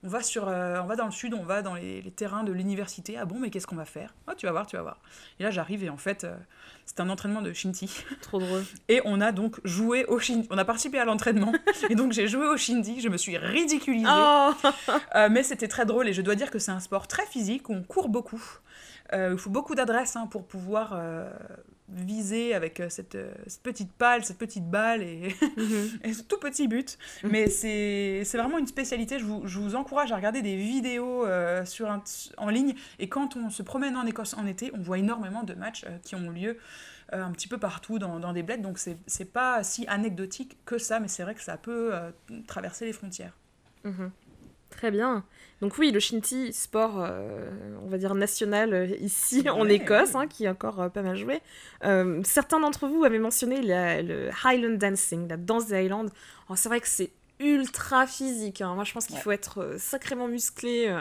on 0.05 0.09
va, 0.09 0.23
sur, 0.23 0.49
euh, 0.49 0.81
on 0.81 0.87
va 0.87 0.95
dans 0.95 1.07
le 1.07 1.11
sud, 1.11 1.35
on 1.35 1.43
va 1.43 1.63
dans 1.63 1.75
les, 1.75 2.03
terrains 2.15 2.45
de 2.45 2.53
l'université. 2.53 3.17
Ah 3.19 3.25
bon, 3.25 3.39
mais 3.39 3.51
qu'est-ce 3.51 3.67
qu'on 3.67 3.77
va 3.77 3.85
faire? 3.85 4.15
Oh, 4.29 4.33
Tu 4.37 4.47
vas 4.47 4.53
voir, 4.53 4.67
tu 4.67 4.77
vas 4.77 4.83
voir. 4.83 4.99
Et 5.41 5.43
là, 5.43 5.51
j'arrive 5.51 5.83
et 5.83 5.91
en 5.91 5.97
fait, 5.97 6.25
euh, 6.25 6.37
c'est 6.87 7.01
un 7.01 7.11
entraînement 7.11 7.43
de 7.43 7.53
shinty. 7.53 8.05
Trop 8.23 8.39
drôle. 8.39 8.65
Et 8.89 9.01
on 9.05 9.21
a 9.21 9.33
donc 9.33 9.61
joué 9.65 10.05
au 10.05 10.21
shinty. 10.21 10.47
On 10.51 10.59
a 10.59 10.65
participé 10.65 10.99
à 10.99 11.05
l'entraînement. 11.05 11.53
et 11.91 11.97
donc, 11.97 12.13
j'ai 12.13 12.29
joué 12.29 12.47
au 12.47 12.57
shinty. 12.57 13.01
Je 13.01 13.09
me 13.09 13.17
suis 13.17 13.37
ridiculisée. 13.37 14.09
Oh 14.09 14.53
euh, 15.17 15.29
mais 15.31 15.43
c'était 15.43 15.69
très 15.69 15.85
drôle 15.85 16.09
et 16.09 16.13
je 16.13 16.23
dois 16.23 16.37
dire 16.37 16.51
que 16.51 16.59
c'est 16.59 16.71
un 16.71 16.81
sport 16.81 17.09
très 17.09 17.27
physique. 17.27 17.69
On 17.69 17.83
court 17.83 18.09
beaucoup. 18.09 18.43
il 19.13 19.39
faut 19.39 19.51
beaucoup 19.51 19.75
d'adresse 19.75 20.15
hein, 20.15 20.29
pour 20.31 20.47
pouvoir 20.47 21.01
viser 21.91 22.55
avec 22.55 22.81
euh, 22.81 22.89
cette, 22.89 23.15
euh, 23.15 23.33
cette, 23.47 23.63
petite 23.63 23.93
pale, 23.93 24.25
cette 24.25 24.39
petite 24.39 24.69
balle 24.69 25.03
et, 25.03 25.35
mhm. 25.57 26.13
ce 26.15 26.23
tout 26.23 26.39
petit 26.39 26.69
but. 26.69 26.99
Mhm. 27.23 27.31
Mais 27.31 27.49
c'est 27.49 28.25
vraiment 28.35 28.59
une 28.59 28.67
spécialité. 28.67 29.19
Je 29.19 29.25
vous, 29.25 29.47
je 29.47 29.59
vous, 29.59 29.75
encourage 29.75 30.13
à 30.13 30.17
regarder 30.17 30.43
des 30.43 30.57
vidéos 30.57 31.27
euh, 31.27 31.65
sur 31.65 31.89
en 32.37 32.51
ligne. 32.51 32.75
Et 32.99 33.09
quand 33.09 33.37
on 33.37 33.51
se 33.51 33.63
promène 33.63 33.97
en 33.97 34.07
Écosse 34.07 34.35
en 34.35 34.47
été, 34.47 34.71
on 34.75 34.81
voit 34.81 34.99
énormément 34.99 35.43
de 35.43 35.55
matchs 35.55 35.85
qui 36.03 36.15
ont 36.15 36.31
lieu 36.31 36.59
un 37.11 37.31
petit 37.33 37.49
peu 37.49 37.57
partout 37.57 37.99
dans, 37.99 38.21
dans 38.21 38.33
des 38.33 38.43
bleds. 38.43 38.59
Donc 38.59 38.79
c'est 38.79 39.33
pas 39.33 39.63
si 39.63 39.87
anecdotique 39.87 40.59
que 40.65 40.79
ça, 40.79 41.01
mais 41.01 41.09
c'est 41.09 41.23
vrai 41.23 41.35
que 41.35 41.43
ça 41.43 41.57
peut 41.57 41.93
traverser 42.47 42.85
les 42.87 42.93
frontières. 42.93 43.37
Mhm. 43.85 44.11
Très 44.71 44.91
bien. 44.91 45.25
Donc 45.61 45.77
oui, 45.79 45.91
le 45.91 45.99
shinty, 45.99 46.53
sport, 46.53 47.03
euh, 47.03 47.51
on 47.83 47.89
va 47.89 47.99
dire 47.99 48.15
national 48.15 48.75
euh, 48.75 48.87
ici 49.01 49.49
en 49.49 49.69
Écosse, 49.69 50.15
hein, 50.15 50.27
qui 50.29 50.45
est 50.45 50.49
encore 50.49 50.81
euh, 50.81 50.89
pas 50.89 51.03
mal 51.03 51.17
joué. 51.17 51.41
certains 52.25 52.61
d'entre 52.61 52.87
vous 52.87 53.05
avaient 53.05 53.19
mentionné 53.19 53.61
le 53.63 54.31
Highland 54.45 54.79
Dancing, 54.79 55.29
la 55.29 55.37
danse 55.37 55.67
des 55.67 55.75
Highlands. 55.75 56.07
Oh, 56.49 56.55
c'est 56.57 56.69
vrai 56.69 56.81
que 56.81 56.89
c'est 56.89 57.11
ultra 57.41 58.07
physique. 58.07 58.61
Hein. 58.61 58.75
Moi, 58.75 58.85
je 58.85 58.93
pense 58.93 59.07
qu'il 59.07 59.19
faut 59.19 59.31
être 59.31 59.77
sacrément 59.79 60.29
musclé 60.29 60.95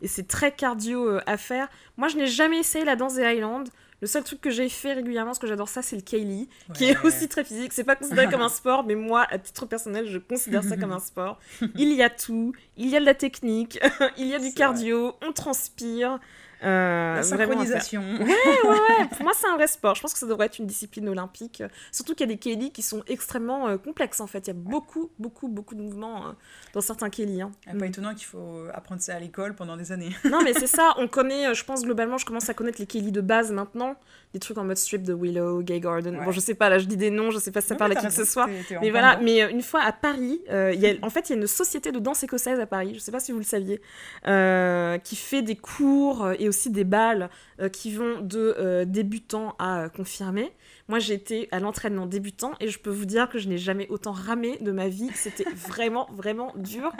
et 0.00 0.08
c'est 0.08 0.26
très 0.26 0.52
cardio 0.52 1.18
à 1.26 1.36
faire. 1.36 1.68
Moi, 1.96 2.08
je 2.08 2.16
n'ai 2.16 2.26
jamais 2.26 2.58
essayé 2.58 2.84
la 2.84 2.96
danse 2.96 3.14
des 3.14 3.24
Highlands. 3.24 3.64
Le 4.02 4.08
seul 4.08 4.24
truc 4.24 4.40
que 4.40 4.50
j'ai 4.50 4.68
fait 4.68 4.94
régulièrement, 4.94 5.30
parce 5.30 5.38
que 5.38 5.46
j'adore 5.46 5.68
ça, 5.68 5.80
c'est 5.80 5.94
le 5.94 6.02
Kaylee, 6.02 6.48
qui 6.74 6.86
est 6.86 6.98
aussi 7.04 7.28
très 7.28 7.44
physique. 7.44 7.72
C'est 7.72 7.84
pas 7.84 7.94
considéré 7.94 8.28
comme 8.28 8.42
un 8.42 8.48
sport, 8.50 8.84
mais 8.84 8.96
moi, 8.96 9.24
à 9.30 9.38
titre 9.38 9.64
personnel, 9.64 10.08
je 10.08 10.18
considère 10.18 10.64
ça 10.64 10.76
comme 10.76 10.90
un 10.90 10.98
sport. 10.98 11.38
Il 11.76 11.92
y 11.92 12.02
a 12.02 12.10
tout. 12.10 12.52
Il 12.76 12.88
y 12.88 12.96
a 12.96 13.00
de 13.00 13.04
la 13.04 13.14
technique, 13.14 13.78
il 14.18 14.26
y 14.26 14.34
a 14.34 14.40
du 14.40 14.52
cardio, 14.52 15.14
on 15.22 15.32
transpire. 15.32 16.18
Euh, 16.62 17.16
la 17.16 17.22
synchronisation. 17.22 18.02
Ouais, 18.02 18.24
ouais, 18.24 18.70
ouais. 18.70 19.08
Pour 19.10 19.22
moi, 19.22 19.32
c'est 19.34 19.48
un 19.48 19.56
vrai 19.56 19.66
sport. 19.66 19.94
Je 19.94 20.02
pense 20.02 20.12
que 20.12 20.18
ça 20.18 20.26
devrait 20.26 20.46
être 20.46 20.58
une 20.58 20.66
discipline 20.66 21.08
olympique. 21.08 21.62
Surtout 21.90 22.14
qu'il 22.14 22.28
y 22.28 22.32
a 22.32 22.34
des 22.34 22.38
Kelly 22.38 22.70
qui 22.70 22.82
sont 22.82 23.02
extrêmement 23.06 23.68
euh, 23.68 23.78
complexes, 23.78 24.20
en 24.20 24.26
fait. 24.26 24.46
Il 24.46 24.48
y 24.48 24.50
a 24.50 24.54
beaucoup, 24.54 25.10
beaucoup, 25.18 25.48
beaucoup 25.48 25.74
de 25.74 25.82
mouvements 25.82 26.28
euh, 26.28 26.32
dans 26.72 26.80
certains 26.80 27.10
Kelly. 27.10 27.42
Hein. 27.42 27.50
Ah, 27.66 27.72
pas 27.72 27.86
mm. 27.86 27.88
étonnant 27.88 28.14
qu'il 28.14 28.26
faut 28.26 28.66
apprendre 28.72 29.00
ça 29.00 29.16
à 29.16 29.18
l'école 29.18 29.54
pendant 29.54 29.76
des 29.76 29.92
années. 29.92 30.14
non, 30.24 30.42
mais 30.42 30.52
c'est 30.58 30.66
ça. 30.66 30.94
On 30.98 31.08
connaît, 31.08 31.54
je 31.54 31.64
pense, 31.64 31.82
globalement, 31.82 32.18
je 32.18 32.26
commence 32.26 32.48
à 32.48 32.54
connaître 32.54 32.78
les 32.78 32.86
Kelly 32.86 33.12
de 33.12 33.20
base 33.20 33.50
maintenant. 33.50 33.96
Des 34.32 34.38
trucs 34.38 34.58
en 34.58 34.64
mode 34.64 34.76
strip 34.76 35.02
de 35.02 35.12
Willow, 35.14 35.62
Gay 35.62 35.80
Garden. 35.80 36.20
Bon, 36.24 36.30
je 36.32 36.40
sais 36.40 36.54
pas, 36.54 36.68
là, 36.68 36.78
je 36.78 36.86
dis 36.86 36.96
des 36.96 37.10
noms, 37.10 37.30
je 37.30 37.38
sais 37.38 37.50
pas 37.50 37.60
si 37.60 37.68
ça 37.68 37.74
parle 37.74 37.92
à 37.92 37.94
qui 37.96 38.06
que 38.06 38.12
ce 38.12 38.24
soit. 38.24 38.48
mais 38.80 38.90
voilà, 38.90 39.18
mais 39.18 39.50
une 39.50 39.62
fois 39.62 39.82
à 39.82 39.92
Paris, 39.92 40.40
y 40.48 40.50
a, 40.86 40.94
en 41.02 41.10
fait, 41.10 41.28
il 41.28 41.32
y 41.34 41.36
a 41.36 41.40
une 41.40 41.46
société 41.46 41.92
de 41.92 41.98
danse 41.98 42.22
écossaise 42.22 42.58
à 42.60 42.66
Paris, 42.66 42.92
je 42.94 42.98
sais 42.98 43.12
pas 43.12 43.20
si 43.20 43.32
vous 43.32 43.38
le 43.38 43.44
saviez, 43.44 43.80
qui 44.24 45.16
fait 45.16 45.42
des 45.42 45.56
cours 45.56 46.30
et 46.38 46.48
aussi 46.48 46.70
des 46.70 46.84
balles 46.84 47.28
euh, 47.62 47.68
qui 47.68 47.94
vont 47.94 48.20
de 48.20 48.56
euh, 48.58 48.84
débutants 48.84 49.54
à 49.58 49.88
confirmés. 49.88 50.52
Moi, 50.88 50.98
j'étais 50.98 51.48
à 51.52 51.60
l'entraînement 51.60 52.06
débutant 52.06 52.52
et 52.60 52.68
je 52.68 52.78
peux 52.78 52.90
vous 52.90 53.04
dire 53.04 53.28
que 53.28 53.38
je 53.38 53.48
n'ai 53.48 53.58
jamais 53.58 53.86
autant 53.88 54.12
ramé 54.12 54.58
de 54.58 54.72
ma 54.72 54.88
vie. 54.88 55.10
C'était 55.14 55.44
vraiment, 55.54 56.08
vraiment 56.12 56.52
dur. 56.56 56.92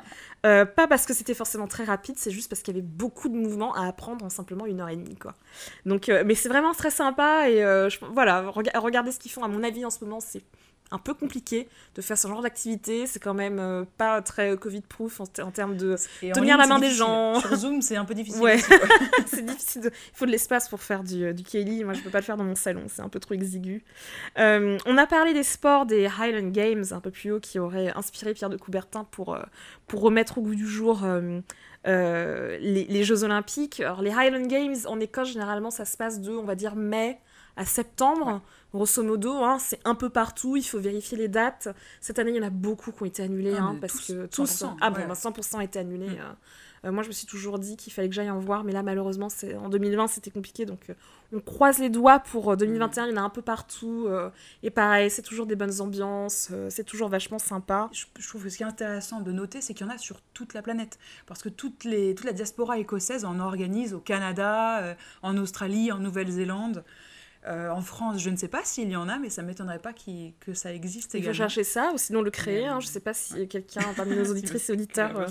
Euh, 0.47 0.65
pas 0.65 0.87
parce 0.87 1.05
que 1.05 1.15
c'était 1.15 1.35
forcément 1.35 1.67
très 1.67 1.85
rapide, 1.85 2.15
c'est 2.17 2.31
juste 2.31 2.49
parce 2.49 2.63
qu'il 2.63 2.75
y 2.75 2.79
avait 2.79 2.87
beaucoup 2.87 3.29
de 3.29 3.35
mouvements 3.35 3.75
à 3.75 3.87
apprendre 3.87 4.25
en 4.25 4.31
simplement 4.31 4.67
une 4.67 4.81
heure 4.81 4.89
et 4.89 4.97
demie, 4.97 5.17
quoi. 5.17 5.35
Donc, 5.85 6.09
mais 6.09 6.35
c'est 6.35 6.49
vraiment 6.49 6.75
très 6.75 6.91
sympa 6.91 7.22
et 7.49 7.89
voilà, 8.13 8.45
regardez 8.51 9.13
ce 9.13 9.19
qu'ils 9.19 9.31
font. 9.31 9.43
À 9.43 9.49
mon 9.49 9.63
avis, 9.63 9.85
en 9.85 9.91
ce 9.91 10.05
moment, 10.05 10.21
c'est 10.21 10.43
un 10.93 10.99
peu 10.99 11.15
compliqué 11.15 11.69
de 11.95 12.03
faire 12.03 12.19
ce 12.19 12.29
genre 12.29 12.43
d'activité. 12.43 13.07
C'est 13.07 13.19
quand 13.19 13.35
même 13.35 13.59
euh, 13.59 13.85
pas 13.97 14.21
très 14.21 14.57
Covid-proof 14.57 15.21
en, 15.21 15.51
termes 15.51 15.77
de 15.77 15.97
tenir 16.35 16.59
la 16.59 16.67
main 16.67 16.79
des 16.79 16.91
gens. 16.91 17.41
Sur 17.41 17.57
Zoom, 17.57 17.83
c'est 17.83 17.97
un 17.97 18.05
peu 18.05 18.15
difficile. 18.15 18.43
Ouais. 18.43 18.59
c'est 19.27 19.45
difficile. 19.45 19.83
Il 19.85 20.17
faut 20.17 20.27
de 20.27 20.31
l'espace 20.31 20.69
pour 20.69 20.83
faire 20.83 21.03
du, 21.03 21.33
du 21.33 21.43
Kelly. 21.43 21.83
Moi, 21.83 21.95
je 21.95 22.03
peux 22.03 22.11
pas 22.11 22.19
le 22.19 22.25
faire 22.25 22.37
dans 22.37 22.45
mon 22.45 22.55
salon. 22.55 22.85
C'est 22.89 23.03
un 23.03 23.09
peu 23.09 23.21
trop 23.21 23.35
exigu. 23.35 23.83
Euh, 24.39 24.79
on 24.85 24.99
a 24.99 25.07
parlé 25.07 25.33
des 25.33 25.43
sports 25.43 25.87
des 25.87 26.07
Highland 26.07 26.51
Games 26.51 26.85
un 26.91 27.01
peu 27.01 27.11
plus 27.11 27.33
haut 27.33 27.41
qui 27.41 27.59
auraient 27.59 27.93
inspiré 27.97 28.35
Pierre 28.35 28.51
de 28.51 28.59
Coubertin 28.59 29.05
pour, 29.05 29.35
euh, 29.35 29.43
pour 29.87 30.03
remettre 30.03 30.39
au 30.39 30.43
goût 30.43 30.55
du 30.55 30.67
jour. 30.67 31.03
Les, 31.85 32.85
les, 32.85 33.05
Jeux 33.05 33.25
Olympiques. 33.25 33.81
Alors, 33.81 34.03
les 34.03 34.11
Highland 34.11 34.47
Games 34.47 34.77
en 34.87 35.01
Écosse, 35.01 35.33
généralement, 35.33 35.71
ça 35.71 35.85
se 35.85 35.97
passe 35.97 36.21
de, 36.21 36.33
on 36.33 36.45
va 36.45 36.55
dire, 36.55 36.77
mai 36.77 37.19
à 37.57 37.65
septembre. 37.65 38.41
Grosso 38.73 39.03
modo, 39.03 39.35
hein, 39.45 39.59
c'est 39.59 39.81
un 39.85 39.95
peu 39.95 40.09
partout, 40.09 40.57
il 40.57 40.63
faut 40.63 40.79
vérifier 40.79 41.19
les 41.19 41.29
dates. 41.29 41.69
Cette 42.01 42.19
année, 42.19 42.31
il 42.31 42.37
y 42.37 42.41
en 42.41 42.47
a 42.47 42.51
beaucoup 42.51 42.91
qui 42.91 43.03
ont 43.03 43.07
été 43.07 43.23
annulés, 43.23 43.55
ah, 43.59 43.65
hein, 43.65 43.79
parce 43.81 44.01
que 44.01 44.27
tous... 44.27 44.65
ah 44.81 44.91
bon, 44.91 45.01
100% 45.13 45.59
a 45.59 45.65
été 45.65 45.79
annulé. 45.79 46.09
Mm. 46.09 46.21
Euh. 46.21 46.33
Euh, 46.85 46.93
moi, 46.93 47.03
je 47.03 47.09
me 47.09 47.13
suis 47.13 47.27
toujours 47.27 47.59
dit 47.59 47.77
qu'il 47.77 47.93
fallait 47.93 48.09
que 48.09 48.15
j'aille 48.15 48.31
en 48.31 48.39
voir, 48.39 48.65
mais 48.65 48.73
là, 48.73 48.83
malheureusement, 48.83 49.29
en 49.63 49.69
2020, 49.69 50.09
c'était 50.09 50.31
compliqué. 50.31 50.67
Donc, 50.67 50.91
euh, 50.91 50.95
on 51.33 51.41
croise 51.41 51.79
les 51.79 51.91
doigts 51.91 52.19
pour 52.19 52.57
2021. 52.57 53.05
Mm. 53.05 53.09
Il 53.09 53.15
y 53.15 53.19
en 53.19 53.23
a 53.23 53.25
un 53.25 53.31
peu 53.31 53.43
partout. 53.43 54.09
et 54.63 54.71
pareil, 54.71 55.11
c'est 55.11 55.23
toujours 55.23 55.47
des 55.47 55.57
bonnes 55.57 55.81
ambiances. 55.81 56.51
c'est 56.69 56.85
toujours 56.85 57.09
vachement 57.09 57.39
sympa. 57.39 57.89
Je, 57.93 58.05
trouve 58.27 58.45
que 58.45 58.51
ce 58.51 58.57
qui 58.57 58.63
est 58.63 58.67
intéressant 58.67 59.21
de 59.21 59.33
noter, 59.33 59.61
c'est 59.61 59.75
qu'il 59.75 59.87
y 59.87 59.91
en 59.91 59.93
a 59.93 59.99
sur 59.99 60.21
toute 60.35 60.55
la 60.55 60.63
planète. 60.63 60.99
Parce 61.27 61.43
que 61.43 61.49
toute 61.49 61.85
la 61.85 62.33
diaspora 62.33 62.79
écossaise 62.79 63.25
en 63.25 63.41
organise 63.41 63.95
au 63.95 64.01
Canada, 64.01 64.97
en 65.23 65.37
Australie, 65.39 65.93
en 65.93 65.99
Nouvelle-Zélande. 65.99 66.85
Euh, 67.49 67.71
en 67.71 67.81
France, 67.81 68.21
je 68.21 68.31
ne 68.31 68.37
sais 68.37 68.47
pas 68.47 68.61
s'il 68.63 68.89
y 68.89 68.95
en 68.95 69.09
a, 69.09 69.19
mais 69.19 69.29
ça 69.29 69.43
ne 69.43 69.49
m'étonnerait 69.49 69.81
pas 69.81 69.93
que 69.93 70.55
ça 70.55 70.73
existe 70.73 71.15
également. 71.15 71.33
Il 71.33 71.35
faut 71.35 71.39
chercher 71.39 71.65
ça, 71.65 71.91
ou 71.93 71.99
sinon 71.99 72.23
le 72.23 72.31
créer. 72.31 72.67
Hein. 72.67 72.79
Je 72.79 72.87
ne 72.87 72.91
sais 72.93 73.01
pas 73.01 73.15
si 73.15 73.49
quelqu'un 73.49 73.83
parmi 73.97 74.15
nos 74.15 74.31
auditrices 74.31 74.71
et 74.71 74.73
auditeurs 74.73 75.19
euh, 75.19 75.27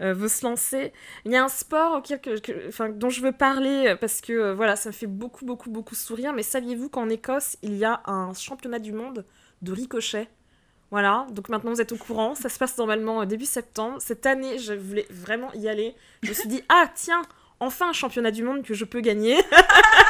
euh, 0.00 0.14
veut, 0.14 0.28
se 0.28 0.44
lancer. 0.46 0.92
Il 1.26 1.32
y 1.32 1.36
a 1.36 1.44
un 1.44 1.48
sport 1.48 2.02
dont 2.94 3.10
je 3.10 3.20
veux 3.20 3.32
parler, 3.32 3.94
parce 4.00 4.22
que 4.22 4.52
voilà, 4.52 4.76
ça 4.76 4.88
me 4.88 4.94
fait 4.94 5.06
beaucoup, 5.06 5.44
beaucoup, 5.44 5.70
beaucoup 5.70 5.94
sourire. 5.94 6.32
Mais 6.32 6.42
saviez-vous 6.42 6.88
qu'en 6.88 7.10
Écosse, 7.10 7.58
il 7.62 7.76
y 7.76 7.84
a 7.84 8.00
un 8.06 8.32
championnat 8.32 8.78
du 8.78 8.92
monde 8.92 9.26
de 9.60 9.72
ricochet? 9.72 10.28
Voilà, 10.90 11.26
donc 11.30 11.48
maintenant 11.50 11.72
vous 11.72 11.80
êtes 11.80 11.92
au 11.92 11.96
courant. 11.96 12.34
Ça 12.34 12.48
se 12.48 12.58
passe 12.58 12.76
normalement 12.78 13.24
début 13.26 13.44
septembre. 13.44 13.98
Cette 14.00 14.24
année, 14.24 14.58
je 14.58 14.72
voulais 14.72 15.06
vraiment 15.10 15.52
y 15.52 15.68
aller. 15.68 15.94
Je 16.22 16.30
me 16.30 16.34
suis 16.34 16.48
dit, 16.48 16.62
ah 16.68 16.88
tiens, 16.94 17.22
enfin 17.60 17.90
un 17.90 17.92
championnat 17.92 18.30
du 18.30 18.42
monde 18.42 18.62
que 18.62 18.74
je 18.74 18.84
peux 18.84 19.00
gagner. 19.00 19.36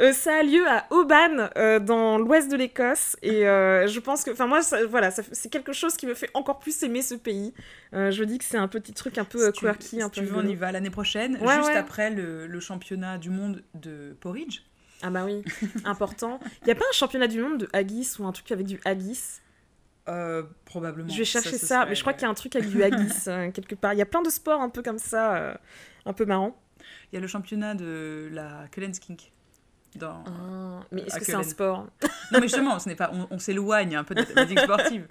Euh, 0.00 0.12
ça 0.12 0.38
a 0.38 0.42
lieu 0.42 0.66
à 0.68 0.86
Oban, 0.90 1.48
euh, 1.56 1.78
dans 1.78 2.18
l'ouest 2.18 2.50
de 2.50 2.56
l'Écosse. 2.56 3.16
Et 3.22 3.46
euh, 3.46 3.86
je 3.86 4.00
pense 4.00 4.24
que, 4.24 4.30
enfin, 4.32 4.46
moi, 4.46 4.60
voilà, 4.88 5.10
c'est 5.10 5.50
quelque 5.50 5.72
chose 5.72 5.96
qui 5.96 6.06
me 6.06 6.14
fait 6.14 6.30
encore 6.34 6.58
plus 6.58 6.82
aimer 6.82 7.02
ce 7.02 7.14
pays. 7.14 7.54
je 7.92 8.24
dis 8.24 8.38
que 8.38 8.44
c'est 8.44 8.58
un 8.58 8.68
petit 8.68 8.92
truc 8.92 9.18
un 9.18 9.24
peu 9.24 9.52
quirky. 9.52 10.02
un 10.02 10.08
peu 10.08 10.20
tu 10.20 10.26
veux, 10.26 10.36
on 10.36 10.46
y 10.46 10.54
va 10.54 10.72
l'année 10.72 10.90
prochaine, 10.90 11.38
juste 11.38 11.76
après 11.76 12.10
le, 12.10 12.46
le, 12.46 12.60
championnat 12.60 13.18
du 13.18 13.30
monde 13.30 13.62
de 13.74 14.16
porridge. 14.20 14.62
Ah 15.02 15.10
bah 15.10 15.24
oui, 15.24 15.42
important. 15.84 16.40
Il 16.62 16.66
n'y 16.66 16.72
a 16.72 16.76
pas 16.76 16.84
un 16.88 16.94
championnat 16.94 17.28
du 17.28 17.40
monde 17.40 17.58
de 17.58 17.68
haggis 17.72 18.16
ou 18.18 18.26
un 18.26 18.32
truc 18.32 18.50
avec 18.52 18.66
du 18.66 18.80
haggis? 18.84 19.40
Probablement. 20.64 21.08
Je 21.08 21.18
vais 21.18 21.24
chercher 21.24 21.58
ça, 21.58 21.86
mais 21.86 21.94
je 21.94 22.00
crois 22.00 22.12
qu'il 22.12 22.22
y 22.22 22.26
a 22.26 22.30
un 22.30 22.34
truc 22.34 22.56
avec 22.56 22.68
du 22.68 22.82
haggis 22.82 23.24
quelque 23.52 23.74
part. 23.74 23.92
Il 23.92 23.98
y 23.98 24.02
a 24.02 24.06
plein 24.06 24.22
de 24.22 24.30
sports 24.30 24.60
un 24.60 24.70
peu 24.70 24.82
comme 24.82 24.98
ça, 24.98 25.58
un 26.04 26.12
peu 26.12 26.24
marrant. 26.24 26.58
Il 27.14 27.18
y 27.18 27.18
a 27.18 27.20
le 27.20 27.28
championnat 27.28 27.76
de 27.76 28.28
la 28.32 28.66
Kelenskink. 28.72 29.30
Dans, 29.94 30.24
ah, 30.26 30.84
mais 30.90 31.02
est-ce 31.02 31.20
que 31.20 31.24
c'est 31.24 31.34
un 31.34 31.44
sport? 31.44 31.86
Non, 32.32 32.40
mais 32.40 32.48
justement, 32.48 32.80
ce 32.80 32.88
n'est 32.88 32.96
pas, 32.96 33.12
on, 33.30 33.38
s'éloigne 33.38 33.94
un 33.94 34.02
peu 34.02 34.16
de 34.16 34.20
la 34.22 34.26
thématique 34.26 34.58
sportive, 34.58 35.06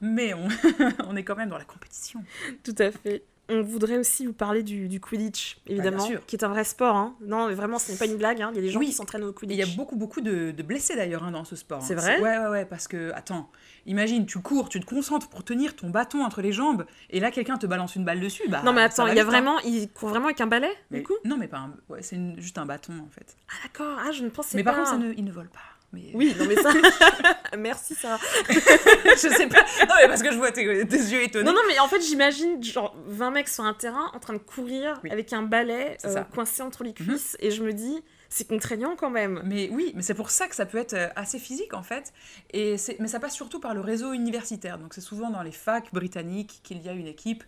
mais 0.00 0.34
on, 0.34 0.46
on 1.08 1.16
est 1.16 1.24
quand 1.24 1.34
même 1.34 1.48
dans 1.48 1.58
la 1.58 1.64
compétition. 1.64 2.22
Tout 2.62 2.76
à 2.78 2.92
fait. 2.92 3.24
On 3.50 3.62
voudrait 3.62 3.96
aussi 3.96 4.26
vous 4.26 4.34
parler 4.34 4.62
du, 4.62 4.88
du 4.88 5.00
Quidditch, 5.00 5.58
évidemment, 5.66 6.06
qui 6.26 6.36
est 6.36 6.44
un 6.44 6.48
vrai 6.48 6.64
sport. 6.64 6.96
Hein. 6.96 7.16
Non, 7.22 7.50
vraiment, 7.54 7.78
ce 7.78 7.92
n'est 7.92 7.98
pas 7.98 8.04
une 8.04 8.16
blague. 8.16 8.42
Hein. 8.42 8.50
Il 8.52 8.56
y 8.56 8.58
a 8.58 8.62
des 8.62 8.70
gens 8.70 8.80
qui 8.80 8.92
s'entraînent 8.92 9.24
au 9.24 9.32
Quidditch. 9.32 9.56
Il 9.56 9.58
y 9.58 9.62
a 9.62 9.76
beaucoup, 9.76 9.96
beaucoup 9.96 10.20
de, 10.20 10.50
de 10.50 10.62
blessés 10.62 10.96
d'ailleurs 10.96 11.24
hein, 11.24 11.30
dans 11.30 11.44
ce 11.44 11.56
sport. 11.56 11.80
C'est 11.80 11.94
vrai 11.94 12.20
Ouais, 12.20 12.38
ouais, 12.38 12.48
ouais, 12.48 12.64
parce 12.66 12.88
que, 12.88 13.10
attends, 13.14 13.50
imagine, 13.86 14.26
tu 14.26 14.38
cours, 14.40 14.68
tu 14.68 14.80
te 14.80 14.86
concentres 14.86 15.28
pour 15.28 15.44
tenir 15.44 15.76
ton 15.76 15.88
bâton 15.88 16.22
entre 16.24 16.42
les 16.42 16.52
jambes, 16.52 16.84
et 17.08 17.20
là, 17.20 17.30
quelqu'un 17.30 17.56
te 17.56 17.66
balance 17.66 17.96
une 17.96 18.04
balle 18.04 18.20
dessus. 18.20 18.48
Bah, 18.48 18.60
non, 18.64 18.72
mais 18.74 18.82
attends, 18.82 19.06
il 19.06 19.16
y 19.16 19.20
a 19.20 19.24
vraiment, 19.24 19.58
il 19.60 19.88
court 19.88 20.10
vraiment 20.10 20.26
avec 20.26 20.40
un 20.42 20.46
balai, 20.46 20.70
du 20.90 21.02
coup? 21.02 21.16
Non, 21.24 21.38
mais 21.38 21.48
pas 21.48 21.58
un... 21.58 21.74
ouais, 21.88 22.02
c'est 22.02 22.18
juste 22.36 22.58
un 22.58 22.66
bâton, 22.66 22.92
en 23.06 23.10
fait. 23.10 23.36
Ah, 23.48 23.54
d'accord, 23.64 23.98
ah, 23.98 24.12
je 24.12 24.24
ne 24.24 24.28
pensais 24.28 24.50
pas. 24.50 24.56
Mais 24.58 24.64
par 24.64 24.76
contre, 24.76 24.90
ça 24.90 24.98
ne... 24.98 25.12
il 25.14 25.24
ne 25.24 25.32
vole 25.32 25.48
pas. 25.48 25.60
Oui, 25.92 26.34
non 26.38 26.44
mais 26.46 26.56
ça. 26.56 26.70
Merci 27.58 27.94
ça. 27.94 28.18
je 28.48 29.16
sais 29.16 29.48
pas. 29.48 29.62
Non 29.86 29.94
mais 30.00 30.08
parce 30.08 30.22
que 30.22 30.30
je 30.30 30.36
vois 30.36 30.52
tes, 30.52 30.62
yeux 30.62 31.22
étonnés. 31.22 31.44
Non 31.44 31.52
non 31.52 31.62
mais 31.66 31.78
en 31.78 31.88
fait 31.88 32.00
j'imagine 32.00 32.62
genre 32.62 32.94
20 33.06 33.30
mecs 33.30 33.48
sur 33.48 33.64
un 33.64 33.72
terrain 33.72 34.10
en 34.14 34.18
train 34.18 34.34
de 34.34 34.38
courir 34.38 35.00
avec 35.10 35.32
un 35.32 35.42
balai 35.42 35.96
euh, 36.04 36.22
coincé 36.34 36.62
entre 36.62 36.84
les 36.84 36.90
mhm. 36.90 36.94
cuisses 37.06 37.36
et 37.40 37.50
je 37.50 37.62
me 37.62 37.72
dis 37.72 38.02
c'est 38.28 38.46
contraignant 38.46 38.96
quand 38.96 39.08
même. 39.08 39.40
Mais 39.44 39.70
oui, 39.72 39.92
mais 39.94 40.02
c'est 40.02 40.14
pour 40.14 40.30
ça 40.30 40.46
que 40.48 40.54
ça 40.54 40.66
peut 40.66 40.76
être 40.76 40.92
euh, 40.92 41.08
assez 41.16 41.38
physique 41.38 41.72
en 41.72 41.82
fait. 41.82 42.12
Et 42.52 42.76
mais 42.98 43.08
ça 43.08 43.18
passe 43.18 43.34
surtout 43.34 43.60
par 43.60 43.74
le 43.74 43.80
réseau 43.80 44.12
universitaire. 44.12 44.78
Donc 44.78 44.92
c'est 44.92 45.00
souvent 45.00 45.30
dans 45.30 45.42
les 45.42 45.52
facs 45.52 45.92
britanniques 45.94 46.60
qu'il 46.62 46.82
y 46.82 46.88
a 46.90 46.92
une 46.92 47.06
équipe. 47.06 47.44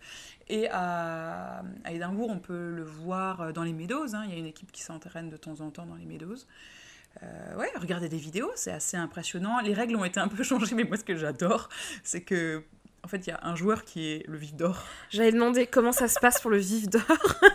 Et 0.48 0.68
à, 0.70 1.62
à 1.84 1.92
Édimbourg, 1.92 2.30
on 2.30 2.38
peut 2.38 2.70
le 2.70 2.82
voir 2.82 3.42
euh, 3.42 3.52
dans 3.52 3.62
les 3.62 3.74
Meadows. 3.74 4.14
Hein. 4.14 4.24
Il 4.26 4.32
y 4.32 4.34
a 4.34 4.38
une 4.38 4.46
équipe 4.46 4.72
qui 4.72 4.82
s'entraîne 4.82 5.28
de 5.28 5.36
temps 5.36 5.60
en 5.60 5.70
temps 5.70 5.86
dans 5.86 5.94
les 5.96 6.06
Meadows. 6.06 6.38
Euh, 7.22 7.56
ouais, 7.56 7.70
regardez 7.78 8.08
des 8.08 8.16
vidéos, 8.16 8.50
c'est 8.54 8.72
assez 8.72 8.96
impressionnant. 8.96 9.60
Les 9.60 9.74
règles 9.74 9.96
ont 9.96 10.04
été 10.04 10.20
un 10.20 10.28
peu 10.28 10.42
changées, 10.42 10.74
mais 10.74 10.84
moi 10.84 10.96
ce 10.96 11.04
que 11.04 11.16
j'adore, 11.16 11.68
c'est 12.02 12.22
que 12.22 12.62
en 13.02 13.08
fait, 13.08 13.26
il 13.26 13.30
y 13.30 13.32
a 13.32 13.40
un 13.42 13.56
joueur 13.56 13.84
qui 13.84 14.08
est 14.08 14.26
le 14.28 14.36
vif 14.36 14.54
d'or. 14.54 14.84
J'avais 15.08 15.32
demandé 15.32 15.66
comment 15.66 15.92
ça 15.92 16.06
se 16.06 16.20
passe 16.20 16.40
pour 16.40 16.50
le 16.50 16.58
vif 16.58 16.88
d'or. 16.88 17.02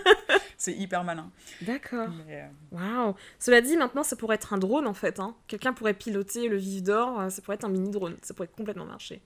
c'est 0.57 0.73
hyper 0.73 1.03
malin. 1.03 1.29
D'accord. 1.61 2.09
Euh, 2.29 2.47
Waouh. 2.71 3.15
Cela 3.37 3.61
dit, 3.61 3.77
maintenant, 3.77 4.03
ça 4.03 4.15
pourrait 4.15 4.35
être 4.35 4.53
un 4.53 4.57
drone 4.57 4.87
en 4.87 4.93
fait. 4.93 5.19
Hein. 5.19 5.35
Quelqu'un 5.47 5.73
pourrait 5.73 5.93
piloter 5.93 6.47
le 6.47 6.57
vif 6.57 6.81
d'or. 6.81 7.19
Euh, 7.19 7.29
ça 7.29 7.41
pourrait 7.41 7.55
être 7.55 7.65
un 7.65 7.69
mini 7.69 7.91
drone. 7.91 8.17
Ça 8.23 8.33
pourrait 8.33 8.49
complètement 8.49 8.85
marcher. 8.85 9.21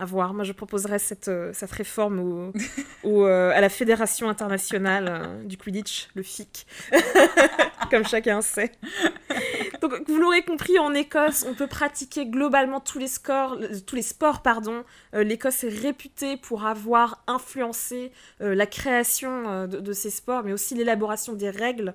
À 0.00 0.06
voir. 0.06 0.32
Moi, 0.32 0.44
je 0.44 0.52
proposerais 0.52 0.98
cette, 0.98 1.30
cette 1.52 1.70
réforme 1.72 2.52
au, 3.04 3.24
à 3.26 3.60
la 3.60 3.68
Fédération 3.68 4.30
internationale 4.30 5.44
du 5.44 5.58
Quidditch, 5.58 6.08
le 6.14 6.22
FIC. 6.22 6.66
Comme 7.90 8.06
chacun 8.06 8.40
sait. 8.40 8.72
Donc, 9.80 10.08
vous 10.08 10.18
l'aurez 10.18 10.42
compris, 10.42 10.78
en 10.78 10.92
Écosse, 10.94 11.44
on 11.48 11.54
peut 11.54 11.66
pratiquer 11.66 12.26
globalement 12.26 12.80
tous 12.80 12.98
les, 12.98 13.08
scores, 13.08 13.58
tous 13.86 13.96
les 13.96 14.02
sports. 14.02 14.42
pardon. 14.42 14.84
Euh, 15.14 15.24
L'Écosse 15.24 15.64
est 15.64 15.68
réputée 15.68 16.36
pour 16.36 16.66
avoir 16.66 17.22
influencé 17.26 18.12
euh, 18.40 18.54
la 18.54 18.66
création 18.66 19.48
euh, 19.48 19.66
de, 19.66 19.80
de, 19.80 19.92
ces 19.92 20.10
sports, 20.10 20.42
mais 20.44 20.52
aussi 20.52 20.74
l'élaboration 20.74 21.32
des 21.32 21.50
règles 21.50 21.94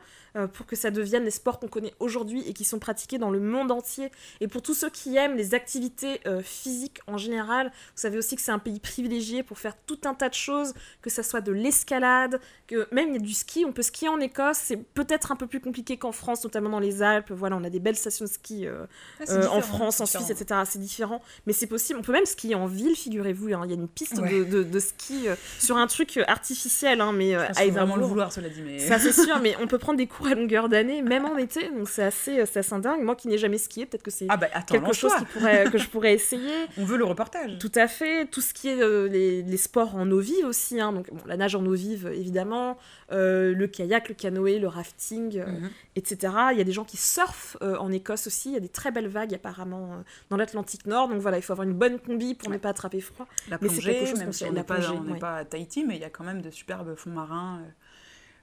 pour 0.52 0.66
que 0.66 0.76
ça 0.76 0.92
devienne 0.92 1.24
les 1.24 1.32
sports 1.32 1.62
qu'on 1.62 1.70
connaît 1.70 1.94
aujourd'hui 2.02 2.44
et 2.46 2.52
qui 2.52 2.66
sont 2.66 2.78
pratiqués 2.78 3.18
dans 3.18 3.30
le 3.30 3.40
monde 3.40 3.72
entier. 3.72 4.12
Et 4.42 4.50
pour 4.50 4.62
tous 4.62 4.74
ceux 4.74 4.90
qui 4.90 5.16
aiment 5.16 5.38
les 5.38 5.54
activités 5.54 6.20
physiques 6.44 7.00
en 7.08 7.18
général, 7.18 7.68
vous 7.68 8.02
savez 8.02 8.18
aussi 8.18 8.36
que 8.36 8.42
c'est 8.42 8.52
un 8.52 8.60
pays 8.60 8.82
privilégié 8.82 9.44
pour 9.44 9.60
faire 9.60 9.78
tout 9.86 10.00
un 10.04 10.14
tas 10.14 10.28
de 10.28 10.34
choses, 10.34 10.74
que 11.02 11.10
ça 11.10 11.24
soit 11.24 11.40
de 11.40 11.54
l'escalade, 11.54 12.42
que 12.68 12.86
même 12.92 13.12
il 13.12 13.14
y 13.14 13.16
a 13.16 13.22
du 13.22 13.34
ski, 13.34 13.64
on 13.66 13.72
peut 13.72 13.82
skier 13.82 14.10
en 14.10 14.20
Écosse, 14.20 14.58
c'est 14.58 14.76
peut-être 14.76 15.32
un 15.32 15.38
peu 15.38 15.48
plus 15.48 15.62
compliqué 15.62 15.96
qu'en 15.96 16.12
France, 16.12 16.44
notamment 16.44 16.70
dans 16.70 16.80
les 16.80 17.02
Alpes. 17.02 17.25
Voilà, 17.34 17.58
on 17.58 17.64
a 17.64 17.70
des 17.70 17.80
belles 17.80 17.96
stations 17.96 18.26
de 18.26 18.30
ski 18.30 18.68
euh, 18.68 18.86
ah, 19.28 19.50
en 19.52 19.62
France, 19.62 20.02
en 20.02 20.06
Suisse, 20.06 20.30
etc. 20.30 20.62
C'est 20.66 20.80
différent, 20.80 21.22
mais 21.46 21.54
c'est 21.54 21.68
possible. 21.68 22.00
On 22.00 22.04
peut 22.04 22.14
même 22.14 22.26
skier 22.26 22.56
en 22.56 22.68
ville, 22.68 22.96
figurez-vous. 22.96 23.54
Hein. 23.54 23.62
Il 23.66 23.72
y 23.72 23.74
a 23.74 23.78
une 23.78 23.88
piste 23.88 24.20
de, 24.20 24.64
de, 24.64 24.80
ski 24.80 25.28
sur 25.60 25.78
un 25.78 25.88
truc 25.88 26.20
artificiel, 26.28 27.02
hein, 27.02 27.12
mais 27.12 27.36
à 27.36 27.52
vraiment 27.70 27.96
le 27.96 28.06
vouloir, 28.06 28.32
cela 28.32 28.50
dit. 28.50 28.62
Mais... 28.62 28.80
Ça 28.80 29.00
c'est 29.00 29.14
sûr, 29.14 29.40
mais 29.42 29.56
on 29.62 29.68
peut 29.68 29.78
prendre 29.78 29.98
des 29.98 30.08
cours 30.08 30.28
à 30.28 30.36
longueur 30.36 30.70
d'année, 30.70 31.02
même 31.02 31.26
en 31.26 31.38
été. 31.38 31.70
Donc 31.70 31.90
c'est 31.90 32.04
assez, 32.04 32.40
assez 32.40 32.62
dingue. 32.80 33.02
Moi 33.02 33.16
qui 33.16 33.28
n'ai 33.28 33.38
jamais 33.38 33.58
skié, 33.58 33.86
peut-être 33.86 34.04
que 34.04 34.12
c'est 34.12 34.28
ah 34.30 34.38
bah, 34.38 34.48
quelque 34.68 34.94
chose 34.94 35.14
qui 35.18 35.26
pourrait, 35.26 35.66
que 35.72 35.78
je 35.78 35.88
pourrais 35.88 36.14
essayer. 36.14 36.54
On 36.78 36.84
veut 36.84 36.98
le 36.98 37.06
reportage. 37.06 37.58
Tout 37.60 37.72
à 37.76 37.88
fait. 37.88 38.26
Tout 38.26 38.42
ce 38.42 38.54
qui 38.54 38.70
est 38.70 38.82
euh, 38.82 39.08
les, 39.08 39.42
les, 39.42 39.58
sports 39.58 39.96
en 39.96 40.10
eau 40.12 40.20
vive 40.20 40.46
aussi. 40.46 40.80
Hein. 40.80 40.94
Donc 40.94 41.10
bon, 41.12 41.22
la 41.26 41.38
nage 41.38 41.56
en 41.56 41.66
eau 41.66 41.74
vive, 41.74 42.12
évidemment. 42.14 42.78
Euh, 43.12 43.54
le 43.54 43.68
kayak, 43.68 44.10
le 44.10 44.16
canoë, 44.16 44.58
le 44.58 44.68
rafting, 44.68 45.38
euh, 45.38 45.46
mhm. 45.46 45.70
etc. 45.96 46.34
Il 46.54 46.58
y 46.58 46.62
a 46.62 46.64
des 46.64 46.72
gens 46.72 46.86
qui 46.86 46.98
surfent 46.98 47.58
en 47.62 47.92
Écosse 47.92 48.28
aussi. 48.28 48.50
Il 48.50 48.54
y 48.54 48.58
a 48.58 48.62
des 48.62 48.70
très 48.70 48.92
belles 48.92 49.08
vagues 49.08 49.34
apparemment 49.34 50.04
dans 50.30 50.38
l'Atlantique 50.38 50.88
Nord. 50.88 51.10
Donc 51.10 51.20
voilà, 51.20 51.38
il 51.38 51.44
faut 51.44 51.54
avoir 51.54 51.68
une 51.68 51.76
bonne 51.76 52.00
combi 52.00 52.34
pour 52.34 52.50
ne 52.50 52.58
pas 52.58 52.70
attraper 52.70 53.02
froid. 53.02 53.28
La 53.50 53.58
plongée, 53.58 54.02
mais 54.14 54.20
même 54.20 54.34
si 54.34 54.46
on 54.46 54.54
n'est 54.54 54.64
pas, 54.64 54.80
pas, 55.20 55.38
à 55.38 55.46
Tahiti, 55.46 55.86
mais 55.86 55.96
il 55.96 56.02
y 56.02 56.06
a 56.06 56.10
quand 56.10 56.24
même 56.24 56.42
de 56.42 56.50
superbes 56.50 56.96
fonds 56.96 57.12
marins. 57.12 57.62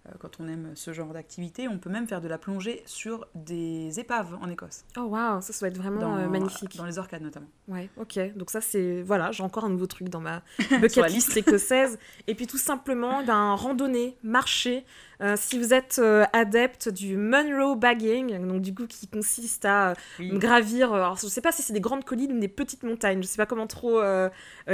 Euh, 0.09 0.13
quand 0.19 0.41
on 0.41 0.49
aime 0.49 0.73
ce 0.75 0.93
genre 0.93 1.13
d'activité. 1.13 1.69
On 1.69 1.79
peut 1.79 1.91
même 1.91 2.09
faire 2.09 2.21
de 2.21 2.27
la 2.27 2.37
plongée 2.37 2.83
sur 2.87 3.29
des 3.37 4.01
épaves 4.01 4.37
en 4.43 4.51
Écosse. 4.51 4.85
Oh 4.97 5.03
waouh, 5.03 5.41
ça, 5.41 5.53
ça 5.53 5.65
va 5.65 5.69
être 5.69 5.77
vraiment 5.77 6.17
euh, 6.17 6.29
magnifique. 6.29 6.77
Dans 6.77 6.87
les 6.87 6.99
orcades 6.99 7.23
notamment. 7.23 7.47
Ouais, 7.69 7.89
ok. 7.97 8.35
Donc 8.35 8.51
ça 8.51 8.61
c'est 8.61 9.03
voilà, 9.03 9.31
j'ai 9.31 9.45
encore 9.45 9.65
un 9.65 9.69
nouveau 9.69 9.87
truc 9.87 10.09
dans 10.09 10.21
ma 10.21 10.43
bucket 10.81 11.09
list 11.09 11.37
écossaise. 11.37 12.01
Et 12.27 12.35
puis 12.35 12.49
tout 12.49 12.59
simplement 12.59 13.23
d'un 13.23 13.55
randonnée, 13.55 14.17
marché. 14.25 14.85
Euh, 15.21 15.37
si 15.39 15.57
vous 15.57 15.73
êtes 15.73 16.01
adepte 16.33 16.89
du 16.89 17.17
Munro 17.17 17.77
bagging, 17.77 18.45
donc 18.45 18.61
du 18.61 18.75
coup 18.75 18.89
qui 18.89 19.07
consiste 19.07 19.65
à 19.65 19.95
gravir, 20.19 20.93
alors 20.93 21.17
je 21.17 21.29
sais 21.29 21.41
pas 21.41 21.53
si 21.53 21.63
c'est 21.63 21.73
des 21.73 21.81
grandes 21.81 22.05
collines 22.05 22.33
ou 22.33 22.41
des 22.41 22.49
petites 22.49 22.83
montagnes, 22.83 23.23
je 23.23 23.29
sais 23.29 23.37
pas 23.37 23.47
comment 23.47 23.69
trop 23.69 24.03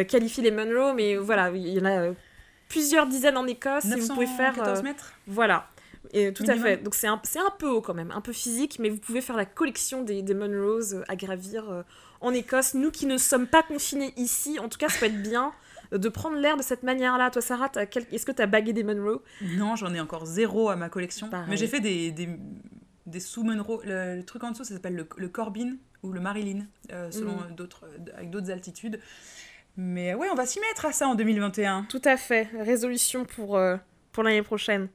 qualifier 0.09 0.43
les 0.43 0.51
Munro, 0.51 0.95
mais 0.95 1.16
voilà, 1.16 1.51
il 1.51 1.68
y 1.68 1.81
en 1.81 1.85
a 1.85 2.14
plusieurs 2.69 3.07
dizaines 3.07 3.37
en 3.37 3.47
Écosse. 3.47 3.85
et 3.87 3.99
vous 3.99 4.09
pouvez 4.14 4.27
faire. 4.27 4.55
14 4.55 4.79
euh, 4.79 4.83
mètres 4.83 5.12
Voilà. 5.27 5.69
Et, 6.12 6.33
tout 6.33 6.45
à 6.47 6.57
fait. 6.57 6.79
Donc 6.79 6.95
c'est 6.95 7.07
un, 7.07 7.21
un, 7.21 7.51
peu 7.59 7.69
haut 7.69 7.83
quand 7.83 7.95
même, 7.95 8.12
un 8.12 8.21
peu 8.21 8.33
physique, 8.33 8.79
mais 8.79 8.89
vous 8.89 8.99
pouvez 8.99 9.21
faire 9.21 9.37
la 9.37 9.45
collection 9.45 10.03
des, 10.03 10.23
des 10.23 10.35
Monrose 10.35 10.95
euh, 10.95 11.05
à 11.09 11.16
gravir 11.16 11.69
euh, 11.69 11.83
en 12.21 12.33
Écosse. 12.33 12.75
Nous 12.75 12.91
qui 12.91 13.07
ne 13.07 13.19
sommes 13.19 13.47
pas 13.47 13.62
confinés 13.62 14.14
ici, 14.16 14.59
en 14.59 14.69
tout 14.69 14.79
cas, 14.79 14.89
ça 14.89 15.01
peut 15.01 15.07
être 15.07 15.23
bien 15.23 15.53
de 15.93 16.09
prendre 16.09 16.37
l'air 16.37 16.57
de 16.57 16.62
cette 16.62 16.83
manière-là. 16.83 17.31
Toi, 17.31 17.43
Sarah, 17.43 17.69
quel... 17.69 18.07
est-ce 18.12 18.27
que 18.27 18.33
tu 18.33 18.43
as 18.43 18.47
bagué 18.47 18.73
des 18.73 18.85
Monroe 18.85 19.23
Non, 19.57 19.77
j'en 19.77 19.93
ai 19.93 20.01
encore 20.01 20.27
zéro 20.27 20.71
à 20.71 20.77
ma 20.77 20.89
collection. 20.89 21.29
Mais 21.49 21.57
j'ai 21.57 21.66
fait 21.66 21.81
des, 21.81 22.11
des, 22.12 22.29
des 23.07 23.21
sous-Monroe. 23.21 23.83
Le, 23.85 24.23
truc 24.23 24.45
en 24.45 24.51
dessous, 24.53 24.64
ça 24.64 24.75
s'appelle 24.75 25.07
le, 25.16 25.29
Corbin 25.29 25.77
ou 26.03 26.12
le 26.12 26.21
Marilyn, 26.21 26.66
selon 27.11 27.37
mm. 27.37 27.55
d'autres, 27.57 27.87
avec 28.16 28.31
d'autres 28.31 28.51
altitudes. 28.51 29.01
Mais 29.81 30.12
ouais, 30.12 30.29
on 30.29 30.35
va 30.35 30.45
s'y 30.45 30.59
mettre 30.59 30.87
à 30.87 30.93
ça 30.93 31.07
en 31.07 31.14
2021. 31.14 31.85
Tout 31.85 32.03
à 32.05 32.16
fait. 32.16 32.49
Résolution 32.59 33.24
pour, 33.24 33.57
euh, 33.57 33.76
pour 34.11 34.24
l'année 34.24 34.43
prochaine. 34.43 34.89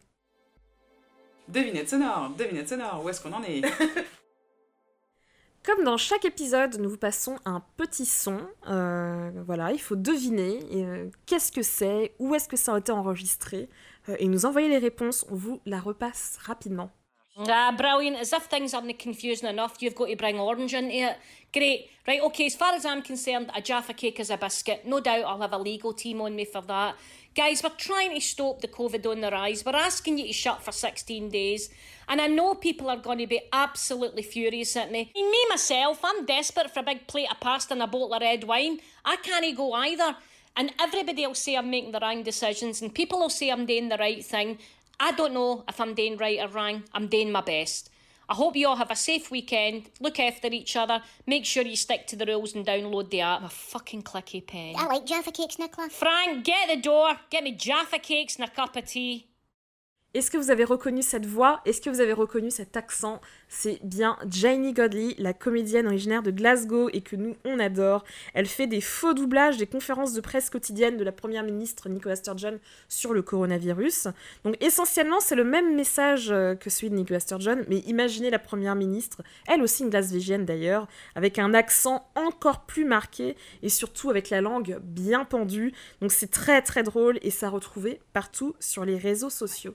Devinette 1.48 1.90
sonore, 1.90 2.32
devinette 2.38 2.68
sonore, 2.68 3.02
où 3.04 3.08
est-ce 3.08 3.22
qu'on 3.22 3.32
en 3.32 3.42
est? 3.44 3.62
Comme 5.64 5.86
dans 5.86 5.96
chaque 5.96 6.26
épisode, 6.26 6.82
nous 6.82 6.90
vous 6.90 6.98
passons 6.98 7.38
un 7.46 7.64
petit 7.78 8.06
son. 8.06 8.42
Euh, 8.68 9.32
voilà, 9.46 9.72
il 9.72 9.80
faut 9.80 9.96
deviner 9.96 10.60
euh, 10.74 11.10
qu'est-ce 11.26 11.54
que 11.54 11.64
c'est, 11.64 12.14
où 12.20 12.36
est-ce 12.36 12.50
que 12.50 12.58
ça 12.58 12.74
a 12.74 12.78
été 12.78 12.92
enregistré, 12.92 13.70
et 14.18 14.28
nous 14.28 14.46
envoyer 14.46 14.68
les 14.68 14.80
réponses. 14.80 15.26
On 15.30 15.36
vous 15.36 15.62
la 15.66 15.80
repasse 15.80 16.38
rapidement. 16.42 16.92
Ah, 17.38 17.74
brilliant. 17.76 18.18
As 18.18 18.32
if 18.32 18.44
things 18.44 18.74
aren't 18.74 18.98
confusing 19.00 19.50
enough, 19.50 19.82
you've 19.82 19.96
got 19.96 20.08
to 20.08 20.16
bring 20.16 20.40
orange 20.40 20.74
into 20.74 20.94
it. 20.94 21.18
Great. 21.52 21.90
Right, 22.08 22.22
okay, 22.22 22.46
as 22.46 22.56
far 22.56 22.74
as 22.74 22.86
I'm 22.86 23.02
concerned, 23.02 23.50
a 23.56 23.62
Jaffa 23.62 23.94
cake 23.94 24.20
is 24.20 24.30
a 24.30 24.38
biscuit. 24.38 24.86
No 24.86 25.00
doubt 25.00 25.24
I'll 25.26 25.42
have 25.42 25.54
a 25.54 25.58
legal 25.58 25.94
team 25.94 26.22
on 26.22 26.36
me 26.36 26.46
for 26.46 26.62
that. 26.62 26.96
Guys, 27.36 27.64
we're 27.64 27.70
trying 27.72 28.14
to 28.14 28.22
stop 28.22 28.62
the 28.62 28.68
COVID 28.68 29.10
on 29.10 29.22
the 29.22 29.32
rise. 29.32 29.66
We're 29.66 29.76
asking 29.76 30.20
you 30.20 30.28
to 30.28 30.34
shut 30.34 30.62
for 30.62 30.72
16 30.72 31.30
days. 31.30 31.70
And 32.08 32.22
I 32.22 32.28
know 32.28 32.54
people 32.54 32.90
are 32.90 32.98
going 32.98 33.18
to 33.18 33.28
be 33.28 33.42
absolutely 33.52 34.22
furious 34.22 34.76
at 34.76 34.92
me. 34.92 35.12
me, 35.16 35.46
myself, 35.50 36.02
I'm 36.04 36.26
desperate 36.26 36.72
for 36.72 36.82
a 36.82 36.84
big 36.84 37.08
plate 37.08 37.32
of 37.32 37.40
pasta 37.40 37.74
and 37.74 37.82
a 37.82 37.88
bottle 37.88 38.14
of 38.14 38.22
red 38.22 38.44
wine. 38.44 38.80
I 39.04 39.16
can't 39.16 39.58
go 39.58 39.74
either. 39.74 40.16
And 40.56 40.72
everybody 40.80 41.26
will 41.26 41.34
say 41.34 41.56
I'm 41.56 41.72
making 41.72 41.94
the 41.94 42.00
wrong 42.00 42.22
decisions, 42.22 42.82
and 42.82 42.94
people 42.94 43.20
will 43.20 43.30
say 43.32 43.50
I'm 43.50 43.66
doing 43.66 43.90
the 43.90 43.98
right 43.98 44.24
thing. 44.24 44.60
I 45.00 45.12
don't 45.12 45.34
know 45.34 45.64
if 45.68 45.80
I'm 45.80 45.94
doing 45.94 46.18
right 46.18 46.40
or 46.40 46.48
wrong. 46.48 46.84
I'm 46.94 47.08
doing 47.08 47.32
my 47.32 47.42
best. 47.42 47.90
I 48.30 48.36
hope 48.36 48.56
you 48.56 48.68
all 48.68 48.78
have 48.78 48.90
a 48.90 48.96
safe 48.96 49.30
weekend. 49.30 49.90
Look 50.00 50.20
after 50.20 50.48
each 50.48 50.76
other. 50.76 51.02
Make 51.28 51.46
sure 51.46 51.64
you 51.64 51.76
stick 51.76 52.08
to 52.08 52.16
the 52.16 52.26
rules 52.26 52.56
and 52.56 52.66
download 52.66 53.10
the 53.10 53.22
app. 53.22 53.42
My 53.42 53.50
fucking 53.50 54.04
clicky 54.04 54.46
pen. 54.46 54.76
I 54.78 54.86
like 54.86 55.06
Jaffa 55.06 55.32
cakes, 55.32 55.60
Nicola. 55.60 55.90
Frank, 55.90 56.46
get 56.46 56.70
the 56.70 56.78
door. 56.78 57.20
Get 57.30 57.44
me 57.44 57.52
Jaffa 57.52 58.00
cakes 58.00 58.38
and 58.38 58.46
a 58.46 58.52
cup 58.52 58.76
of 58.76 58.86
tea. 58.86 59.28
Est-ce 60.16 60.30
que 60.30 60.38
vous 60.38 60.52
avez 60.52 60.64
reconnu 60.64 61.02
cette 61.02 61.26
voix? 61.26 61.62
Est-ce 61.66 61.82
que 61.82 61.90
vous 61.90 62.00
avez 62.00 62.14
reconnu 62.14 62.52
cet 62.52 62.78
accent? 62.78 63.20
C'est 63.50 63.80
bien 63.84 64.16
Janie 64.30 64.72
Godley, 64.72 65.16
la 65.18 65.34
comédienne 65.34 65.88
originaire 65.88 66.22
de 66.22 66.30
Glasgow 66.30 66.88
et 66.94 67.02
que 67.02 67.16
nous, 67.16 67.36
on 67.46 67.58
adore. 67.58 68.04
Elle 68.36 68.46
fait 68.46 68.68
des 68.68 68.80
faux 68.80 69.16
doublages 69.16 69.58
des 69.58 69.66
conférences 69.66 70.14
de 70.14 70.22
presse 70.22 70.52
quotidiennes 70.52 70.98
de 70.98 71.04
la 71.04 71.12
première 71.12 71.42
ministre 71.42 71.90
Nicola 71.90 72.16
Sturgeon 72.16 72.60
sur 72.90 73.12
le 73.12 73.24
coronavirus. 73.24 74.08
Donc 74.44 74.56
essentiellement, 74.64 75.20
c'est 75.20 75.34
le 75.34 75.44
même 75.44 75.76
message 75.76 76.30
euh, 76.30 76.54
que 76.54 76.70
celui 76.70 76.92
de 76.92 76.96
Nicola 76.96 77.20
Sturgeon, 77.20 77.64
mais 77.68 77.80
imaginez 77.80 78.30
la 78.30 78.38
première 78.38 78.76
ministre, 78.76 79.24
elle 79.48 79.64
aussi 79.64 79.82
une 79.82 79.90
glasvégienne 79.90 80.46
d'ailleurs, 80.46 80.88
avec 81.16 81.40
un 81.40 81.56
accent 81.56 82.08
encore 82.14 82.68
plus 82.68 82.86
marqué 82.86 83.36
et 83.64 83.70
surtout 83.70 84.12
avec 84.12 84.30
la 84.30 84.42
langue 84.42 84.78
bien 84.84 85.26
pendue. 85.26 85.74
Donc 86.02 86.12
c'est 86.12 86.30
très 86.30 86.62
très 86.62 86.84
drôle 86.84 87.18
et 87.24 87.32
ça 87.32 87.50
retrouvé 87.50 88.00
partout 88.14 88.54
sur 88.60 88.86
les 88.86 88.98
réseaux 88.98 89.32
sociaux. 89.32 89.74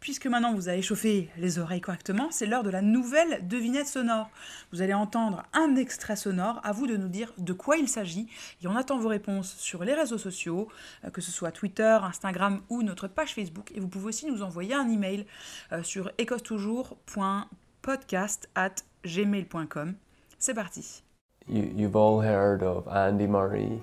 Puisque 0.00 0.26
maintenant 0.26 0.54
vous 0.54 0.68
avez 0.68 0.82
chauffé 0.82 1.30
les 1.36 1.58
oreilles 1.58 1.80
correctement, 1.80 2.28
c'est 2.30 2.46
l'heure 2.46 2.62
de 2.62 2.70
la 2.70 2.82
nouvelle 2.82 3.48
devinette 3.48 3.88
sonore. 3.88 4.30
Vous 4.72 4.82
allez 4.82 4.94
entendre 4.94 5.42
un 5.52 5.74
extrait 5.76 6.16
sonore, 6.16 6.60
à 6.64 6.72
vous 6.72 6.86
de 6.86 6.96
nous 6.96 7.08
dire 7.08 7.32
de 7.38 7.52
quoi 7.52 7.76
il 7.76 7.88
s'agit. 7.88 8.28
Et 8.62 8.66
on 8.66 8.76
attend 8.76 8.98
vos 8.98 9.08
réponses 9.08 9.54
sur 9.56 9.84
les 9.84 9.94
réseaux 9.94 10.18
sociaux, 10.18 10.68
euh, 11.04 11.10
que 11.10 11.20
ce 11.20 11.32
soit 11.32 11.50
Twitter, 11.50 11.98
Instagram 12.02 12.60
ou 12.68 12.82
notre 12.82 13.08
page 13.08 13.34
Facebook. 13.34 13.72
Et 13.74 13.80
vous 13.80 13.88
pouvez 13.88 14.06
aussi 14.06 14.26
nous 14.26 14.42
envoyer 14.42 14.74
un 14.74 14.88
email 14.88 15.26
euh, 15.72 15.82
sur 15.82 16.12
ecostoujours.podcast 16.20 18.48
at 18.54 18.74
gmail.com. 19.04 19.94
C'est 20.38 20.54
parti. 20.54 21.02
you've 21.48 21.96
all 21.96 22.20
heard 22.20 22.62
of 22.62 22.86
Andy 22.88 23.26
Murray, 23.26 23.80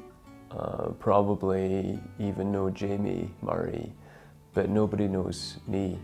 uh, 0.52 0.92
probably 1.00 2.00
even 2.20 2.52
know 2.52 2.70
Jamie 2.70 3.32
Murray. 3.42 3.92
But 4.54 4.70
nobody 4.70 5.08
knows 5.08 5.58
me, 5.68 5.98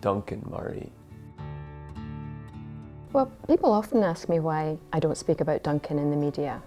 Duncan 0.00 0.42
Murray. 0.50 0.92
Well, 3.12 3.32
people 3.46 3.72
often 3.72 4.02
ask 4.02 4.28
me 4.28 4.38
why 4.38 4.76
I 4.92 5.00
don't 5.00 5.16
speak 5.16 5.40
about 5.40 5.62
Duncan 5.62 5.98
in 5.98 6.10
the 6.10 6.16
media, 6.16 6.62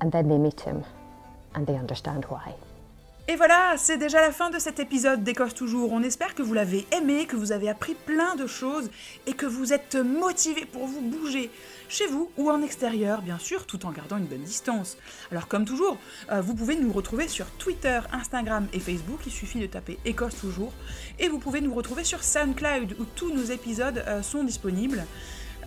and 0.00 0.12
then 0.12 0.28
they 0.28 0.38
meet 0.38 0.60
him 0.60 0.84
and 1.54 1.66
they 1.66 1.76
understand 1.76 2.24
why. 2.26 2.54
Et 3.30 3.36
voilà, 3.36 3.76
c'est 3.76 3.96
déjà 3.96 4.20
la 4.20 4.32
fin 4.32 4.50
de 4.50 4.58
cet 4.58 4.80
épisode 4.80 5.22
d'Écosse 5.22 5.54
Toujours. 5.54 5.92
On 5.92 6.02
espère 6.02 6.34
que 6.34 6.42
vous 6.42 6.52
l'avez 6.52 6.84
aimé, 6.90 7.26
que 7.26 7.36
vous 7.36 7.52
avez 7.52 7.68
appris 7.68 7.94
plein 7.94 8.34
de 8.34 8.48
choses 8.48 8.90
et 9.28 9.34
que 9.34 9.46
vous 9.46 9.72
êtes 9.72 9.94
motivé 9.94 10.64
pour 10.64 10.88
vous 10.88 11.00
bouger 11.00 11.48
chez 11.88 12.08
vous 12.08 12.28
ou 12.36 12.50
en 12.50 12.60
extérieur, 12.60 13.22
bien 13.22 13.38
sûr, 13.38 13.66
tout 13.66 13.86
en 13.86 13.92
gardant 13.92 14.16
une 14.16 14.24
bonne 14.24 14.42
distance. 14.42 14.96
Alors 15.30 15.46
comme 15.46 15.64
toujours, 15.64 15.96
euh, 16.32 16.40
vous 16.40 16.56
pouvez 16.56 16.74
nous 16.74 16.92
retrouver 16.92 17.28
sur 17.28 17.46
Twitter, 17.52 18.00
Instagram 18.12 18.66
et 18.72 18.80
Facebook, 18.80 19.20
il 19.24 19.32
suffit 19.32 19.60
de 19.60 19.66
taper 19.66 20.00
Écosse 20.04 20.40
Toujours, 20.40 20.72
et 21.20 21.28
vous 21.28 21.38
pouvez 21.38 21.60
nous 21.60 21.72
retrouver 21.72 22.02
sur 22.02 22.24
SoundCloud 22.24 22.96
où 22.98 23.04
tous 23.14 23.32
nos 23.32 23.44
épisodes 23.44 24.02
euh, 24.08 24.22
sont 24.22 24.42
disponibles. 24.42 25.04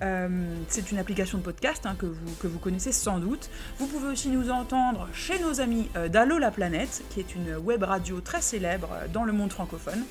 Euh, 0.04 0.28
c'est 0.68 0.91
une 0.91 0.97
application 0.97 1.38
de 1.38 1.43
podcast 1.43 1.86
hein, 1.86 1.95
que, 1.97 2.06
vous, 2.06 2.36
que 2.39 2.47
vous 2.47 2.60
connaissez 2.60 2.91
sans 2.91 3.20
doute. 3.20 3.49
Vous 3.80 3.88
pouvez 3.88 4.10
aussi 4.10 4.30
nous 4.30 4.51
entendre 4.51 5.08
chez 5.14 5.39
nos 5.39 5.62
amis 5.62 5.89
d'Allo 6.10 6.38
la 6.38 6.51
planète, 6.51 7.04
qui 7.10 7.20
est 7.20 7.36
une 7.36 7.56
web 7.56 7.84
radio 7.84 8.20
très 8.20 8.41
célèbre 8.41 8.89
dans 9.14 9.24
le 9.24 9.32
monde 9.34 9.51
francophone. 9.51 10.04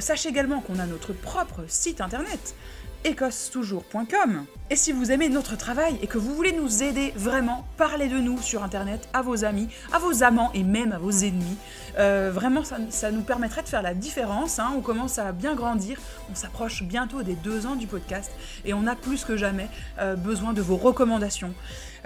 sachez 0.00 0.28
également 0.28 0.60
qu'on 0.60 0.78
a 0.78 0.86
notre 0.86 1.12
propre 1.12 1.62
site 1.68 2.00
internet 2.00 2.54
écossetoujours.com. 3.06 4.46
Et 4.68 4.74
si 4.74 4.90
vous 4.90 5.12
aimez 5.12 5.28
notre 5.28 5.56
travail 5.56 5.96
et 6.02 6.08
que 6.08 6.18
vous 6.18 6.34
voulez 6.34 6.50
nous 6.50 6.82
aider 6.82 7.12
vraiment, 7.14 7.64
parlez 7.76 8.08
de 8.08 8.18
nous 8.18 8.42
sur 8.42 8.64
Internet 8.64 9.08
à 9.12 9.22
vos 9.22 9.44
amis, 9.44 9.68
à 9.92 10.00
vos 10.00 10.24
amants 10.24 10.50
et 10.54 10.64
même 10.64 10.90
à 10.90 10.98
vos 10.98 11.12
ennemis. 11.12 11.56
Euh, 11.98 12.32
vraiment, 12.34 12.62
ça, 12.64 13.10
nous 13.12 13.22
permettrait 13.22 13.62
de 13.62 13.68
faire 13.68 13.82
la 13.82 13.94
différence. 13.94 14.58
Hein. 14.58 14.72
On 14.76 14.80
commence 14.80 15.20
à 15.20 15.30
bien 15.30 15.54
grandir. 15.54 16.00
On 16.32 16.34
s'approche 16.34 16.82
bientôt 16.82 17.22
des 17.22 17.36
deux 17.36 17.66
ans 17.66 17.76
du 17.76 17.86
podcast 17.86 18.32
et 18.64 18.74
on 18.74 18.88
a 18.88 18.96
plus 18.96 19.24
que 19.24 19.36
jamais 19.36 19.68
euh, 20.00 20.16
besoin 20.16 20.52
de 20.52 20.60
vos 20.60 20.76
recommandations. 20.76 21.54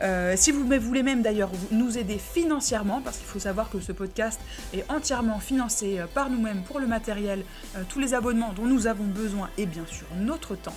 Euh, 0.03 0.35
si 0.37 0.51
vous 0.51 0.67
voulez 0.67 1.03
même 1.03 1.23
d'ailleurs 1.23 1.51
nous 1.71 1.99
aider 1.99 2.19
financièrement, 2.19 3.01
parce 3.03 3.19
qu'il 3.19 3.27
faut 3.27 3.39
savoir 3.39 3.71
que 3.71 3.81
ce 3.81 3.93
podcast 3.93 4.41
est 4.73 4.85
entièrement 4.91 5.39
financé 5.39 5.99
euh, 5.99 6.07
par 6.07 6.31
nous-mêmes 6.31 6.63
pour 6.63 6.81
le 6.81 6.87
matériel, 6.87 7.45
euh, 7.77 7.83
tous 7.89 7.99
les 7.99 8.15
abonnements 8.15 8.53
dont 8.53 8.67
nous 8.67 8.87
avons 8.87 9.05
besoin 9.05 9.51
et 9.59 9.67
bien 9.67 9.85
sûr 9.87 10.07
notre 10.19 10.55
temps. 10.55 10.75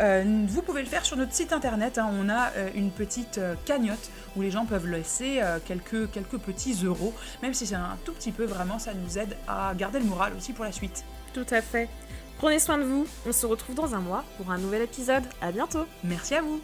vous 0.00 0.62
pouvez 0.62 0.82
le 0.82 0.88
faire 0.88 1.04
sur 1.04 1.16
notre 1.16 1.32
site 1.32 1.52
internet. 1.52 1.98
Hein. 1.98 2.10
on 2.12 2.28
a 2.28 2.50
une 2.74 2.90
petite 2.90 3.40
cagnotte 3.64 4.10
où 4.34 4.42
les 4.42 4.50
gens 4.50 4.66
peuvent 4.66 4.88
laisser 4.88 5.40
quelques, 5.64 6.10
quelques 6.10 6.38
petits 6.38 6.84
euros, 6.84 7.14
même 7.42 7.54
si 7.54 7.66
c'est 7.66 7.76
un 7.76 7.96
tout 8.04 8.12
petit 8.12 8.32
peu, 8.32 8.44
vraiment, 8.44 8.78
ça 8.78 8.92
nous 8.94 9.18
aide 9.18 9.36
à 9.48 9.72
garder 9.74 9.98
le 9.98 10.04
moral 10.04 10.32
aussi 10.36 10.52
pour 10.52 10.64
la 10.64 10.72
suite. 10.72 11.04
Tout 11.32 11.46
à 11.50 11.62
fait. 11.62 11.88
Prenez 12.38 12.58
soin 12.58 12.78
de 12.78 12.84
vous. 12.84 13.06
On 13.26 13.32
se 13.32 13.46
retrouve 13.46 13.74
dans 13.74 13.94
un 13.94 14.00
mois 14.00 14.24
pour 14.36 14.50
un 14.50 14.58
nouvel 14.58 14.82
épisode. 14.82 15.24
À 15.40 15.52
bientôt. 15.52 15.86
Merci 16.04 16.34
à 16.34 16.42
vous. 16.42 16.60